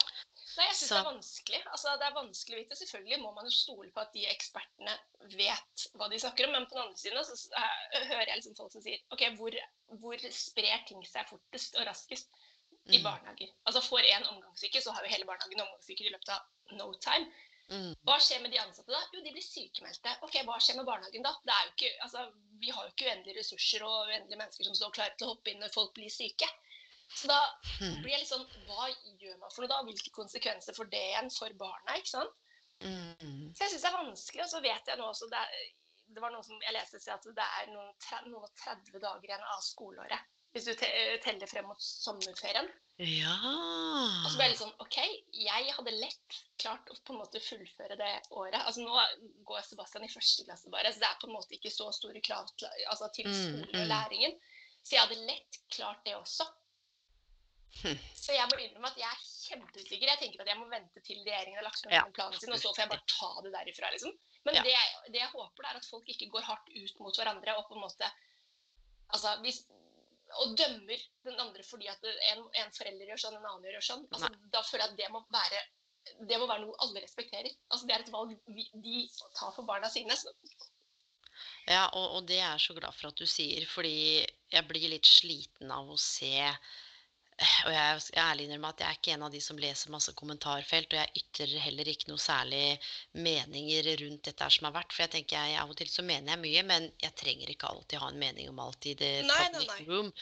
Nei, 0.59 0.67
jeg 0.67 0.77
syns 0.77 0.91
det 0.91 0.99
er 0.99 1.07
vanskelig. 1.07 1.61
Altså, 1.71 1.93
det 2.01 2.07
er 2.09 2.17
vanskelig 2.17 2.57
å 2.57 2.61
vite. 2.61 2.77
Selvfølgelig 2.81 3.19
må 3.23 3.31
man 3.37 3.47
jo 3.47 3.53
stole 3.55 3.91
på 3.95 4.03
at 4.03 4.11
de 4.17 4.25
ekspertene 4.29 4.97
vet 5.39 5.85
hva 5.97 6.09
de 6.11 6.19
snakker 6.21 6.49
om, 6.49 6.57
men 6.57 6.67
på 6.67 6.77
den 6.77 6.89
andre 6.89 7.01
siden 7.01 7.25
så 7.25 7.37
eh, 7.61 8.09
hører 8.11 8.33
jeg 8.33 8.41
liksom 8.41 8.57
folk 8.59 8.75
som 8.75 8.85
sier 8.85 8.99
OK, 9.15 9.23
hvor, 9.39 9.57
hvor 10.03 10.27
sprer 10.35 10.83
ting 10.89 11.05
seg 11.07 11.29
fortest 11.31 11.79
og 11.79 11.87
raskest? 11.89 12.33
I 12.89 12.97
Mm. 12.97 13.05
barnehager. 13.05 13.51
Altså 13.69 13.81
Får 13.85 14.07
én 14.09 14.25
omgangssyke, 14.31 14.81
så 14.83 14.93
har 14.97 15.05
jo 15.05 15.11
hele 15.13 15.27
barnehagen 15.29 15.61
omgangssyke 15.61 16.07
i 16.07 16.13
løpet 16.15 16.31
av 16.33 16.77
no 16.79 16.87
time. 17.05 17.29
Mm. 17.71 17.93
Hva 18.03 18.17
skjer 18.19 18.41
med 18.43 18.51
de 18.51 18.59
ansatte 18.59 18.91
da? 18.91 19.01
Jo, 19.15 19.21
de 19.23 19.31
blir 19.35 19.45
sykemeldte. 19.47 20.17
Ok, 20.27 20.41
Hva 20.49 20.57
skjer 20.59 20.77
med 20.81 20.89
barnehagen 20.89 21.23
da? 21.23 21.31
Er 21.55 21.69
ikke, 21.71 21.91
altså, 22.03 22.25
Vi 22.61 22.71
har 22.75 22.85
jo 22.85 22.91
ikke 22.93 23.07
uendelige 23.09 23.39
ressurser 23.39 23.85
og 23.87 24.09
uendelige 24.11 24.37
mennesker 24.37 24.67
som 24.67 24.75
står 24.77 24.91
klare 24.97 25.15
til 25.17 25.29
å 25.29 25.35
hoppe 25.35 25.53
inn 25.53 25.63
når 25.63 25.71
folk 25.73 25.95
blir 25.97 26.11
syke. 26.13 26.49
Så 27.15 27.27
da 27.31 27.39
Mm. 27.81 28.03
blir 28.03 28.11
jeg 28.13 28.21
litt 28.21 28.29
sånn 28.29 28.47
Hva 28.67 28.89
gjør 29.19 29.39
man 29.39 29.51
for 29.51 29.63
noe 29.63 29.69
da? 29.73 29.83
Hvilke 29.87 30.11
konsekvenser 30.15 30.75
får 30.77 30.91
det 30.91 31.01
igjen 31.11 31.31
for 31.31 31.51
barna? 31.63 31.97
ikke 31.97 32.13
sant? 32.13 32.35
Mm. 32.81 33.55
Så 33.55 33.65
jeg 33.65 33.71
syns 33.71 33.83
det 33.83 33.89
er 33.91 33.97
vanskelig. 34.03 34.43
Og 34.45 34.51
så 34.51 34.61
vet 34.63 34.87
jeg 34.87 34.99
nå 34.99 35.07
også 35.09 35.31
det, 35.31 35.39
er, 35.39 35.73
det 36.15 36.21
var 36.23 36.31
noe 36.35 36.43
som 36.43 36.61
jeg 36.61 36.73
leste 36.75 37.01
at 37.13 37.23
det 37.23 37.49
er 37.61 37.67
noen, 37.73 37.95
noen 38.27 38.45
og 38.45 38.55
30 38.65 39.01
dager 39.01 39.25
igjen 39.31 39.43
av 39.55 39.61
skoleåret. 39.63 40.21
Hvis 40.51 40.67
du 40.67 40.73
te 40.75 40.87
teller 41.23 41.47
frem 41.47 41.67
mot 41.71 41.83
sommerferien. 41.83 42.67
Ja 43.01 43.33
Og 43.39 44.27
så 44.29 44.37
ble 44.37 44.45
jeg 44.49 44.53
litt 44.53 44.61
sånn 44.61 44.83
OK, 44.83 44.97
jeg 45.41 45.75
hadde 45.77 45.93
lett 45.95 46.39
klart 46.61 46.91
å 46.93 46.97
på 47.07 47.15
en 47.15 47.21
måte 47.23 47.41
fullføre 47.41 47.97
det 47.97 48.11
året. 48.37 48.59
Altså 48.61 48.83
Nå 48.85 49.05
går 49.49 49.63
Sebastian 49.65 50.05
i 50.05 50.11
første 50.13 50.45
klasse 50.45 50.73
bare, 50.75 50.91
så 50.93 51.01
det 51.01 51.09
er 51.09 51.21
på 51.23 51.31
en 51.31 51.37
måte 51.39 51.55
ikke 51.57 51.73
så 51.73 51.87
store 51.97 52.21
krav 52.27 52.51
til, 52.61 52.69
altså, 52.93 53.09
til 53.17 53.31
Mm, 53.31 53.37
skolen 53.39 53.69
og 53.79 53.87
mm. 53.87 53.93
læringen. 53.95 54.35
Så 54.83 54.97
jeg 54.97 55.05
hadde 55.07 55.23
lett 55.31 55.61
klart 55.77 56.03
det 56.05 56.17
også. 56.19 56.45
Hm. 57.81 57.97
Så 58.19 58.35
jeg 58.35 58.49
må 58.51 58.59
innrømme 58.59 58.91
at 58.91 58.99
jeg 58.99 59.07
er 59.07 59.21
kjempeusikker. 59.47 60.09
Jeg 60.11 60.19
tenker 60.21 60.43
at 60.43 60.49
jeg 60.51 60.59
må 60.59 60.67
vente 60.69 61.01
til 61.07 61.21
regjeringen 61.23 61.61
har 61.61 61.69
lagt 61.69 61.81
frem 61.85 61.95
Ja. 61.95 62.03
planen 62.17 62.41
sin, 62.43 62.53
og 62.53 62.59
så 62.59 62.73
får 62.75 62.83
jeg 62.85 62.91
bare 62.91 63.07
ta 63.13 63.31
det 63.47 63.53
derifra, 63.55 63.91
liksom. 63.95 64.13
Men 64.45 64.59
Ja. 64.59 64.63
det, 64.67 64.73
jeg, 64.75 65.13
det 65.15 65.21
jeg 65.23 65.31
håper, 65.31 65.63
det 65.63 65.71
er 65.71 65.79
at 65.81 65.87
folk 65.89 66.09
ikke 66.11 66.29
går 66.35 66.43
hardt 66.51 66.69
ut 66.75 67.01
mot 67.01 67.17
hverandre 67.17 67.57
og 67.57 67.69
på 67.71 67.79
en 67.79 67.87
måte 67.87 68.11
Altså, 69.11 69.31
hvis 69.43 69.65
og 70.39 70.55
dømmer 70.59 71.05
den 71.27 71.43
andre 71.43 71.65
fordi 71.67 71.91
at 71.91 72.05
en, 72.33 72.43
en 72.63 72.73
forelder 72.77 73.13
gjør 73.13 73.23
sånn, 73.25 73.37
en 73.39 73.49
annen 73.51 73.69
gjør 73.75 73.87
sånn. 73.87 74.05
Altså, 74.15 74.31
da 74.55 74.63
føler 74.67 74.85
jeg 74.85 74.93
at 74.93 74.99
det 75.01 75.13
må 75.15 75.23
være 75.35 75.63
det 76.29 76.39
må 76.41 76.47
være 76.49 76.65
noe 76.65 76.79
alle 76.85 77.03
respekterer. 77.05 77.53
Altså, 77.69 77.87
det 77.87 77.95
er 77.95 78.05
et 78.05 78.13
valg 78.13 78.33
vi, 78.57 78.67
de 78.73 79.01
tar 79.37 79.53
for 79.57 79.67
barna 79.69 79.91
sine. 79.93 80.17
Ja, 81.69 81.87
og, 81.93 82.07
og 82.17 82.29
det 82.29 82.39
er 82.41 82.55
jeg 82.55 82.65
så 82.65 82.77
glad 82.79 82.97
for 82.97 83.11
at 83.11 83.21
du 83.21 83.27
sier, 83.29 83.67
fordi 83.69 84.23
jeg 84.53 84.69
blir 84.69 84.89
litt 84.95 85.09
sliten 85.09 85.73
av 85.75 85.91
å 85.93 85.99
se 86.01 86.33
Og 87.67 87.73
jeg 87.73 87.81
er 87.81 88.21
ærlig 88.21 88.47
innrømme 88.47 88.71
at 88.75 88.83
jeg 88.83 88.89
er 88.91 88.99
ikke 88.99 89.13
en 89.15 89.25
av 89.25 89.33
de 89.33 89.41
som 89.41 89.59
leser 89.61 89.93
masse 89.93 90.13
kommentarfelt, 90.19 90.93
og 90.93 90.99
jeg 91.01 91.23
ytrer 91.23 91.55
heller 91.65 91.89
ikke 91.89 92.11
noe 92.11 92.21
særlig 92.21 92.65
meninger 93.17 93.89
rundt 94.03 94.29
dette 94.29 94.51
som 94.53 94.69
har 94.69 94.75
vært. 94.77 94.93
For 94.93 95.07
jeg 95.07 95.13
tenker 95.15 95.49
jeg 95.49 95.61
av 95.63 95.73
og 95.73 95.79
til 95.81 95.89
så 95.93 96.05
mener 96.05 96.35
jeg 96.35 96.43
mye, 96.45 96.65
men 96.69 96.91
jeg 97.01 97.17
trenger 97.23 97.55
ikke 97.55 97.71
alltid 97.73 98.03
ha 98.03 98.11
en 98.13 98.21
mening 98.21 98.53
om 98.53 98.61
alt 98.67 98.91
i 98.93 98.95
det 99.01 99.13
Nei, 99.25 99.41
nei, 99.41 99.49
public 99.57 99.73
nei. 99.73 99.89
room. 99.89 100.13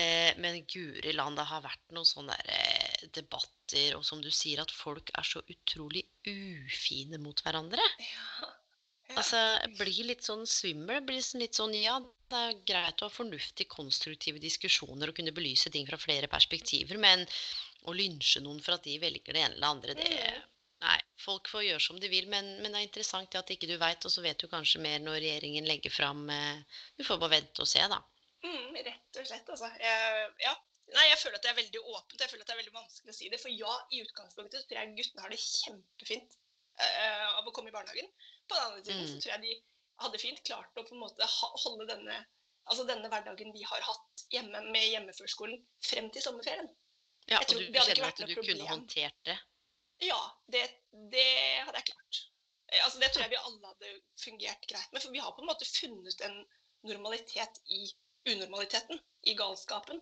Eh, 0.00 0.32
men 0.40 0.62
guri 0.70 1.12
land, 1.14 1.38
det 1.40 1.48
har 1.52 1.64
vært 1.68 1.84
noen 1.96 2.08
sånne 2.08 2.40
der, 2.40 2.56
eh, 2.56 3.06
debatter, 3.20 3.98
og 3.98 4.04
som 4.08 4.24
du 4.24 4.30
sier, 4.32 4.64
at 4.64 4.72
folk 4.74 5.12
er 5.14 5.28
så 5.28 5.44
utrolig 5.44 6.06
ufine 6.26 7.20
mot 7.20 7.44
hverandre. 7.44 7.84
ja. 8.00 8.54
Altså, 9.20 9.40
jeg 9.62 9.74
blir 9.78 10.08
litt 10.10 10.24
sånn 10.26 10.46
svimmel. 10.48 10.98
Jeg 10.98 11.06
Blir 11.08 11.24
sånn 11.24 11.44
litt 11.44 11.58
sånn, 11.58 11.76
ja, 11.78 11.98
det 12.32 12.40
er 12.40 12.56
greit 12.70 13.02
å 13.02 13.08
ha 13.08 13.14
fornuftige, 13.14 13.70
konstruktive 13.70 14.42
diskusjoner 14.42 15.10
og 15.10 15.18
kunne 15.18 15.34
belyse 15.36 15.70
ting 15.74 15.86
fra 15.88 16.00
flere 16.00 16.30
perspektiver, 16.30 16.98
men 17.00 17.22
å 17.84 17.94
lynsje 17.94 18.42
noen 18.44 18.62
for 18.64 18.78
at 18.78 18.86
de 18.86 18.96
velger 19.02 19.36
det 19.36 19.44
ene 19.44 19.56
eller 19.58 19.76
andre, 19.76 19.96
det 20.00 20.10
Mm. 20.14 20.42
Nei, 20.84 20.98
folk 21.16 21.48
får 21.48 21.62
gjøre 21.64 21.80
som 21.80 22.00
de 22.00 22.10
vil, 22.12 22.26
men, 22.28 22.48
men 22.60 22.74
det 22.74 22.80
er 22.80 22.86
interessant 22.88 23.30
det 23.32 23.40
at 23.40 23.50
ikke 23.54 23.70
du 23.70 23.78
veit, 23.80 24.04
og 24.04 24.12
så 24.12 24.20
vet 24.24 24.42
du 24.42 24.50
kanskje 24.52 24.82
mer 24.84 24.98
når 25.00 25.22
regjeringen 25.22 25.68
legger 25.68 25.92
fram 25.94 26.26
eh, 26.28 26.60
Vi 26.98 27.06
får 27.08 27.20
bare 27.22 27.38
vente 27.38 27.64
og 27.64 27.70
se, 27.70 27.80
da. 27.88 28.02
Mm, 28.44 28.76
rett 28.84 29.20
og 29.20 29.28
slett, 29.30 29.48
altså. 29.48 29.70
Jeg, 29.80 30.26
ja. 30.44 30.52
Nei, 30.92 31.06
jeg 31.08 31.20
føler 31.22 31.38
at 31.38 31.46
det 31.46 31.52
er 31.54 31.60
veldig 31.62 31.80
åpent. 31.80 32.20
Jeg 32.20 32.30
føler 32.30 32.44
at 32.44 32.50
det 32.50 32.54
er 32.54 32.60
veldig 32.60 32.76
vanskelig 32.76 33.14
å 33.14 33.16
si 33.16 33.30
det. 33.32 33.40
For 33.40 33.54
ja, 33.54 33.76
i 33.96 34.02
utgangspunktet 34.04 34.66
tror 34.68 34.80
jeg 34.82 34.92
guttene 34.98 35.24
har 35.24 35.32
det 35.32 35.40
kjempefint 35.40 36.36
uh, 36.36 37.30
av 37.40 37.48
å 37.48 37.54
komme 37.56 37.72
i 37.72 37.74
barnehagen. 37.74 38.10
På 38.48 38.54
den 38.58 38.64
andre 38.64 38.84
siden 38.84 39.06
så 39.08 39.14
Mm. 39.14 39.20
tror 39.24 39.32
jeg 39.32 39.42
de 39.42 39.54
hadde 40.04 40.18
fint 40.18 40.42
klart 40.44 40.76
å 40.76 40.82
på 40.84 40.94
en 40.94 41.00
måte 41.04 41.26
holde 41.64 41.86
denne, 41.88 42.16
altså 42.66 42.84
denne 42.88 43.08
hverdagen 43.08 43.52
vi 43.54 43.62
har 43.62 43.80
hatt 43.86 44.24
hjemme 44.34 44.60
med 44.74 44.88
hjemmeførskolen 44.90 45.60
frem 45.86 46.10
til 46.10 46.22
sommerferien. 46.22 46.68
Ja, 47.30 47.38
og 47.40 47.48
du 47.48 47.58
kjenner 47.72 48.08
at 48.08 48.16
du 48.20 48.34
kunne 48.34 48.68
håndtert 48.68 49.16
det. 49.24 49.38
Ja, 50.02 50.18
det, 50.52 50.64
det 51.12 51.26
hadde 51.64 51.78
jeg 51.80 51.90
klart. 51.92 52.22
Eh, 52.68 52.84
Altså, 52.84 52.98
det 53.00 53.12
tror 53.12 53.22
jeg 53.22 53.30
vi 53.30 53.36
alle 53.40 53.66
hadde 53.70 53.92
fungert 54.20 54.66
greit 54.68 54.92
med. 54.92 55.00
For 55.02 55.14
vi 55.14 55.22
har 55.22 55.32
på 55.32 55.40
en 55.44 55.48
måte 55.48 55.64
funnet 55.68 56.20
en 56.26 56.40
normalitet 56.84 57.60
i 57.70 57.86
unormaliteten, 58.28 59.00
i 59.24 59.34
galskapen. 59.38 60.00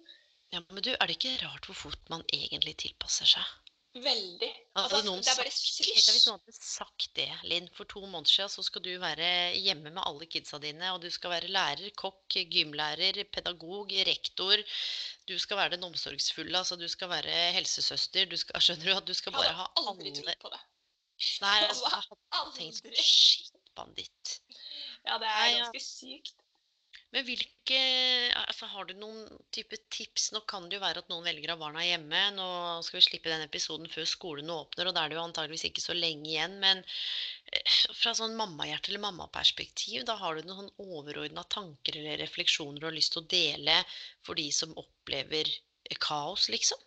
Ja, 0.53 0.61
Men 0.71 0.83
du, 0.83 0.91
er 0.95 1.07
det 1.07 1.17
ikke 1.19 1.47
rart 1.47 1.67
hvor 1.69 1.75
fort 1.79 2.09
man 2.11 2.25
egentlig 2.33 2.75
tilpasser 2.83 3.27
seg? 3.27 3.45
Veldig. 3.93 4.49
Hadde 4.73 4.83
Altså, 4.83 4.99
noen 5.05 5.21
det 5.21 5.29
er 5.29 5.37
bare 5.37 5.51
deg 5.53 6.15
hvis 6.15 6.25
noen 6.25 6.39
hadde 6.41 6.55
sagt 6.57 7.09
det, 7.19 7.27
Linn, 7.45 7.67
for 7.77 7.89
to 7.91 8.01
måneder 8.07 8.33
siden, 8.33 8.53
så 8.55 8.65
skal 8.65 8.85
du 8.87 8.91
være 9.03 9.27
hjemme 9.61 9.93
med 9.93 10.01
alle 10.01 10.29
kidsa 10.33 10.57
dine, 10.63 10.95
og 10.95 11.03
du 11.05 11.11
skal 11.13 11.35
være 11.35 11.51
lærer, 11.53 11.93
kokk, 12.01 12.39
gymlærer, 12.55 13.21
pedagog, 13.37 13.93
rektor. 14.09 14.65
Du 15.29 15.37
skal 15.39 15.61
være 15.61 15.75
den 15.77 15.85
omsorgsfulle, 15.91 16.57
altså 16.57 16.81
du 16.81 16.87
skal 16.89 17.13
være 17.13 17.37
helsesøster. 17.59 18.31
Du 18.33 18.39
skal, 18.41 18.61
skjønner 18.65 18.89
du 18.89 18.97
at 18.97 19.11
du 19.11 19.15
skal 19.19 19.37
bare 19.37 19.53
ha 19.53 19.53
Jeg 19.53 19.61
hadde 19.61 19.91
aldri 19.93 20.15
alle 20.15 20.23
trodd 20.23 20.41
på 20.47 20.55
det. 20.57 20.63
Nei, 21.45 21.59
Altså, 21.69 21.91
altså, 21.93 22.17
jeg 22.17 22.39
hadde 22.39 22.57
tenkt 22.57 22.81
sånn 22.81 22.97
Shit, 23.13 23.61
banditt. 23.77 24.39
Ja, 25.05 25.21
det 25.21 25.29
er 25.29 25.53
ganske 25.59 25.85
sykt. 25.85 26.42
Men 27.13 27.27
hvilke 27.29 27.79
altså 28.41 28.67
Har 28.73 28.87
du 28.89 28.95
noen 28.97 29.41
type 29.53 29.77
tips? 29.93 30.31
Nå 30.33 30.41
kan 30.49 30.69
det 30.69 30.79
jo 30.79 30.83
være 30.85 31.03
at 31.03 31.11
noen 31.13 31.27
velger 31.27 31.53
ha 31.53 31.57
barna 31.61 31.83
hjemme. 31.85 32.21
Nå 32.37 32.47
skal 32.87 32.99
vi 32.99 33.05
slippe 33.05 33.33
den 33.33 33.45
episoden 33.45 33.91
før 33.93 34.07
skolen 34.09 34.53
åpner, 34.55 34.89
og 34.89 34.97
da 34.97 35.03
er 35.03 35.13
det 35.13 35.19
jo 35.19 35.25
antageligvis 35.27 35.67
ikke 35.69 35.85
så 35.85 35.97
lenge 35.97 36.31
igjen. 36.31 36.57
Men 36.63 36.81
eh, 37.53 37.75
fra 37.99 38.15
sånn 38.17 38.39
mammahjerte 38.39 38.93
eller 38.93 39.05
mammaperspektiv, 39.05 40.07
da 40.09 40.17
har 40.23 40.41
du 40.41 40.49
noen 40.49 40.71
overordna 40.81 41.45
tanker 41.53 42.01
eller 42.01 42.23
refleksjoner 42.25 42.81
du 42.81 42.89
har 42.89 42.97
lyst 42.97 43.13
til 43.17 43.23
å 43.23 43.31
dele 43.35 43.77
for 44.25 44.41
de 44.41 44.49
som 44.57 44.73
opplever 44.81 45.53
kaos, 46.01 46.49
liksom? 46.49 46.81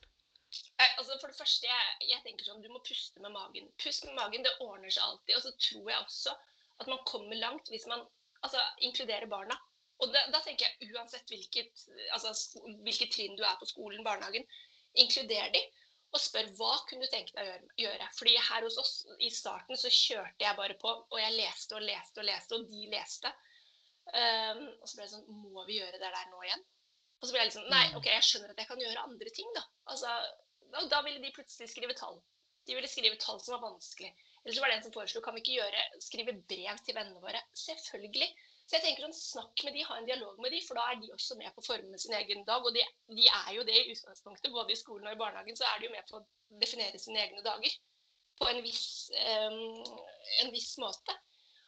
Altså, 0.80 1.20
for 1.22 1.30
det 1.30 1.38
første, 1.38 1.70
jeg, 1.70 2.10
jeg 2.10 2.24
tenker 2.26 2.48
sånn, 2.48 2.64
du 2.64 2.72
må 2.74 2.82
puste 2.88 3.22
med 3.22 3.34
magen. 3.36 3.70
Pust 3.82 4.08
med 4.08 4.18
magen, 4.18 4.44
det 4.46 4.58
ordner 4.64 4.90
seg 4.90 5.06
alltid. 5.06 5.38
Og 5.38 5.46
så 5.46 5.54
tror 5.70 5.92
jeg 5.92 6.02
også 6.02 6.36
at 6.82 6.92
man 6.92 7.06
kommer 7.08 7.38
langt 7.40 7.70
hvis 7.72 7.86
man 7.92 8.02
altså, 8.42 8.62
inkluderer 8.90 9.30
barna. 9.32 9.58
Og 10.04 10.12
da, 10.12 10.26
da 10.34 10.42
tenker 10.44 10.68
jeg 10.68 10.92
uansett 10.96 11.32
hvilket, 11.32 11.86
altså, 12.16 12.34
hvilket 12.84 13.14
trinn 13.16 13.38
du 13.40 13.44
er 13.48 13.56
på 13.60 13.68
skolen, 13.70 14.04
barnehagen, 14.04 14.46
inkluder 15.00 15.52
de. 15.56 15.64
Og 16.16 16.22
spør 16.22 16.48
hva 16.56 16.76
kunne 16.88 17.08
du 17.08 17.12
tenke 17.12 17.34
deg 17.36 17.50
å 17.50 17.80
gjøre. 17.82 18.08
Fordi 18.16 18.36
her 18.50 18.64
hos 18.64 18.78
oss 18.80 18.94
i 19.24 19.32
starten 19.34 19.80
så 19.80 19.92
kjørte 19.92 20.46
jeg 20.46 20.60
bare 20.60 20.78
på, 20.80 20.92
og 21.10 21.18
jeg 21.20 21.36
leste 21.36 21.76
og 21.76 21.84
leste 21.84 22.22
og 22.22 22.28
leste, 22.30 22.60
og 22.60 22.70
de 22.72 22.88
leste. 22.92 23.32
Um, 24.06 24.62
og 24.80 24.88
så 24.88 25.00
ble 25.00 25.08
det 25.08 25.12
sånn 25.16 25.40
Må 25.50 25.64
vi 25.66 25.80
gjøre 25.80 25.98
det 25.98 26.12
der 26.14 26.28
nå 26.30 26.38
igjen? 26.46 26.62
Og 27.18 27.26
så 27.26 27.34
ble 27.34 27.40
jeg 27.42 27.48
liksom 27.50 27.72
Nei, 27.72 27.88
OK, 27.98 28.06
jeg 28.12 28.26
skjønner 28.28 28.52
at 28.54 28.60
jeg 28.62 28.70
kan 28.70 28.84
gjøre 28.84 29.06
andre 29.10 29.32
ting, 29.34 29.50
da. 29.58 29.64
Altså, 29.92 30.12
da, 30.72 30.84
da 30.92 31.02
ville 31.08 31.24
de 31.24 31.34
plutselig 31.34 31.72
skrive 31.72 31.96
tall. 31.98 32.20
De 32.70 32.78
ville 32.78 32.90
skrive 32.90 33.18
tall 33.22 33.42
som 33.42 33.56
var 33.56 33.64
vanskelig. 33.66 34.12
Eller 34.44 34.56
så 34.56 34.62
var 34.62 34.72
det 34.72 34.78
en 34.78 34.86
som 34.86 34.94
foreslo 34.94 35.24
kan 35.26 35.36
vi 35.36 35.42
ikke 35.42 35.58
gjøre, 35.58 35.84
skrive 36.06 36.36
brev 36.46 36.84
til 36.86 36.98
vennene 36.98 37.24
våre. 37.24 37.42
Selvfølgelig. 37.58 38.30
Så 38.66 38.78
jeg 38.80 38.84
tenker 38.86 39.06
sånn, 39.06 39.14
Snakk 39.14 39.62
med 39.66 39.76
de, 39.78 39.84
ha 39.86 39.98
en 40.00 40.08
dialog 40.10 40.40
med 40.42 40.52
de, 40.56 40.60
for 40.66 40.80
da 40.80 40.88
er 40.90 41.02
de 41.02 41.12
også 41.14 41.36
med 41.38 41.54
på 41.54 41.62
å 41.62 41.66
forme 41.68 42.00
sin 42.02 42.16
egen 42.18 42.42
dag. 42.48 42.66
Og 42.66 42.74
de, 42.74 42.82
de 43.14 43.28
er 43.30 43.52
jo 43.54 43.66
det 43.68 43.76
i 43.78 43.92
utgangspunktet. 43.94 44.50
Både 44.54 44.74
i 44.74 44.80
skolen 44.80 45.06
og 45.10 45.14
i 45.14 45.20
barnehagen 45.20 45.60
så 45.60 45.68
er 45.70 45.82
de 45.84 45.86
jo 45.90 45.94
med 45.94 46.08
på 46.10 46.18
å 46.18 46.26
definere 46.64 47.02
sine 47.02 47.22
egne 47.26 47.44
dager. 47.46 47.76
på 48.36 48.50
en 48.52 48.58
viss, 48.66 49.12
um, 49.16 49.86
en 50.44 50.50
viss 50.52 50.74
måte. 50.82 51.14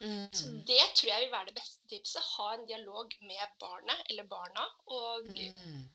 Mm. 0.02 0.26
Så 0.36 0.50
det 0.68 0.82
tror 0.98 1.08
jeg 1.14 1.22
vil 1.24 1.32
være 1.32 1.48
det 1.48 1.56
beste 1.56 1.88
tipset. 1.88 2.26
Ha 2.34 2.48
en 2.58 2.66
dialog 2.68 3.14
med 3.22 3.54
barnet 3.62 4.02
eller 4.10 4.28
barna, 4.28 4.66
og 4.88 5.30
Mm. 5.32 5.86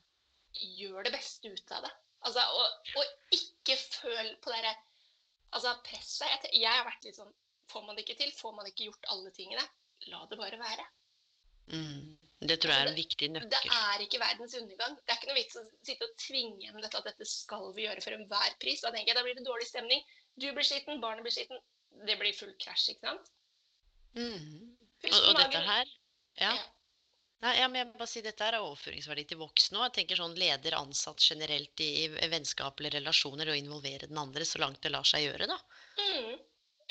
gjør 0.79 1.03
det 1.03 1.11
beste 1.13 1.51
ut 1.53 1.71
av 1.77 1.85
det. 1.85 1.91
Altså, 2.25 2.41
og, 2.57 2.89
og 2.97 3.37
ikke 3.37 3.77
føl 3.77 4.35
på 4.41 4.49
det 4.49 4.73
altså, 5.51 5.75
presset. 5.85 6.27
Jeg, 6.31 6.61
jeg 6.63 6.71
har 6.71 6.85
vært 6.87 7.05
litt 7.05 7.19
sånn 7.21 7.33
Får 7.71 7.85
man 7.85 7.95
det 7.95 8.03
ikke 8.03 8.19
til, 8.19 8.31
får 8.37 8.51
man 8.53 8.67
ikke 8.67 8.85
gjort 8.89 9.05
alle 9.13 9.31
tingene, 9.33 9.63
la 10.11 10.25
det 10.29 10.39
bare 10.39 10.59
være. 10.59 10.85
Mm. 11.71 12.17
Det 12.43 12.57
tror 12.59 12.73
jeg 12.73 12.83
er 12.83 12.89
en 12.91 12.97
viktig 12.97 13.29
nøkkel. 13.31 13.51
Det 13.53 13.61
er 13.71 14.03
ikke 14.03 14.19
verdens 14.19 14.55
undergang. 14.59 14.97
Det 14.99 15.13
er 15.13 15.19
ikke 15.19 15.29
noe 15.29 15.37
vits 15.37 15.59
å 15.59 15.63
sitte 15.87 16.07
og 16.09 16.17
tvinge 16.19 16.65
gjennom 16.65 16.83
dette 16.83 16.99
at 16.99 17.07
dette 17.07 17.27
skal 17.29 17.69
vi 17.77 17.85
gjøre 17.85 18.03
for 18.03 18.17
enhver 18.17 18.57
pris. 18.63 18.83
Da 18.83 18.91
tenker 18.91 19.13
jeg, 19.13 19.19
da 19.19 19.23
blir 19.23 19.37
det 19.37 19.45
dårlig 19.47 19.69
stemning. 19.69 20.03
Du 20.35 20.49
blir 20.51 20.67
skitten, 20.67 20.99
barnet 21.03 21.23
blir 21.23 21.35
skitten. 21.35 21.61
Det 22.07 22.17
blir 22.19 22.35
full 22.35 22.51
krasj, 22.59 22.89
ikke 22.95 23.11
sant? 23.13 23.31
Mm. 24.17 24.73
Og, 25.07 25.19
og 25.19 25.37
dette 25.39 25.61
her 25.63 25.87
ja. 26.41 26.51
Ja. 26.51 26.63
Nei, 27.43 27.57
ja, 27.59 27.67
men 27.67 27.81
jeg 27.81 27.87
må 27.89 27.97
bare 27.99 28.07
si 28.07 28.21
Dette 28.23 28.45
er 28.47 28.55
overføringsverdi 28.61 29.25
til 29.27 29.39
voksne. 29.41 29.79
òg. 29.79 29.87
jeg 29.89 29.95
tenker 29.97 30.19
sånn 30.19 30.35
leder 30.39 30.77
ansatt 30.77 31.23
generelt 31.23 31.83
i, 31.83 32.07
i 32.07 32.29
vennskapelige 32.31 32.97
relasjoner 32.99 33.51
og 33.51 33.59
involvere 33.59 34.07
den 34.07 34.19
andre 34.21 34.47
så 34.47 34.61
langt 34.63 34.79
det 34.83 34.93
lar 34.93 35.07
seg 35.07 35.25
gjøre. 35.27 35.49
da. 35.51 35.57
Mm. 35.99 36.37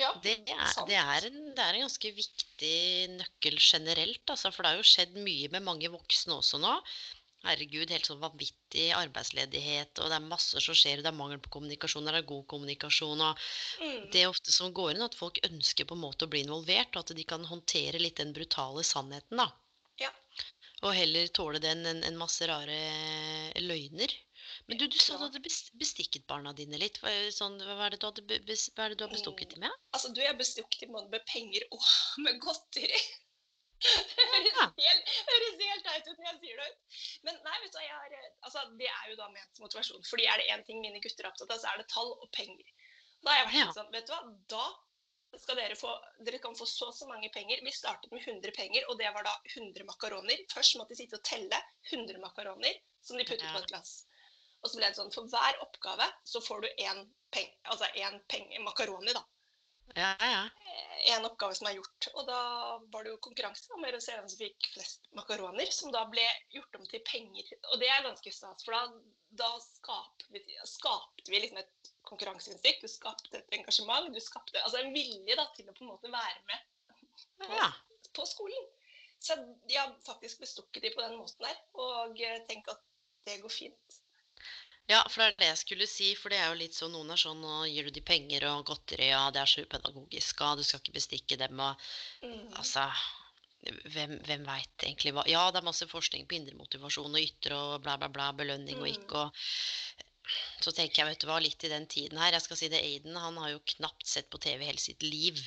Ja, 0.03 0.13
Det 0.25 0.37
er, 0.51 0.69
det 0.89 0.99
er, 0.99 1.27
en, 1.31 1.41
det 1.55 1.65
er 1.65 1.79
en 1.79 1.87
ganske 1.87 2.13
viktig 2.17 2.77
nøkkel 3.17 3.59
generelt, 3.63 4.23
altså, 4.27 4.51
for 4.51 4.65
det 4.67 4.73
har 4.73 4.81
jo 4.81 4.87
skjedd 4.93 5.19
mye 5.23 5.51
med 5.55 5.67
mange 5.67 5.91
voksne 5.93 6.39
også 6.41 6.61
nå. 6.63 6.77
Herregud, 7.43 7.91
helt 7.91 8.07
sånn 8.07 8.21
vanvittig 8.23 8.85
arbeidsledighet, 8.95 9.99
og 9.99 10.13
det 10.13 10.19
er 10.19 10.27
masse 10.31 10.61
som 10.63 10.77
skjer, 10.79 11.01
det 11.03 11.11
er 11.11 11.17
mangel 11.19 11.41
på 11.43 11.51
kommunikasjon, 11.57 12.07
det 12.07 12.21
er 12.21 12.29
god 12.29 12.45
kommunikasjon, 12.53 13.25
og 13.27 13.41
Mm. 13.83 14.11
det 14.13 14.21
er 14.23 14.31
ofte 14.31 14.55
som 14.55 14.71
går 14.75 14.93
inn 14.95 15.03
at 15.09 15.19
folk 15.19 15.41
ønsker 15.49 15.89
på 15.89 15.97
en 15.99 16.05
måte 16.05 16.27
å 16.27 16.31
bli 16.31 16.45
involvert, 16.45 16.95
og 16.95 17.03
at 17.03 17.17
de 17.19 17.25
kan 17.27 17.45
håndtere 17.45 17.99
litt 17.99 18.23
den 18.23 18.31
brutale 18.37 18.85
sannheten, 18.87 19.43
da. 19.43 19.49
Ja. 19.99 20.13
Og 20.83 20.95
heller 20.95 21.27
tåle 21.35 21.59
den 21.63 21.83
enn 21.87 22.05
en 22.07 22.17
masse 22.19 22.47
rare 22.47 22.79
løgner. 23.59 24.15
Men 24.73 24.79
du, 24.81 24.87
du 24.89 24.97
sa 25.05 25.19
du 25.21 25.27
hadde 25.27 25.41
bestikket 25.77 26.23
barna 26.31 26.55
dine 26.57 26.79
litt. 26.81 26.97
Hva, 27.03 27.11
sånn, 27.37 27.59
hva, 27.61 27.75
er 27.85 27.93
det 27.93 27.99
du 28.01 28.07
hadde, 28.09 28.23
hva 28.25 28.87
er 28.87 28.95
det 28.95 28.97
du 28.97 29.03
har 29.05 29.11
bestukket 29.13 29.51
dem 29.53 29.67
med? 29.67 29.75
Altså, 29.93 30.09
du, 30.17 30.21
jeg 30.25 30.39
bestukket 30.39 30.87
dem 30.87 30.95
både 30.97 31.11
med 31.13 31.27
penger 31.29 31.67
og 31.77 31.83
med 32.25 32.39
godteri. 32.41 32.89
Det 33.83 34.25
høres 34.31 34.55
Ja. 34.57 34.65
helt, 34.79 35.11
høres 35.29 35.61
helt 35.61 35.85
teit 35.85 36.07
ut 36.09 36.17
når 36.23 36.29
jeg 36.31 36.39
sier 36.41 36.63
det 36.63 36.69
ut. 36.71 36.97
Men 37.29 37.41
nei, 37.45 37.57
vet 37.65 37.75
du, 37.75 37.79
jeg 37.83 37.99
har, 37.99 38.15
altså, 38.49 38.63
det 38.81 38.89
er 38.89 39.11
jo 39.11 39.17
da 39.19 39.27
ment 39.35 39.59
som 39.59 39.67
motivasjon. 39.67 40.07
Fordi 40.09 40.29
er 40.31 40.41
det 40.41 40.47
én 40.55 40.65
ting 40.69 40.81
mine 40.81 41.03
gutter 41.05 41.27
er 41.27 41.33
opptatt 41.35 41.53
av, 41.53 41.61
så 41.61 41.73
er 41.75 41.83
det 41.83 41.89
tall 41.93 42.15
og 42.15 42.31
penger. 42.33 42.73
Da 43.27 43.35
har 43.35 43.43
jeg 43.43 43.49
vært 43.51 43.61
Ja. 43.61 43.75
sånn, 43.77 43.91
vet 43.93 44.09
du 44.09 44.15
hva, 44.15 44.23
da 44.55 45.39
skal 45.43 45.59
dere 45.61 45.77
få 45.81 45.91
Dere 46.25 46.39
kan 46.39 46.57
få 46.57 46.65
så 46.69 46.89
og 46.89 46.97
så 46.97 47.11
mange 47.11 47.29
penger. 47.35 47.61
Vi 47.67 47.75
startet 47.77 48.13
med 48.15 48.25
100 48.25 48.57
penger, 48.57 48.87
og 48.89 48.97
det 49.03 49.13
var 49.13 49.29
da 49.29 49.37
100 49.53 49.85
makaroner. 49.85 50.41
Først 50.55 50.79
måtte 50.81 50.95
de 50.97 51.03
sitte 51.03 51.19
og 51.21 51.25
telle 51.29 51.61
100 51.91 52.23
makaroner 52.25 52.81
som 53.03 53.19
de 53.21 53.25
puttet 53.29 53.45
Ja. 53.45 53.53
på 53.53 53.65
et 53.67 53.69
glass. 53.75 54.07
Og 54.63 54.71
så 54.71 54.79
ble 54.79 54.89
det 54.89 54.99
sånn, 54.99 55.13
for 55.15 55.29
hver 55.31 55.61
oppgave 55.65 56.07
så 56.29 56.43
får 56.43 56.65
du 56.65 56.69
én 56.87 57.05
peng, 57.35 57.49
altså 57.73 57.89
en 57.99 58.19
penge, 58.31 58.61
makaroni, 58.63 59.15
da 59.17 59.23
Ja, 59.99 60.13
ja. 60.21 60.43
en 61.17 61.27
oppgave 61.27 61.57
som 61.59 61.67
er 61.69 61.75
gjort. 61.77 62.07
Og 62.15 62.29
da 62.29 62.43
var 62.93 63.05
det 63.05 63.11
jo 63.11 63.23
konkurranse 63.27 63.75
om 63.75 63.83
å 63.85 64.01
se 64.01 64.15
hvem 64.15 64.29
som 64.31 64.41
fikk 64.41 64.69
flest 64.77 65.09
makaroner, 65.19 65.73
som 65.75 65.93
da 65.93 66.05
ble 66.13 66.25
gjort 66.55 66.79
om 66.79 66.87
til 66.89 67.03
penger. 67.09 67.51
Og 67.73 67.83
det 67.83 67.91
er 67.91 68.07
ganske 68.07 68.33
stas, 68.33 68.65
for 68.65 68.77
da, 68.77 69.03
da 69.43 69.51
skapte, 69.65 70.29
vi, 70.33 70.45
skapte 70.69 71.27
vi 71.27 71.43
liksom 71.43 71.61
et 71.61 71.93
konkurranseinstinkt. 72.09 72.87
Du 72.87 72.93
skapte 72.93 73.41
et 73.43 73.59
engasjement, 73.59 74.09
du 74.15 74.23
skapte 74.23 74.63
altså 74.63 74.81
en 74.81 74.95
vilje 74.95 75.37
da, 75.37 75.49
til 75.57 75.69
å 75.69 75.75
på 75.77 75.85
en 75.85 75.93
måte 75.93 76.13
være 76.15 76.47
med 76.49 76.71
på, 77.43 77.51
ja. 77.51 77.73
på 78.15 78.29
skolen. 78.31 78.71
Så 79.23 79.37
de 79.69 79.77
har 79.77 79.93
faktisk 80.07 80.41
bestukket 80.43 80.83
de 80.83 80.95
på 80.95 81.03
den 81.03 81.19
måten 81.19 81.47
her, 81.47 81.59
og 81.79 82.19
eh, 82.19 82.41
tenk 82.49 82.71
at 82.73 82.81
det 83.29 83.39
går 83.43 83.53
fint. 83.55 84.02
Ja, 84.91 85.01
for 85.09 85.23
det 85.23 85.27
er 85.29 85.37
det 85.39 85.49
jeg 85.53 85.59
skulle 85.63 85.87
si. 85.89 86.09
For 86.19 86.33
det 86.33 86.39
er 86.43 86.51
jo 86.51 86.59
litt 86.61 86.77
sånn 86.77 86.93
noen 86.97 87.13
er 87.15 87.21
sånn 87.21 87.41
Nå 87.43 87.63
gir 87.71 87.87
du 87.89 87.95
de 87.95 88.03
penger 88.05 88.47
og 88.51 88.65
godteri, 88.71 89.09
ja, 89.13 89.25
det 89.35 89.41
er 89.43 89.51
så 89.53 89.65
upedagogisk, 89.65 90.43
og 90.47 90.59
du 90.61 90.65
skal 90.67 90.83
ikke 90.83 90.97
bestikke 90.99 91.39
dem, 91.45 91.61
og 91.61 91.91
Mm. 92.23 92.49
altså 92.61 92.85
hvem, 93.63 94.17
hvem 94.27 94.45
veit 94.47 94.85
egentlig 94.87 95.13
hva 95.15 95.23
Ja, 95.31 95.45
det 95.51 95.61
er 95.61 95.67
masse 95.69 95.87
forskning 95.91 96.27
på 96.27 96.35
indre 96.39 96.57
motivasjon 96.59 97.15
og 97.15 97.23
ytre 97.23 97.59
og 97.59 97.83
bla, 97.85 97.97
bla, 98.01 98.09
bla, 98.09 98.31
belønning 98.33 98.81
og 98.83 98.89
Mm. 98.89 98.95
ikke 98.97 99.23
og 99.27 99.43
Så 100.63 100.73
tenker 100.73 101.03
jeg, 101.03 101.07
vet 101.11 101.21
du 101.23 101.27
hva, 101.27 101.39
litt 101.43 101.65
i 101.67 101.71
den 101.73 101.87
tiden 101.87 102.19
her 102.19 102.33
Jeg 102.33 102.43
skal 102.43 102.57
si 102.57 102.69
det, 102.73 102.81
Aiden, 102.83 103.17
han 103.17 103.37
har 103.43 103.51
jo 103.51 103.63
knapt 103.77 104.07
sett 104.07 104.31
på 104.31 104.39
TV 104.39 104.65
hele 104.65 104.79
sitt 104.79 105.03
liv. 105.03 105.39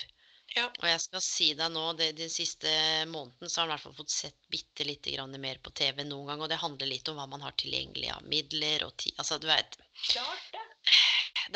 Ja. 0.55 0.69
Og 0.69 0.85
jeg 0.87 0.99
skal 1.03 1.23
si 1.23 1.49
deg 1.57 1.71
nå, 1.73 1.83
det, 1.99 2.13
den 2.15 2.31
siste 2.31 2.69
måneden 3.11 3.51
så 3.51 3.61
har 3.61 3.65
han 3.65 3.73
i 3.73 3.75
hvert 3.75 3.83
fall 3.83 3.97
fått 3.97 4.13
sett 4.13 4.37
bitte 4.51 4.85
lite 4.87 5.11
grann 5.11 5.35
mer 5.43 5.59
på 5.63 5.73
TV 5.75 6.03
enn 6.03 6.13
noen 6.13 6.29
gang. 6.31 6.43
Og 6.45 6.51
det 6.51 6.61
handler 6.61 6.87
litt 6.87 7.09
om 7.11 7.19
hva 7.19 7.25
man 7.27 7.43
har 7.43 7.57
tilgjengelig 7.59 8.13
av 8.13 8.29
midler 8.31 8.85
og 8.87 8.95
tid 9.01 9.19
Altså, 9.19 9.39
du 9.41 9.49
vet 9.49 9.75
Klart 10.05 10.47
det. 10.53 10.63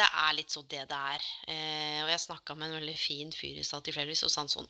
det 0.02 0.08
er 0.24 0.36
litt 0.36 0.52
sånn 0.52 0.68
det 0.74 0.84
det 0.92 1.00
er. 1.14 1.30
Eh, 1.54 2.02
og 2.04 2.12
jeg 2.12 2.26
snakka 2.26 2.58
med 2.58 2.68
en 2.68 2.80
veldig 2.82 2.98
fin 3.00 3.32
fyr 3.36 3.62
i 3.62 3.64
stad 3.68 3.88
tilfeldigvis, 3.88 4.26
og 4.28 4.34
sa 4.34 4.44
han 4.44 4.52
sånn 4.52 4.70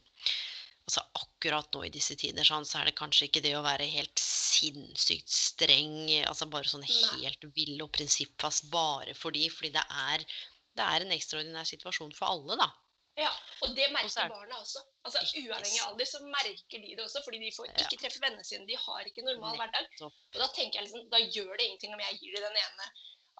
Altså 0.89 1.04
akkurat 1.22 1.76
nå 1.76 1.84
i 1.86 1.92
disse 1.94 2.15
tider 2.18 2.46
sånn, 2.48 2.65
så 2.65 2.80
er 2.80 2.88
det 2.89 2.96
kanskje 2.98 3.28
ikke 3.28 3.44
det 3.46 3.52
å 3.54 3.62
være 3.62 3.86
helt 3.92 4.22
sinnssykt 4.24 5.30
streng, 5.30 6.00
altså 6.26 6.48
bare 6.50 6.70
sånn 6.72 6.86
helt 6.88 7.46
vill 7.54 7.76
og 7.86 7.92
prinsippfast 7.94 8.72
bare 8.74 9.13
fordi, 9.13 9.44
fordi 9.54 9.70
det 9.76 9.84
er, 9.86 10.26
det 10.74 10.88
er 10.88 11.06
en 11.06 11.13
ekstraordinær 11.13 11.70
situasjon 11.70 12.15
for 12.18 12.34
alle, 12.34 12.58
da. 12.58 12.72
Ja, 13.20 13.30
og 13.66 13.76
det 13.76 13.90
merker 13.92 14.24
er 14.24 14.32
barna 14.32 14.58
også. 14.62 14.82
Altså 15.08 15.22
Uavhengig 15.42 15.82
av 15.84 15.92
alder 15.92 16.08
så 16.08 16.22
merker 16.24 16.84
de 16.84 16.94
det 16.96 17.04
også, 17.04 17.22
fordi 17.26 17.42
de 17.44 17.52
får 17.56 17.72
ikke 17.84 18.00
treffe 18.04 18.22
vennene 18.24 18.46
sine. 18.48 18.68
De 18.70 18.78
har 18.80 19.10
ikke 19.10 19.26
normal 19.28 19.58
hverdag. 19.60 19.90
Og 20.06 20.38
da 20.40 20.48
tenker 20.56 20.80
jeg 20.80 20.88
liksom, 20.88 21.08
da 21.12 21.20
gjør 21.26 21.52
det 21.58 21.68
ingenting 21.68 21.96
om 21.96 22.04
jeg 22.06 22.20
gir 22.22 22.38
dem 22.38 22.48
den 22.48 22.62
ene 22.64 22.90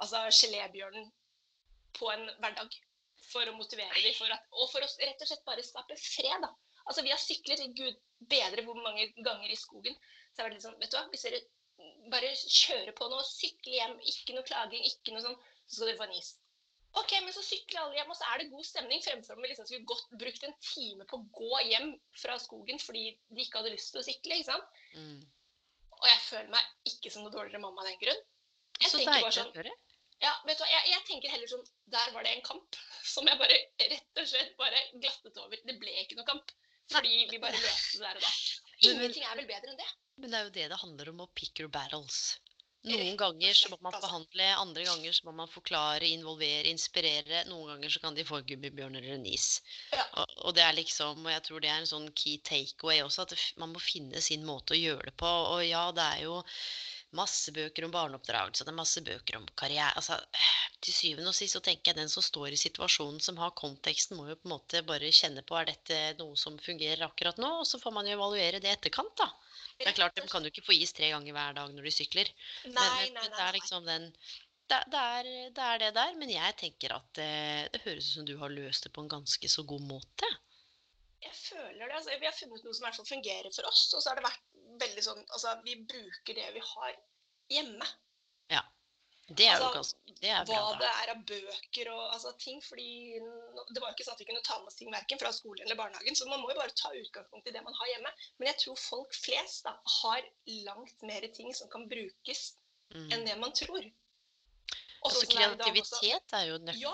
altså 0.04 0.22
gelébjørnen 0.42 1.10
på 2.00 2.12
en 2.14 2.28
hverdag. 2.40 2.76
For 3.30 3.46
å 3.46 3.54
motivere 3.54 4.02
dem, 4.02 4.16
for 4.18 4.32
at, 4.34 4.46
og 4.58 4.72
for 4.72 4.82
å 4.82 4.88
rett 5.04 5.22
og 5.22 5.30
slett 5.30 5.46
bare 5.46 5.66
skape 5.66 5.98
fred. 6.02 6.40
da. 6.42 6.50
Altså 6.90 7.04
Vi 7.06 7.12
har 7.14 7.22
syklet 7.22 7.62
gud 7.78 8.00
bedre 8.32 8.64
hvor 8.66 8.80
mange 8.82 9.06
ganger 9.22 9.52
i 9.54 9.60
skogen. 9.60 9.96
Så 10.34 10.42
er 10.42 10.50
det 10.50 10.58
litt 10.58 10.66
sånn, 10.66 10.80
vet 10.82 10.92
du 10.92 10.98
hva, 10.98 11.06
Hvis 11.14 11.28
dere 11.28 11.44
bare 12.12 12.32
kjører 12.36 12.96
på 12.98 13.10
nå, 13.12 13.20
sykle 13.28 13.76
hjem, 13.76 13.98
ikke 14.14 14.36
noe 14.36 14.48
klaging, 14.48 14.88
ikke 14.90 15.14
noe 15.14 15.24
sånn, 15.28 15.38
så 15.68 15.78
skal 15.78 15.92
dere 15.92 16.00
få 16.02 16.08
en 16.10 16.18
is. 16.18 16.32
Ok, 16.98 17.12
men 17.22 17.34
så 17.34 17.44
sykler 17.46 17.84
alle 17.84 18.00
hjem, 18.00 18.10
og 18.10 18.18
så 18.18 18.30
er 18.32 18.42
det 18.42 18.50
god 18.50 18.66
stemning. 18.66 19.02
Fremfor 19.06 19.38
om 19.38 19.44
vi 19.46 19.52
liksom 19.52 19.68
skulle 19.70 19.90
godt 19.90 20.16
brukt 20.22 20.46
en 20.48 20.56
time 20.66 21.06
på 21.10 21.20
å 21.20 21.28
gå 21.38 21.60
hjem 21.70 21.92
fra 22.18 22.38
skogen 22.42 22.82
fordi 22.82 23.12
de 23.30 23.44
ikke 23.44 23.62
hadde 23.62 23.76
lyst 23.76 23.94
til 23.94 24.02
å 24.02 24.06
sykle. 24.08 24.40
ikke 24.40 24.50
sant? 24.50 24.80
Mm. 24.96 25.20
Og 26.00 26.08
jeg 26.08 26.24
føler 26.26 26.50
meg 26.56 26.90
ikke 26.90 27.12
som 27.14 27.26
noe 27.26 27.36
dårligere 27.36 27.62
mamma 27.62 27.84
av 27.84 27.92
den 27.92 28.02
grunn. 28.02 28.26
Jeg 28.80 28.94
Så 28.94 29.04
deilig 29.04 29.34
sånn, 29.36 29.52
å 29.52 29.60
høre. 29.60 29.76
ja, 30.24 30.34
vet 30.48 30.58
du 30.58 30.64
hva, 30.64 30.72
jeg, 30.72 30.84
jeg 30.94 31.06
tenker 31.10 31.34
heller 31.34 31.50
sånn 31.52 31.66
Der 31.92 32.14
var 32.16 32.24
det 32.24 32.32
en 32.32 32.46
kamp 32.46 32.78
som 33.14 33.28
jeg 33.28 33.42
bare 33.42 33.58
rett 33.94 34.22
og 34.24 34.30
slett 34.34 34.54
bare 34.62 34.84
glattet 34.96 35.42
over. 35.44 35.62
Det 35.70 35.78
ble 35.82 35.96
ikke 36.02 36.18
noe 36.18 36.30
kamp. 36.32 36.56
Fordi 36.90 37.28
vi 37.30 37.38
bare 37.38 37.60
løste 37.60 38.00
det 38.00 38.08
der 38.08 38.18
og 38.18 38.24
da. 38.26 38.36
Ingenting 38.90 39.26
er 39.28 39.36
vel 39.38 39.50
bedre 39.50 39.74
enn 39.74 39.78
det. 39.78 39.90
Men 40.20 40.32
det 40.32 40.40
er 40.40 40.48
jo 40.48 40.54
det 40.56 40.70
det 40.72 40.80
handler 40.82 41.12
om, 41.12 41.20
å 41.22 41.34
pick 41.38 41.60
your 41.62 41.70
battles. 41.72 42.40
Noen 42.90 43.18
ganger 43.20 43.54
så 43.58 43.70
må 43.72 43.78
man 43.80 43.94
behandle, 43.94 44.10
forhandle, 44.10 44.48
andre 44.64 44.86
ganger 44.88 45.16
så 45.16 45.28
må 45.28 45.34
man 45.40 45.52
forklare, 45.52 46.10
involvere, 46.10 46.68
inspirere. 46.72 47.44
Noen 47.50 47.74
ganger 47.74 47.94
så 47.94 48.04
kan 48.04 48.18
de 48.18 48.26
få 48.28 48.42
gummibjørn 48.50 49.00
eller 49.00 49.16
en 49.16 49.26
is. 49.30 49.48
Ja. 49.94 50.06
Og, 50.22 50.36
og 50.50 50.58
det 50.58 50.66
er 50.66 50.78
liksom, 50.78 51.26
og 51.26 51.34
jeg 51.34 51.46
tror 51.48 51.64
det 51.64 51.72
er 51.72 51.82
en 51.84 51.92
sånn 51.94 52.10
key 52.18 52.40
takeaway 52.50 53.04
også, 53.06 53.28
at 53.28 53.36
man 53.62 53.74
må 53.76 53.84
finne 53.84 54.22
sin 54.26 54.46
måte 54.48 54.76
å 54.76 54.80
gjøre 54.80 55.12
det 55.12 55.18
på. 55.22 55.34
Og 55.56 55.66
ja, 55.68 55.90
det 55.96 56.08
er 56.16 56.24
jo 56.26 56.40
masse 57.18 57.52
bøker 57.56 57.86
om 57.88 57.94
barneoppdragelse, 57.94 58.66
det 58.66 58.74
er 58.74 58.78
masse 58.78 59.02
bøker 59.06 59.40
om 59.40 59.46
karriere. 59.60 59.94
Altså, 59.98 60.18
til 60.84 60.96
syvende 60.96 61.32
og 61.32 61.38
sist 61.38 61.58
så 61.58 61.62
tenker 61.66 61.92
jeg 61.92 62.00
den 62.00 62.12
som 62.12 62.26
står 62.26 62.54
i 62.54 62.60
situasjonen, 62.62 63.22
som 63.24 63.40
har 63.42 63.56
konteksten, 63.58 64.18
må 64.20 64.28
jo 64.30 64.38
på 64.40 64.50
en 64.50 64.56
måte 64.56 64.84
bare 64.88 65.12
kjenne 65.16 65.44
på 65.46 65.58
er 65.60 65.72
dette 65.72 66.00
noe 66.20 66.38
som 66.40 66.60
fungerer 66.62 67.08
akkurat 67.08 67.42
nå, 67.42 67.50
og 67.62 67.68
så 67.68 67.82
får 67.82 67.96
man 67.96 68.10
jo 68.10 68.18
evaluere 68.18 68.62
det 68.64 68.76
etterkant, 68.76 69.16
da. 69.18 69.30
Det 69.80 69.88
er 69.90 69.96
klart, 69.96 70.20
De 70.20 70.28
kan 70.28 70.44
jo 70.44 70.52
ikke 70.52 70.66
få 70.68 70.76
is 70.76 70.92
tre 70.94 71.10
ganger 71.14 71.34
hver 71.36 71.56
dag 71.56 71.74
når 71.74 71.88
de 71.88 71.96
sykler. 71.96 72.30
Nei, 72.68 73.10
Men, 73.10 73.18
men 73.18 73.34
det 73.36 73.44
er 73.46 73.58
liksom 73.58 73.88
den 73.88 74.12
det, 74.70 74.84
det, 74.94 75.00
er, 75.00 75.30
det 75.56 75.66
er 75.66 75.80
det 75.82 75.94
der. 75.96 76.12
Men 76.20 76.30
jeg 76.34 76.56
tenker 76.60 76.94
at 76.94 77.08
det, 77.18 77.32
det 77.74 77.82
høres 77.86 78.12
ut 78.12 78.18
som 78.20 78.28
du 78.28 78.36
har 78.42 78.54
løst 78.54 78.86
det 78.86 78.92
på 78.94 79.02
en 79.02 79.10
ganske 79.10 79.50
så 79.50 79.64
god 79.66 79.86
måte. 79.88 80.30
Jeg 81.24 81.36
føler 81.36 81.88
det. 81.88 81.96
altså 81.96 82.20
Vi 82.20 82.28
har 82.28 82.36
funnet 82.38 82.64
noe 82.64 82.76
som 82.76 82.84
i 82.84 82.88
hvert 82.88 83.00
fall 83.00 83.10
fungerer 83.10 83.50
for 83.56 83.72
oss. 83.72 83.88
Og 83.96 84.04
så 84.04 84.12
har 84.12 84.20
det 84.20 84.28
vært 84.28 84.46
veldig 84.80 85.04
sånn 85.06 85.24
Altså, 85.30 85.56
vi 85.66 85.76
bruker 85.90 86.34
det 86.38 86.48
vi 86.56 86.60
har 86.74 86.96
hjemme. 87.50 87.88
Ja. 88.54 88.62
Det 89.30 89.46
er 89.46 89.60
jo 89.60 89.66
Altså, 89.68 89.76
ganske 89.78 90.16
Det 90.22 90.30
er 90.34 90.46
hva 90.50 90.60
bra, 90.60 90.78
det 90.82 90.90
er 90.90 91.12
av 91.14 91.20
bøker 91.30 91.90
og 91.94 92.14
altså, 92.16 92.32
ting. 92.42 92.62
fordi 92.66 93.20
Det 93.20 93.82
var 93.82 93.90
jo 93.92 93.96
ikke 93.96 94.06
sånn 94.08 94.16
at 94.18 94.24
vi 94.24 94.26
kunne 94.32 94.42
ta 94.48 94.58
med 94.60 94.68
oss 94.72 94.76
ting 94.80 94.92
verken 94.92 95.20
fra 95.22 95.32
skolen 95.36 95.66
eller 95.66 95.76
barnehagen. 95.78 96.16
Så 96.18 96.26
man 96.30 96.42
må 96.42 96.50
jo 96.50 96.58
bare 96.62 96.74
ta 96.76 96.90
utgangspunkt 96.98 97.48
i 97.48 97.52
det 97.54 97.62
man 97.64 97.74
har 97.78 97.88
hjemme. 97.94 98.12
Men 98.40 98.48
jeg 98.54 98.58
tror 98.64 98.76
folk 98.82 99.14
flest 99.14 99.64
da, 99.70 99.76
har 100.02 100.22
langt 100.66 101.02
mer 101.06 101.28
ting 101.36 101.54
som 101.54 101.70
kan 101.70 101.88
brukes 101.90 102.56
Mm. 102.90 103.12
enn 103.14 103.26
det 103.26 103.36
man 103.38 103.52
tror. 103.54 103.84
Og 103.86 105.12
Altså, 105.12 105.20
sånn 105.28 105.42
er 105.44 105.52
også. 105.54 105.58
kreativitet 105.62 106.34
er 106.34 106.46
jo 106.48 106.58
nøkkel. 106.58 106.82
Ja, 106.82 106.94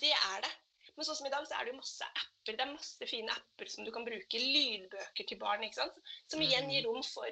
Det 0.00 0.12
er 0.16 0.40
det. 0.40 0.52
Men 0.96 1.06
sånn 1.08 1.16
som 1.16 1.26
i 1.26 1.32
dag, 1.32 1.46
så 1.48 1.56
er 1.56 1.64
det 1.64 1.72
jo 1.72 1.78
masse 1.80 2.08
apper. 2.08 2.56
Det 2.56 2.60
er 2.60 2.72
masse 2.72 3.06
fine 3.08 3.32
apper 3.32 3.70
som 3.72 3.86
du 3.86 3.92
kan 3.94 4.04
bruke. 4.04 4.42
Lydbøker 4.42 5.28
til 5.28 5.38
barn, 5.40 5.64
ikke 5.64 5.80
sant. 5.80 6.02
Som 6.28 6.42
igjen 6.44 6.68
gir 6.72 6.84
rom 6.88 7.00
for, 7.06 7.30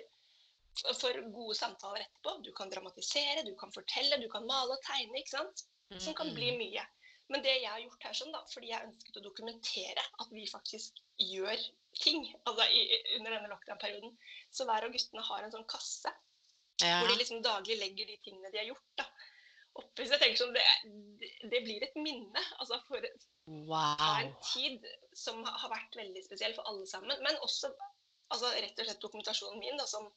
for 1.01 1.19
gode 1.35 1.59
samtaler 1.59 2.07
etterpå. 2.07 2.39
Du 2.47 2.53
kan 2.57 2.73
dramatisere, 2.73 3.45
du 3.45 3.53
kan 3.61 3.75
fortelle, 3.75 4.21
du 4.23 4.31
kan 4.33 4.47
male 4.49 4.79
og 4.79 4.87
tegne, 4.87 5.21
ikke 5.21 5.37
sant. 5.37 5.67
Som 5.99 6.15
kan 6.15 6.33
bli 6.37 6.53
mye. 6.57 6.87
Men 7.31 7.43
det 7.43 7.53
jeg 7.61 7.71
har 7.71 7.83
gjort 7.83 8.05
her 8.09 8.17
sånn, 8.19 8.33
da, 8.35 8.41
fordi 8.51 8.73
jeg 8.73 8.87
ønsket 8.89 9.19
å 9.21 9.23
dokumentere 9.23 10.03
at 10.23 10.33
vi 10.35 10.49
faktisk 10.51 10.99
gjør 11.23 11.61
ting 12.01 12.25
altså 12.49 12.67
i, 12.75 12.81
under 13.19 13.37
denne 13.37 13.51
lockdown-perioden, 13.53 14.17
så 14.51 14.67
hver 14.67 14.87
av 14.87 14.95
guttene 14.95 15.23
har 15.29 15.45
en 15.47 15.55
sånn 15.55 15.69
kasse 15.71 16.11
Ja. 16.81 16.97
hvor 17.03 17.11
de 17.11 17.19
liksom 17.21 17.43
daglig 17.45 17.77
legger 17.79 18.09
de 18.09 18.17
tingene 18.25 18.51
de 18.51 18.59
har 18.59 18.71
gjort. 18.71 18.87
da. 18.99 19.05
Oppi, 19.81 20.07
så 20.07 20.16
jeg 20.16 20.22
tenker 20.22 20.41
sånn, 20.41 20.57
det, 20.57 20.64
det- 21.53 21.62
blir 21.66 21.85
et 21.87 21.97
minne 22.01 22.43
altså 22.62 22.78
for 22.89 23.05
wow. 23.47 24.11
en 24.20 24.33
tid 24.53 24.85
som 25.16 25.41
har 25.45 25.70
vært 25.72 25.97
veldig 25.99 26.24
spesiell 26.26 26.55
for 26.57 26.68
alle 26.70 26.87
sammen. 26.91 27.22
Men 27.26 27.39
også 27.45 27.72
altså, 28.31 28.53
rett 28.57 28.78
og 28.78 28.87
slett 28.89 29.03
dokumentasjonen 29.05 29.62
min 29.62 29.81
da, 29.81 29.87
som 29.91 30.09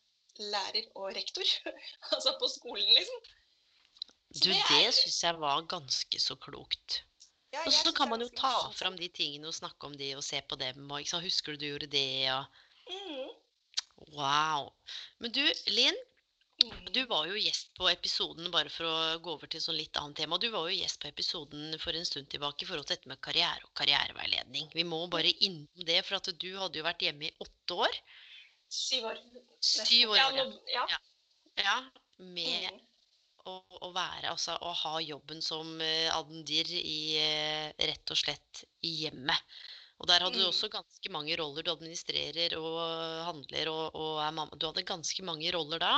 lærer 0.51 0.89
og 0.99 1.11
rektor. 1.17 1.47
altså 2.15 2.35
på 2.41 2.51
skolen, 2.51 2.91
liksom. 2.97 3.23
Så 4.33 4.45
Du, 4.47 4.49
det 4.49 4.61
det 4.69 4.83
er- 4.87 4.95
syns 4.97 5.19
jeg 5.23 5.41
var 5.41 5.65
ganske 5.69 6.19
så 6.21 6.37
klokt. 6.41 7.01
Ja, 7.53 7.61
Og 7.67 7.73
så 7.75 7.91
kan 7.93 8.09
man 8.09 8.21
jo 8.23 8.31
ta 8.33 8.71
fram 8.73 8.95
de 8.97 9.07
tingene 9.13 9.45
og 9.47 9.53
snakke 9.53 9.85
om 9.85 9.93
de 9.97 10.15
og 10.17 10.23
se 10.25 10.39
på 10.41 10.57
dem. 10.57 10.87
Og? 10.89 11.05
Husker 11.21 11.53
du 11.53 11.61
du 11.61 11.67
gjorde 11.67 11.89
det? 11.91 12.31
Og... 12.33 12.45
Mm. 12.89 13.29
Wow. 14.15 14.71
Men 15.21 15.31
du, 15.35 15.43
Linn. 15.69 15.99
Du 16.95 17.01
var 17.09 17.27
jo 17.29 17.37
gjest 17.39 17.71
på 17.77 17.87
episoden, 17.91 18.49
bare 18.53 18.71
for 18.73 18.87
å 18.87 19.19
gå 19.23 19.33
over 19.35 19.49
til 19.51 19.63
sånn 19.63 19.77
litt 19.79 19.97
annet 19.99 20.21
tema. 20.21 20.39
Du 20.41 20.49
var 20.53 20.67
jo 20.69 20.75
gjest 20.77 20.99
på 21.01 21.09
episoden 21.09 21.77
for 21.81 21.97
en 21.97 22.07
stund 22.07 22.29
tilbake 22.31 22.65
i 22.65 22.69
forhold 22.69 22.87
til 22.89 22.97
dette 22.97 23.11
med 23.11 23.21
karriere 23.25 23.65
og 23.65 23.73
karriereveiledning. 23.79 24.69
Vi 24.75 24.85
må 24.87 25.01
bare 25.11 25.33
innom 25.47 25.87
det, 25.87 25.99
for 26.07 26.19
at 26.19 26.29
du 26.39 26.49
hadde 26.59 26.79
jo 26.81 26.87
vært 26.87 27.05
hjemme 27.05 27.29
i 27.29 27.35
åtte 27.45 27.79
år. 27.87 27.99
Syv 28.73 29.09
år. 29.11 29.21
Syv 29.61 30.15
år, 30.15 30.17
ja. 30.17 30.29
nå- 30.39 30.73
ja. 30.73 30.87
Ja. 30.95 31.01
Ja, 31.61 31.75
med 32.17 32.71
mm. 32.73 32.79
å, 33.45 33.59
å 33.85 33.91
være, 33.93 34.31
altså 34.31 34.55
å 34.65 34.71
ha 34.79 34.95
jobben 35.03 35.43
som 35.45 35.75
uh, 35.77 36.09
adendir 36.15 36.71
i 36.79 36.97
uh, 37.21 37.67
rett 37.77 38.13
og 38.13 38.17
slett 38.17 38.63
i 38.81 38.95
hjemmet. 39.03 39.53
Og 40.03 40.07
der 40.09 40.19
hadde 40.19 40.35
du 40.35 40.43
Mm. 40.43 40.49
også 40.51 40.67
ganske 40.67 41.09
mange 41.15 41.35
roller. 41.39 41.63
Du 41.63 41.71
administrerer 41.71 42.57
og 42.59 42.75
handler 43.23 43.69
og, 43.71 43.95
og 43.95 44.17
er 44.19 44.33
mamma. 44.35 44.57
Du 44.59 44.65
hadde 44.67 44.83
ganske 44.83 45.23
mange 45.23 45.47
roller 45.55 45.79
da. 45.79 45.93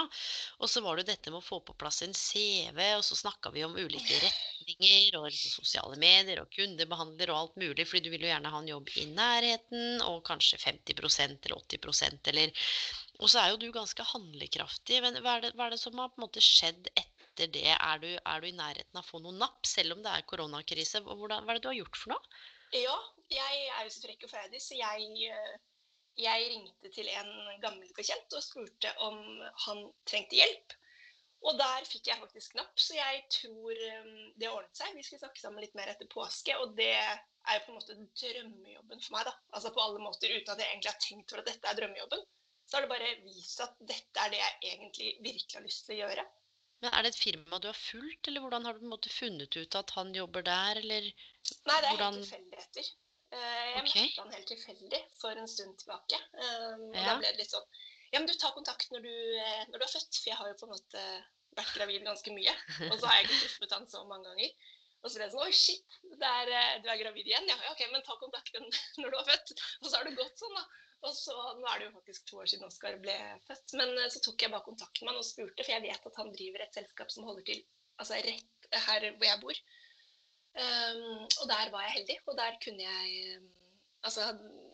Og 0.62 0.70
så 0.70 0.84
var 0.86 1.00
det 1.02 1.08
dette 1.10 1.32
med 1.34 1.40
å 1.42 1.46
få 1.46 1.58
på 1.66 1.74
plass 1.74 2.04
en 2.06 2.14
CV, 2.14 2.78
og 3.00 3.02
så 3.08 3.18
snakka 3.18 3.50
vi 3.56 3.64
om 3.66 3.74
ulike 3.74 4.20
retninger 4.22 5.18
og 5.18 5.26
liksom 5.32 5.56
sosiale 5.58 5.98
medier 5.98 6.44
og 6.44 6.54
kundebehandler 6.54 7.34
og 7.34 7.40
alt 7.40 7.58
mulig, 7.58 7.88
fordi 7.90 8.06
du 8.06 8.12
vil 8.14 8.28
jo 8.28 8.30
gjerne 8.30 8.54
ha 8.54 8.62
en 8.62 8.70
jobb 8.76 8.94
i 9.02 9.08
nærheten, 9.10 9.98
og 10.06 10.22
kanskje 10.30 10.62
50% 10.62 11.50
eller 11.50 11.66
80% 11.66 12.30
eller 12.30 12.54
Og 13.18 13.30
så 13.32 13.40
er 13.42 13.50
jo 13.56 13.58
du 13.58 13.72
ganske 13.72 14.04
handlekraftig. 14.04 15.02
Men 15.02 15.18
hva 15.24 15.38
er 15.40 15.48
det, 15.48 15.54
hva 15.58 15.66
er 15.66 15.74
det 15.74 15.82
som 15.82 15.98
har 15.98 16.10
på 16.14 16.20
en 16.20 16.28
måte 16.28 16.44
skjedd 16.44 16.90
etter 16.94 17.48
det? 17.48 17.74
Er 17.74 17.98
du, 18.04 18.10
er 18.22 18.42
du 18.44 18.48
i 18.52 18.54
nærheten 18.54 19.00
av 19.00 19.02
å 19.02 19.08
få 19.10 19.22
noe 19.24 19.34
napp, 19.34 19.66
selv 19.66 19.96
om 19.98 20.04
det 20.06 20.12
er 20.14 20.30
koronakrise? 20.30 21.02
Hvordan, 21.02 21.42
hva 21.48 21.56
er 21.56 21.58
det 21.58 21.64
du 21.66 21.70
har 21.72 21.80
gjort 21.80 21.98
for 21.98 22.14
noe? 22.14 22.36
Ja, 22.76 22.98
jeg 23.34 23.68
er 23.76 23.84
jo 23.86 23.94
så 23.94 24.02
frekk 24.06 24.26
og 24.28 24.32
freidig, 24.32 24.62
så 24.62 24.78
jeg, 24.78 25.30
eh, 25.30 25.56
jeg 26.22 26.50
ringte 26.52 26.92
til 26.96 27.10
en 27.12 27.32
gammel 27.64 27.92
bekjent 27.98 28.36
og 28.38 28.44
spurte 28.46 28.92
om 29.06 29.22
han 29.68 29.86
trengte 30.08 30.40
hjelp. 30.40 30.76
Og 31.46 31.58
der 31.60 31.86
fikk 31.86 32.08
jeg 32.10 32.18
faktisk 32.22 32.56
knapp, 32.56 32.74
så 32.80 32.96
jeg 32.98 33.26
tror 33.34 33.72
eh, 33.88 34.14
det 34.40 34.50
ordnet 34.50 34.78
seg. 34.78 34.96
Vi 34.98 35.04
skulle 35.06 35.22
snakke 35.22 35.42
sammen 35.42 35.62
litt 35.62 35.76
mer 35.78 35.92
etter 35.92 36.10
påske, 36.10 36.56
og 36.62 36.74
det 36.80 36.94
er 36.96 37.60
jo 37.60 37.66
på 37.66 37.74
en 37.74 37.78
måte 37.80 37.98
drømmejobben 38.22 39.04
for 39.04 39.18
meg, 39.18 39.28
da. 39.30 39.36
Altså 39.54 39.74
på 39.76 39.84
alle 39.84 40.02
måter, 40.02 40.32
uten 40.34 40.56
at 40.56 40.64
jeg 40.64 40.72
egentlig 40.72 40.94
har 40.94 41.04
tenkt 41.04 41.30
for 41.34 41.44
at 41.44 41.52
dette 41.52 41.70
er 41.70 41.78
drømmejobben. 41.82 42.26
Så 42.66 42.78
har 42.78 42.86
det 42.86 42.90
bare 42.90 43.12
vist 43.28 43.62
at 43.62 43.76
dette 43.86 44.24
er 44.24 44.32
det 44.34 44.40
jeg 44.42 44.72
egentlig 44.72 45.12
virkelig 45.22 45.60
har 45.60 45.66
lyst 45.68 45.86
til 45.86 46.00
å 46.00 46.02
gjøre. 46.08 46.26
Men 46.82 46.94
Er 46.94 47.06
det 47.06 47.12
et 47.14 47.22
firma 47.22 47.60
du 47.62 47.68
har 47.70 47.78
fulgt, 47.78 48.28
eller 48.28 48.42
hvordan 48.44 48.66
har 48.66 48.74
du 48.74 48.82
på 48.82 48.88
en 48.88 48.96
måte 48.96 49.14
funnet 49.14 49.56
ut 49.56 49.78
at 49.80 49.94
han 49.96 50.14
jobber 50.18 50.44
der, 50.46 50.82
eller 50.82 51.06
Nei, 51.06 51.78
det 51.82 51.90
er 51.90 51.92
Hvordan- 51.94 52.18
helt 52.18 52.26
tilfeldigheter. 52.26 52.90
Eh, 53.36 53.70
Jeg 53.76 53.82
okay. 53.84 54.06
møtte 54.06 54.24
han 54.24 54.36
helt 54.38 54.48
tilfeldig 54.52 55.02
for 55.20 55.42
en 55.42 55.50
stund 55.52 55.76
tilbake. 55.82 56.20
Um, 56.40 56.86
Ja. 56.96 57.10
da 57.10 57.16
ble 57.20 57.32
det 57.32 57.42
litt 57.44 57.52
sånn 57.56 57.68
Ja, 58.14 58.22
men 58.22 58.30
du 58.30 58.36
tar 58.40 58.54
kontakt 58.56 58.92
når 58.94 59.02
du, 59.04 59.16
eh, 59.42 59.66
når 59.68 59.82
du 59.82 59.84
er 59.84 59.92
født, 59.92 60.18
for 60.22 60.30
jeg 60.30 60.38
har 60.40 60.48
jo 60.48 60.58
på 60.62 60.68
en 60.70 60.76
måte 60.76 61.02
vært 61.58 61.74
gravid 61.76 62.06
ganske 62.06 62.32
mye. 62.32 62.54
Og 62.94 63.00
så 63.02 63.10
har 63.10 63.18
jeg 63.18 63.28
ikke 63.28 63.42
truffet 63.42 63.76
han 63.76 63.88
så 63.92 64.04
mange 64.08 64.30
ganger. 64.30 64.54
Og 65.04 65.12
så 65.12 65.20
ble 65.20 65.26
det 65.26 65.34
sånn 65.34 65.44
Oi, 65.44 65.52
shit, 65.52 65.98
er, 66.16 66.52
eh, 66.60 66.78
du 66.86 66.88
er 66.94 67.02
gravid 67.02 67.28
igjen? 67.28 67.50
Ja, 67.52 67.58
OK, 67.74 67.84
men 67.92 68.06
ta 68.08 68.16
kontakten 68.22 68.70
når 69.02 69.12
du 69.12 69.20
er 69.20 69.30
født. 69.34 69.56
Og 69.82 69.90
så 69.90 69.98
har 69.98 70.08
det 70.08 70.16
gått 70.22 70.40
sånn, 70.40 70.56
da. 70.56 70.66
Og 71.06 71.14
så, 71.14 71.36
Nå 71.60 71.68
er 71.70 71.82
det 71.82 71.90
jo 71.90 71.96
faktisk 71.98 72.30
to 72.30 72.40
år 72.42 72.48
siden 72.50 72.70
Oskar 72.70 72.96
ble 73.04 73.18
født. 73.50 73.76
Men 73.82 73.92
så 74.14 74.22
tok 74.24 74.46
jeg 74.46 74.54
bare 74.54 74.66
kontakt 74.70 75.02
med 75.02 75.12
han 75.12 75.20
og 75.20 75.28
spurte, 75.28 75.66
for 75.66 75.76
jeg 75.76 75.84
vet 75.84 76.08
at 76.10 76.22
han 76.22 76.32
driver 76.34 76.64
et 76.64 76.78
selskap 76.80 77.12
som 77.14 77.28
holder 77.28 77.46
til 77.52 77.66
altså 78.02 78.18
rett 78.26 78.70
her 78.88 79.10
hvor 79.18 79.28
jeg 79.28 79.42
bor. 79.44 79.60
Um, 80.56 81.26
og 81.42 81.46
der 81.52 81.70
var 81.72 81.84
jeg 81.84 81.96
heldig, 81.98 82.18
og 82.32 82.38
der 82.40 82.58
kunne 82.64 82.84
jeg 82.84 83.38
um, 83.38 83.52
Altså, 84.06 84.22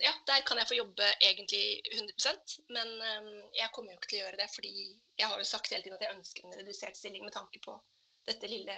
ja, 0.04 0.12
der 0.28 0.42
kan 0.44 0.58
jeg 0.60 0.68
få 0.68 0.76
jobbe 0.76 1.06
egentlig 1.24 1.82
100% 1.88 2.58
men 2.76 2.90
um, 3.12 3.30
jeg 3.56 3.70
kommer 3.74 3.94
jo 3.94 3.98
ikke 3.98 4.10
til 4.12 4.18
å 4.18 4.24
gjøre 4.26 4.40
det, 4.42 4.48
fordi 4.56 4.74
jeg 5.22 5.30
har 5.32 5.40
jo 5.40 5.48
sagt 5.48 5.72
hele 5.72 5.86
tiden 5.86 5.96
at 5.96 6.04
jeg 6.04 6.18
ønsker 6.18 6.44
en 6.44 6.58
redusert 6.60 7.00
stilling 7.00 7.24
med 7.24 7.32
tanke 7.32 7.62
på 7.64 7.78
dette 8.28 8.50
lille 8.52 8.76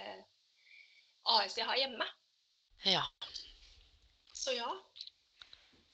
AS 1.34 1.58
jeg 1.58 1.66
har 1.66 1.80
hjemme. 1.80 2.06
Ja. 2.86 3.02
Så 4.30 4.54
ja. 4.54 4.70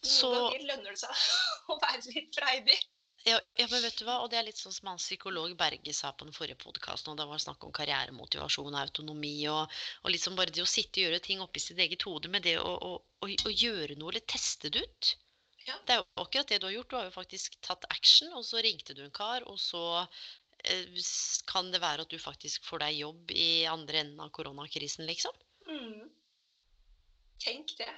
Så 0.05 0.29
ganger 0.35 0.67
lønner 0.69 0.97
det 0.97 1.01
seg 1.01 1.25
å 1.73 1.79
være 1.81 2.05
litt 2.13 2.37
freidig. 2.37 2.79
Ja, 3.25 3.41
ja, 3.55 3.67
men 3.71 3.83
vet 3.85 3.99
du 4.01 4.05
hva, 4.07 4.19
og 4.23 4.31
det 4.33 4.39
er 4.41 4.47
litt 4.47 4.61
sånn 4.61 4.73
som 4.73 4.89
han 4.93 5.01
psykolog 5.01 5.53
Berge 5.59 5.93
sa 5.97 6.13
på 6.17 6.25
den 6.25 6.37
forrige 6.37 6.57
podkasten, 6.63 7.13
og 7.13 7.19
det 7.21 7.27
var 7.29 7.43
snakk 7.43 7.67
om 7.67 7.75
karrieremotivasjon 7.77 8.79
autonomi, 8.81 9.35
og, 9.53 9.81
og 10.05 10.15
liksom 10.15 10.39
bare 10.39 10.55
det 10.55 10.65
å 10.65 10.71
sitte 10.71 11.03
og 11.03 11.07
gjøre 11.07 11.25
ting 11.27 11.43
oppi 11.45 11.63
sitt 11.63 11.81
eget 11.85 12.07
hode 12.09 12.33
med 12.33 12.47
det 12.49 12.57
å, 12.63 12.71
å, 12.71 12.93
å, 12.99 13.29
å 13.29 13.53
gjøre 13.53 13.99
noe 14.01 14.15
eller 14.15 14.25
teste 14.25 14.73
det 14.73 14.87
ut. 14.87 15.13
Ja. 15.67 15.77
Det 15.87 15.95
er 15.95 16.01
jo 16.01 16.25
akkurat 16.25 16.49
det 16.49 16.61
du 16.63 16.69
har 16.71 16.77
gjort. 16.79 16.91
Du 16.91 16.97
har 16.97 17.09
jo 17.11 17.15
faktisk 17.15 17.59
tatt 17.67 17.85
action, 17.93 18.33
og 18.39 18.47
så 18.49 18.63
ringte 18.65 18.97
du 18.97 19.05
en 19.05 19.15
kar, 19.15 19.45
og 19.51 19.61
så 19.61 19.83
eh, 20.65 21.01
kan 21.51 21.69
det 21.75 21.83
være 21.85 22.07
at 22.07 22.13
du 22.13 22.19
faktisk 22.21 22.65
får 22.69 22.87
deg 22.87 23.03
jobb 23.03 23.35
i 23.37 23.51
andre 23.69 24.05
enden 24.07 24.25
av 24.25 24.33
koronakrisen, 24.35 25.05
liksom. 25.11 25.37
Mm. 25.69 26.09
Tenk 27.45 27.77
det. 27.79 27.93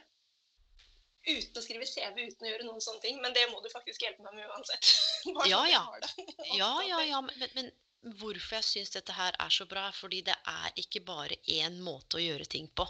Uten 1.23 1.61
å 1.61 1.63
skrive 1.63 1.87
CV, 1.87 2.25
uten 2.33 2.49
å 2.49 2.51
gjøre 2.51 2.67
noen 2.67 2.83
sånne 2.83 3.05
ting. 3.05 3.21
Men 3.23 3.37
det 3.37 3.47
må 3.53 3.63
du 3.63 3.71
faktisk 3.71 4.03
hjelpe 4.03 4.25
meg 4.27 4.41
med 4.41 4.51
uansett. 4.51 4.93
Bare 5.37 5.49
Ja, 5.51 5.63
ja. 5.71 5.87
Ja, 6.61 6.75
ja, 6.89 7.01
ja, 7.07 7.21
men, 7.23 7.49
men, 7.55 7.71
hvorfor 8.19 8.57
jeg 8.57 8.67
syns 8.67 8.91
dette 8.91 9.15
her 9.15 9.37
er 9.39 9.53
så 9.55 9.65
bra, 9.71 9.85
er 9.89 9.95
fordi 9.95 10.23
det 10.27 10.35
er 10.51 10.81
ikke 10.83 11.05
bare 11.07 11.37
én 11.55 11.77
måte 11.87 12.19
å 12.19 12.23
gjøre 12.23 12.49
ting 12.51 12.67
på. 12.75 12.87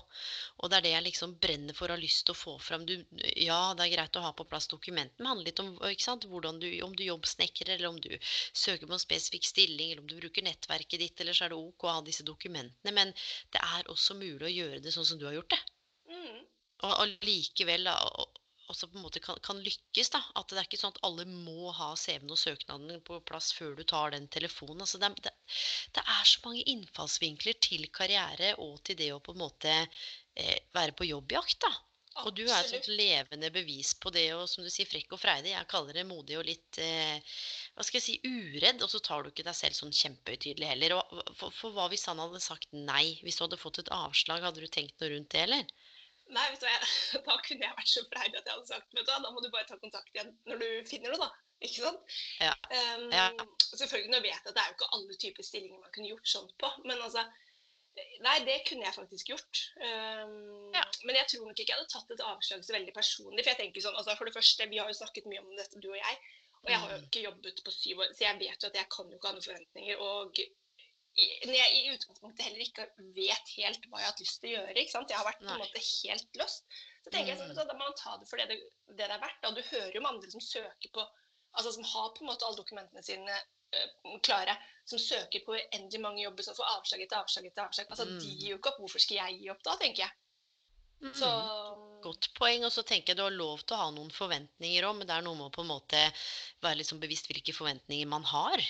Og 0.63 0.71
det 0.71 0.79
er 0.79 0.87
det 0.87 0.93
jeg 0.95 1.07
liksom 1.09 1.35
brenner 1.43 1.77
for 1.77 1.91
og 1.91 1.99
har 1.99 2.03
lyst 2.03 2.25
til 2.25 2.33
å 2.33 2.41
få 2.41 2.55
fram. 2.69 2.87
Du, 2.89 2.95
ja, 3.37 3.61
det 3.77 3.85
er 3.85 3.93
greit 3.93 4.17
å 4.17 4.25
ha 4.25 4.33
på 4.37 4.47
plass 4.49 4.71
dokumenten, 4.73 5.21
men 5.21 5.27
det 5.27 5.33
handler 5.33 5.51
litt 5.51 5.63
om 5.65 5.93
ikke 5.93 6.07
sant, 6.07 6.25
du, 6.25 6.71
om 6.87 6.97
du 6.97 7.05
jobbsnekrer, 7.05 7.75
eller 7.77 7.91
om 7.91 8.01
du 8.01 8.11
søker 8.17 8.89
på 8.89 8.97
en 8.97 9.05
spesifikk 9.05 9.51
stilling, 9.51 9.93
eller 9.93 10.07
om 10.07 10.09
du 10.09 10.17
bruker 10.23 10.49
nettverket 10.49 11.05
ditt, 11.05 11.21
eller 11.21 11.37
så 11.37 11.47
er 11.47 11.53
det 11.53 11.61
ok 11.61 11.89
å 11.89 11.99
ha 11.99 12.09
disse 12.09 12.25
dokumentene. 12.25 12.97
Men 12.97 13.13
det 13.53 13.61
er 13.61 13.93
også 13.93 14.17
mulig 14.17 14.49
å 14.49 14.57
gjøre 14.57 14.81
det 14.81 14.97
sånn 14.97 15.09
som 15.13 15.21
du 15.21 15.29
har 15.29 15.37
gjort 15.37 15.53
det. 15.53 15.61
Og 16.87 16.95
allikevel 17.05 17.87
også 18.73 18.89
på 18.89 18.99
en 18.99 19.05
måte 19.05 19.21
kan, 19.23 19.39
kan 19.45 19.61
lykkes. 19.63 20.11
da, 20.15 20.23
At 20.39 20.51
det 20.51 20.61
er 20.61 20.69
ikke 20.69 20.81
sånn 20.81 20.95
at 20.95 21.03
alle 21.07 21.27
må 21.29 21.73
ha 21.77 21.93
CV-en 21.99 22.35
og 22.35 22.41
søknaden 22.41 23.05
på 23.07 23.21
plass 23.29 23.53
før 23.57 23.77
du 23.79 23.85
tar 23.89 24.15
den 24.15 24.29
telefonen. 24.33 24.85
altså 24.87 25.01
Det, 25.03 25.13
det, 25.27 25.35
det 25.99 26.05
er 26.17 26.27
så 26.33 26.43
mange 26.47 26.67
innfallsvinkler 26.75 27.61
til 27.69 27.87
karriere 27.95 28.55
og 28.67 28.81
til 28.87 28.99
det 29.03 29.13
å 29.15 29.23
på 29.25 29.37
en 29.37 29.45
måte 29.45 29.79
eh, 29.79 30.59
være 30.75 30.97
på 30.99 31.11
jobbjakt. 31.11 31.61
da. 31.67 31.73
Og 32.21 32.35
du 32.37 32.43
er 32.45 32.59
et 32.59 32.69
sånt 32.69 32.89
levende 32.93 33.49
bevis 33.55 33.95
på 33.97 34.11
det, 34.13 34.27
og 34.37 34.45
som 34.51 34.65
du 34.65 34.69
sier, 34.71 34.89
frekk 34.89 35.15
og 35.17 35.21
freidig. 35.23 35.55
Jeg 35.55 35.69
kaller 35.71 35.97
det 35.97 36.05
modig 36.05 36.37
og 36.37 36.45
litt 36.45 36.81
eh, 36.83 37.39
hva 37.73 37.87
skal 37.87 37.99
jeg 37.99 38.05
si, 38.05 38.17
uredd, 38.29 38.83
og 38.85 38.93
så 38.93 39.01
tar 39.01 39.25
du 39.25 39.31
ikke 39.31 39.47
deg 39.47 39.57
selv 39.57 39.79
sånn 39.79 39.95
kjempehøytidelig 39.97 40.69
heller. 40.75 40.99
Og, 40.99 41.23
for, 41.39 41.55
for 41.57 41.77
hva 41.77 41.89
hvis 41.93 42.05
han 42.11 42.21
hadde 42.21 42.43
sagt 42.45 42.69
nei? 42.77 43.17
Hvis 43.25 43.41
du 43.41 43.47
hadde 43.47 43.61
fått 43.61 43.81
et 43.81 43.93
avslag, 43.97 44.45
hadde 44.45 44.61
du 44.61 44.69
tenkt 44.69 45.01
noe 45.01 45.15
rundt 45.15 45.33
det, 45.33 45.47
eller? 45.47 45.73
Nei, 46.33 46.45
vet 46.51 46.61
du, 46.63 46.67
hva, 46.67 46.73
jeg, 46.79 47.23
Da 47.29 47.35
kunne 47.47 47.67
jeg 47.67 47.77
vært 47.79 47.91
så 47.93 48.03
freidig 48.09 48.39
at 48.41 48.47
jeg 48.49 48.55
hadde 48.57 48.71
sagt 48.71 48.95
vet 48.97 49.05
du, 49.07 49.11
hva, 49.13 49.19
da 49.27 49.31
må 49.35 49.43
du 49.45 49.51
bare 49.53 49.69
ta 49.69 49.77
kontakt 49.83 50.13
igjen 50.17 50.31
når 50.49 50.63
du 50.63 50.69
finner 50.89 51.13
noe, 51.13 51.27
da. 51.27 51.31
Ikke 51.63 51.85
sant? 51.85 52.17
Ja. 52.43 52.55
Um, 52.73 53.07
Ja. 53.15 53.29
Selvfølgelig, 53.77 54.11
nå 54.13 54.21
vet 54.25 54.33
jeg 54.33 54.41
at 54.43 54.55
det 54.57 54.63
er 54.65 54.71
jo 54.73 54.77
ikke 54.79 54.91
alle 54.97 55.17
typer 55.25 55.47
stillinger 55.47 55.79
man 55.85 55.93
kunne 55.95 56.11
gjort 56.11 56.29
sånt 56.33 56.55
på, 56.63 56.73
men 56.89 56.99
altså 57.05 57.23
Nei, 58.25 58.39
det 58.49 58.55
kunne 58.65 58.87
jeg 58.87 58.95
faktisk 58.97 59.29
gjort. 59.29 59.59
Um, 59.85 60.73
Ja. 60.73 60.83
Men 61.05 61.19
jeg 61.19 61.27
tror 61.29 61.45
nok 61.51 61.59
ikke 61.61 61.75
jeg 61.75 61.77
hadde 61.83 61.93
tatt 61.93 62.13
et 62.15 62.23
avslag 62.25 62.63
så 62.65 62.73
veldig 62.73 62.95
personlig. 62.97 63.43
For 63.45 63.53
jeg 63.53 63.59
tenker 63.61 63.85
sånn, 63.85 63.99
altså 64.01 64.15
for 64.17 64.25
det 64.25 64.33
første, 64.33 64.69
Vi 64.71 64.79
har 64.81 64.89
jo 64.89 64.97
snakket 64.97 65.27
mye 65.29 65.43
om 65.45 65.51
dette, 65.59 65.77
du 65.83 65.91
og 65.91 65.99
jeg. 66.01 66.17
Og 66.63 66.71
jeg 66.71 66.79
har 66.81 66.91
jo 66.95 66.97
Mm. 67.03 67.05
ikke 67.11 67.25
jobbet 67.27 67.61
på 67.67 67.71
syv 67.75 68.01
år, 68.01 68.15
så 68.17 68.25
jeg 68.25 68.39
vet 68.41 68.63
jo 68.65 68.69
at 68.71 68.79
jeg 68.81 68.89
kan 68.97 69.11
jo 69.11 69.19
ikke 69.19 69.29
ha 69.29 69.33
noen 69.37 69.45
forventninger. 69.45 69.97
Og 70.09 70.41
når 71.17 71.55
jeg 71.55 71.73
i 71.77 71.91
utgangspunktet 71.93 72.45
heller 72.47 72.63
ikke 72.65 72.87
vet 73.17 73.51
helt 73.59 73.85
hva 73.91 73.99
jeg 74.01 74.07
har 74.07 74.13
hatt 74.13 74.21
lyst 74.25 74.41
til 74.41 74.49
å 74.49 74.53
gjøre. 74.57 74.77
ikke 74.81 74.95
sant? 74.95 75.11
Jeg 75.13 75.19
har 75.21 75.27
vært 75.29 75.43
på 75.43 75.51
en 75.53 75.61
måte 75.61 75.83
helt 76.03 76.39
lost. 76.41 76.65
Så 77.05 77.11
tenker 77.11 77.33
jeg 77.35 77.39
sånn, 77.41 77.51
Mm. 77.53 77.67
Da 77.69 77.75
må 77.75 77.85
man 77.85 77.99
ta 77.99 78.17
det 78.17 78.29
for 78.31 78.37
det 78.41 78.47
det, 78.49 78.59
det 78.97 79.05
er 79.11 79.19
verdt. 79.21 79.45
Og 79.49 79.55
du 79.57 79.63
hører 79.63 79.93
jo 79.93 80.01
om 80.01 80.07
andre 80.15 80.31
som 80.31 80.41
søker 80.41 80.89
på 80.95 81.05
Altså 81.53 81.69
som 81.75 81.85
har 81.85 82.07
på 82.17 82.23
en 82.25 82.31
måte 82.31 82.47
alle 82.49 82.57
dokumentene 82.57 83.03
sine 83.05 83.35
øh, 83.77 84.21
klare. 84.25 84.55
Som 84.89 84.99
søker 84.99 85.43
på 85.45 85.53
uendelig 85.53 86.01
mange 86.01 86.23
jobber, 86.23 86.43
som 86.47 86.55
får 86.57 86.65
avslag 86.79 87.03
etter 87.05 87.19
avslag 87.19 87.45
etter 87.45 87.67
avslag. 87.67 87.91
Altså, 87.91 88.07
De 88.09 88.15
Mm. 88.15 88.39
gir 88.39 88.49
jo 88.55 88.57
ikke 88.57 88.71
opp. 88.73 88.79
Hvorfor 88.81 88.99
skal 89.05 89.17
jeg 89.19 89.41
gi 89.43 89.51
opp 89.53 89.61
da, 89.63 89.77
tenker 89.77 90.07
jeg. 90.07 90.13
Mm. 91.03 91.13
Så 91.13 91.29
Godt 92.03 92.31
poeng. 92.39 92.65
Og 92.65 92.73
så 92.73 92.83
tenker 92.89 93.13
jeg 93.13 93.17
du 93.19 93.23
har 93.23 93.37
lov 93.37 93.61
til 93.67 93.77
å 93.77 93.83
ha 93.83 93.91
noen 93.91 94.09
forventninger 94.11 94.83
òg, 94.89 94.97
men 94.97 95.07
det 95.07 95.15
er 95.19 95.23
noe 95.29 95.37
med 95.37 95.51
å 95.51 95.53
på 95.53 95.61
en 95.61 95.69
måte 95.75 96.01
være 96.63 96.87
sånn 96.89 97.01
bevisst 97.05 97.29
hvilke 97.29 97.53
forventninger 97.53 98.09
man 98.09 98.25
har. 98.25 98.65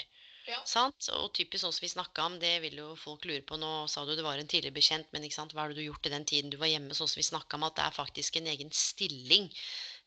Ja. 0.49 0.59
Sant? 0.67 1.09
Og 1.17 1.31
typisk 1.37 1.63
sånn 1.65 1.75
som 1.75 1.85
vi 1.85 1.93
snakka 1.93 2.27
om, 2.27 2.39
det 2.43 2.55
vil 2.65 2.81
jo 2.81 2.89
folk 2.99 3.25
lure 3.29 3.45
på. 3.47 3.59
Nå 3.61 3.87
sa 3.93 4.05
du 4.05 4.15
det 4.17 4.25
var 4.27 4.39
en 4.41 4.49
tidligere 4.49 4.75
bekjent, 4.79 5.09
men 5.13 5.25
ikke 5.27 5.39
sant? 5.39 5.55
hva 5.55 5.69
det 5.69 5.77
du 5.79 5.83
har 5.83 5.91
gjort 5.93 6.09
i 6.09 6.15
den 6.15 6.25
tiden 6.29 6.51
du 6.53 6.59
var 6.61 6.71
hjemme? 6.73 6.95
Sånn 6.99 7.11
som 7.11 7.21
vi 7.21 7.29
snakka 7.29 7.59
om, 7.59 7.67
at 7.69 7.77
det 7.79 7.87
er 7.87 7.99
faktisk 7.99 8.37
en 8.41 8.51
egen 8.55 8.73
stilling. 8.75 9.51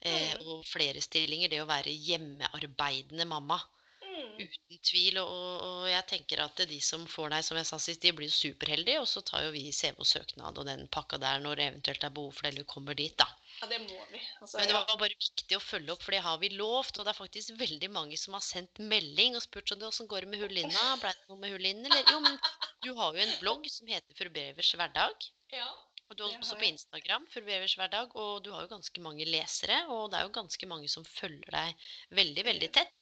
Eh, 0.05 0.35
Mm. 0.35 0.47
og 0.51 0.65
flere 0.67 1.01
stillinger. 1.01 1.49
Det 1.49 1.61
å 1.63 1.69
være 1.69 1.89
hjemmearbeidende 1.89 3.25
mamma. 3.25 3.57
Mm. 4.03 4.35
Uten 4.43 4.79
tvil. 4.83 5.17
Og, 5.17 5.29
og, 5.29 5.63
og 5.65 5.87
jeg 5.89 6.05
tenker 6.11 6.43
at 6.43 6.61
de 6.69 6.79
som 6.81 7.07
får 7.07 7.29
deg, 7.33 7.45
som 7.47 7.57
jeg 7.57 7.69
sa 7.69 7.79
sist, 7.79 8.01
de 8.03 8.11
blir 8.13 8.29
jo 8.29 8.35
superheldige. 8.35 8.99
Og 9.01 9.07
så 9.09 9.23
tar 9.25 9.45
jo 9.47 9.53
vi 9.55 9.71
CV 9.71 9.95
og 10.03 10.09
søknad 10.09 10.57
og 10.61 10.67
den 10.67 10.85
pakka 10.93 11.17
der 11.21 11.39
når 11.43 11.55
det 11.61 11.67
eventuelt 11.71 12.03
er 12.03 12.13
behov 12.19 12.33
for 12.35 12.45
det, 12.45 12.53
eller 12.53 12.69
kommer 12.75 12.93
dit, 12.93 13.15
da. 13.17 13.27
Ja, 13.65 13.69
det 13.71 13.79
må 13.81 14.05
vi. 14.11 14.21
Altså, 14.41 14.59
Men 14.59 14.69
det 14.69 14.75
var 14.77 14.99
bare 15.01 15.17
viktig 15.17 15.57
å 15.57 15.63
følge 15.63 15.93
opp, 15.95 16.03
for 16.05 16.15
det 16.15 16.21
har 16.25 16.37
vi 16.41 16.51
lovt. 16.53 16.99
Og 16.99 17.07
det 17.07 17.13
er 17.13 17.17
faktisk 17.17 17.55
veldig 17.59 17.89
mange 17.95 18.19
som 18.21 18.37
har 18.37 18.45
sendt 18.45 18.81
melding 18.93 19.37
og 19.37 19.43
spurt 19.45 19.71
sånn 19.71 19.83
Åssen 19.89 20.09
går 20.11 20.25
det 20.25 20.33
med 20.33 20.43
hullinna? 20.45 20.85
Blei 21.01 21.13
det 21.15 21.31
noe 21.31 21.41
med 21.41 21.55
Hullinen, 21.55 21.89
eller? 21.89 22.05
Jo, 22.13 22.21
men 22.23 22.37
du 22.85 22.93
har 22.99 23.17
jo 23.17 23.25
en 23.25 23.35
blogg 23.41 23.67
som 23.71 23.89
heter 23.89 24.17
Fru 24.17 24.29
Brevers 24.29 24.71
hverdag. 24.77 25.29
ja. 25.55 25.73
Og 26.05 26.17
du 26.19 26.21
er 26.21 26.35
også 26.37 26.53
på. 26.59 26.67
Instagram, 26.67 27.23
Fru 27.33 27.41
Brevers 27.41 27.73
hverdag. 27.79 28.11
Og 28.21 28.43
du 28.45 28.51
har 28.53 28.61
jo 28.61 28.69
ganske 28.75 29.01
mange 29.01 29.25
lesere, 29.25 29.79
og 29.89 30.11
det 30.13 30.19
er 30.19 30.27
jo 30.27 30.35
ganske 30.35 30.69
mange 30.69 30.91
som 30.91 31.07
følger 31.07 31.49
deg 31.55 31.87
veldig, 32.19 32.43
veldig 32.45 32.69
tett. 32.77 32.93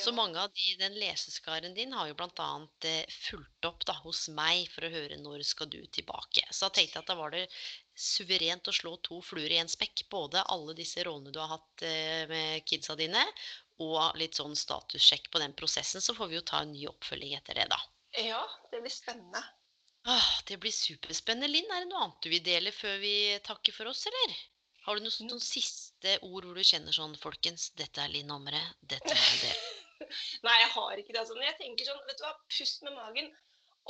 Så 0.00 0.12
mange 0.12 0.40
av 0.40 0.50
de, 0.54 0.74
den 0.80 0.94
leseskaren 0.98 1.74
din 1.74 1.92
har 1.92 2.08
jo 2.08 2.16
bl.a. 2.18 2.48
Eh, 2.88 3.14
fulgt 3.28 3.68
opp 3.68 3.86
da, 3.88 3.96
hos 4.04 4.26
meg 4.32 4.66
for 4.72 4.86
å 4.86 4.92
høre 4.92 5.18
når 5.20 5.44
skal 5.46 5.70
du 5.72 5.80
tilbake. 5.94 6.44
Så 6.50 6.66
da 6.66 6.76
tenkte 6.76 6.98
jeg 6.98 7.04
at 7.04 7.12
da 7.12 7.18
var 7.18 7.34
det 7.34 7.46
suverent 7.98 8.68
å 8.68 8.74
slå 8.74 8.96
to 9.06 9.20
fluer 9.24 9.52
i 9.52 9.60
en 9.62 9.70
spekk. 9.70 10.06
Både 10.12 10.44
alle 10.54 10.76
disse 10.78 11.04
rollene 11.06 11.34
du 11.34 11.40
har 11.42 11.54
hatt 11.56 11.86
eh, 11.86 12.24
med 12.30 12.66
kidsa 12.68 12.96
dine, 12.98 13.24
og 13.82 14.18
litt 14.20 14.38
sånn 14.38 14.54
statussjekk 14.58 15.30
på 15.32 15.42
den 15.42 15.56
prosessen. 15.58 16.04
Så 16.04 16.14
får 16.18 16.30
vi 16.30 16.38
jo 16.38 16.46
ta 16.52 16.62
en 16.62 16.72
ny 16.74 16.86
oppfølging 16.90 17.34
etter 17.38 17.58
det, 17.58 17.68
da. 17.72 17.80
ja, 18.18 18.44
det 18.70 18.82
blir 18.84 18.94
spennende. 18.94 19.42
Ah, 20.04 20.30
det 20.48 20.58
blir 20.58 20.74
superspennende. 20.74 21.50
Linn, 21.50 21.70
er 21.70 21.84
det 21.84 21.90
noe 21.92 22.06
annet 22.06 22.24
du 22.24 22.32
vil 22.32 22.42
dele 22.42 22.72
før 22.74 22.98
vi 23.02 23.14
takker 23.46 23.74
for 23.76 23.90
oss, 23.92 24.02
eller? 24.10 24.40
Har 24.86 24.98
du 24.98 25.04
noen, 25.04 25.28
noen 25.30 25.42
siste 25.44 26.16
ord 26.26 26.46
hvor 26.48 26.58
du 26.58 26.66
kjenner 26.66 26.94
sånn, 26.94 27.14
folkens, 27.22 27.70
dette 27.78 28.02
er 28.02 28.10
Linn 28.10 28.32
Omre, 28.34 28.60
dette 28.80 29.14
er 29.14 29.36
det. 29.44 29.52
Nei, 30.46 30.56
jeg 30.64 30.70
har 30.74 30.98
ikke 30.98 31.14
det. 31.14 31.20
Altså. 31.22 31.36
Men 31.38 31.48
jeg 31.50 31.58
tenker 31.60 31.88
sånn, 31.88 32.02
vet 32.08 32.18
du 32.18 32.24
hva, 32.26 32.32
pust 32.50 32.82
med 32.86 32.96
magen. 32.96 33.30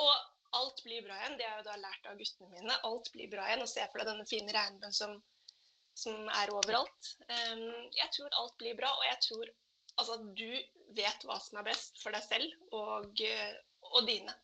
Og 0.03 0.12
alt 0.59 0.82
blir 0.84 1.05
bra 1.07 1.16
igjen. 1.18 1.38
Det 1.38 1.49
har 1.49 1.57
jeg 1.57 1.64
jo 1.64 1.68
da 1.70 1.78
lært 1.80 2.09
av 2.11 2.20
guttene 2.20 2.51
mine. 2.53 2.78
Alt 2.88 3.09
blir 3.14 3.30
bra 3.32 3.49
igjen. 3.49 3.64
Og 3.64 3.72
se 3.72 3.86
for 3.88 4.03
deg 4.03 4.11
denne 4.12 4.28
fine 4.28 4.55
regnbuen 4.57 4.97
som, 4.97 5.16
som 6.05 6.28
er 6.43 6.53
overalt. 6.53 7.12
Um, 7.30 7.66
jeg 7.97 8.12
tror 8.16 8.40
alt 8.43 8.57
blir 8.61 8.76
bra, 8.78 8.93
og 8.93 9.09
jeg 9.09 9.20
tror 9.28 9.53
altså, 9.97 10.18
du 10.36 10.49
vet 10.97 11.28
hva 11.28 11.38
som 11.40 11.61
er 11.61 11.68
best 11.72 12.01
for 12.03 12.14
deg 12.14 12.24
selv 12.26 12.76
og, 12.76 13.24
og 13.93 14.09
dine. 14.09 14.36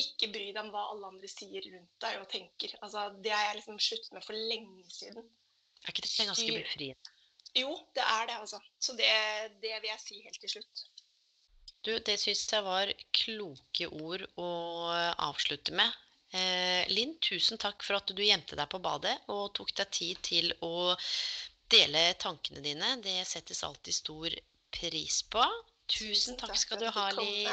Ikke 0.00 0.30
bry 0.32 0.46
deg 0.54 0.60
om 0.62 0.70
hva 0.72 0.86
alle 0.92 1.10
andre 1.12 1.28
sier 1.28 1.64
rundt 1.68 2.04
deg 2.04 2.20
og 2.20 2.28
tenker. 2.32 2.72
Altså, 2.80 3.10
det 3.24 3.34
har 3.34 3.50
jeg 3.50 3.58
liksom 3.60 3.80
sluttet 3.82 4.14
med 4.16 4.24
for 4.24 4.38
lenge 4.52 4.86
siden. 4.88 5.26
Er 5.82 5.92
ikke 5.92 6.06
det 6.06 6.28
ganske 6.30 6.54
befriende? 6.56 7.18
Jo, 7.58 7.74
det 7.92 8.04
er 8.06 8.26
det, 8.30 8.38
altså. 8.40 8.60
Så 8.80 8.94
det, 8.96 9.10
det 9.60 9.74
vil 9.82 9.90
jeg 9.90 10.00
si 10.00 10.22
helt 10.24 10.40
til 10.40 10.54
slutt. 10.54 10.86
Du, 11.82 11.90
det 11.98 12.14
syns 12.22 12.46
jeg 12.52 12.64
var 12.64 12.92
kloke 13.16 13.88
ord 13.90 14.24
å 14.40 14.48
avslutte 15.26 15.74
med. 15.76 15.92
Eh, 16.32 16.88
Linn, 16.88 17.18
tusen 17.20 17.60
takk 17.60 17.82
for 17.84 17.98
at 17.98 18.08
du 18.08 18.22
gjemte 18.24 18.56
deg 18.56 18.70
på 18.72 18.80
badet 18.80 19.12
og 19.34 19.50
tok 19.58 19.74
deg 19.76 19.90
tid 19.92 20.22
til 20.24 20.54
å 20.64 20.94
dele 21.72 22.06
tankene 22.22 22.62
dine. 22.64 22.94
Det 23.04 23.18
settes 23.28 23.60
alltid 23.66 23.98
stor 23.98 24.38
pris 24.72 25.20
på. 25.28 25.44
Tusen 25.92 26.38
takk 26.40 26.56
skal 26.56 26.80
du 26.80 26.88
ha, 26.88 27.10
Linn. 27.18 27.52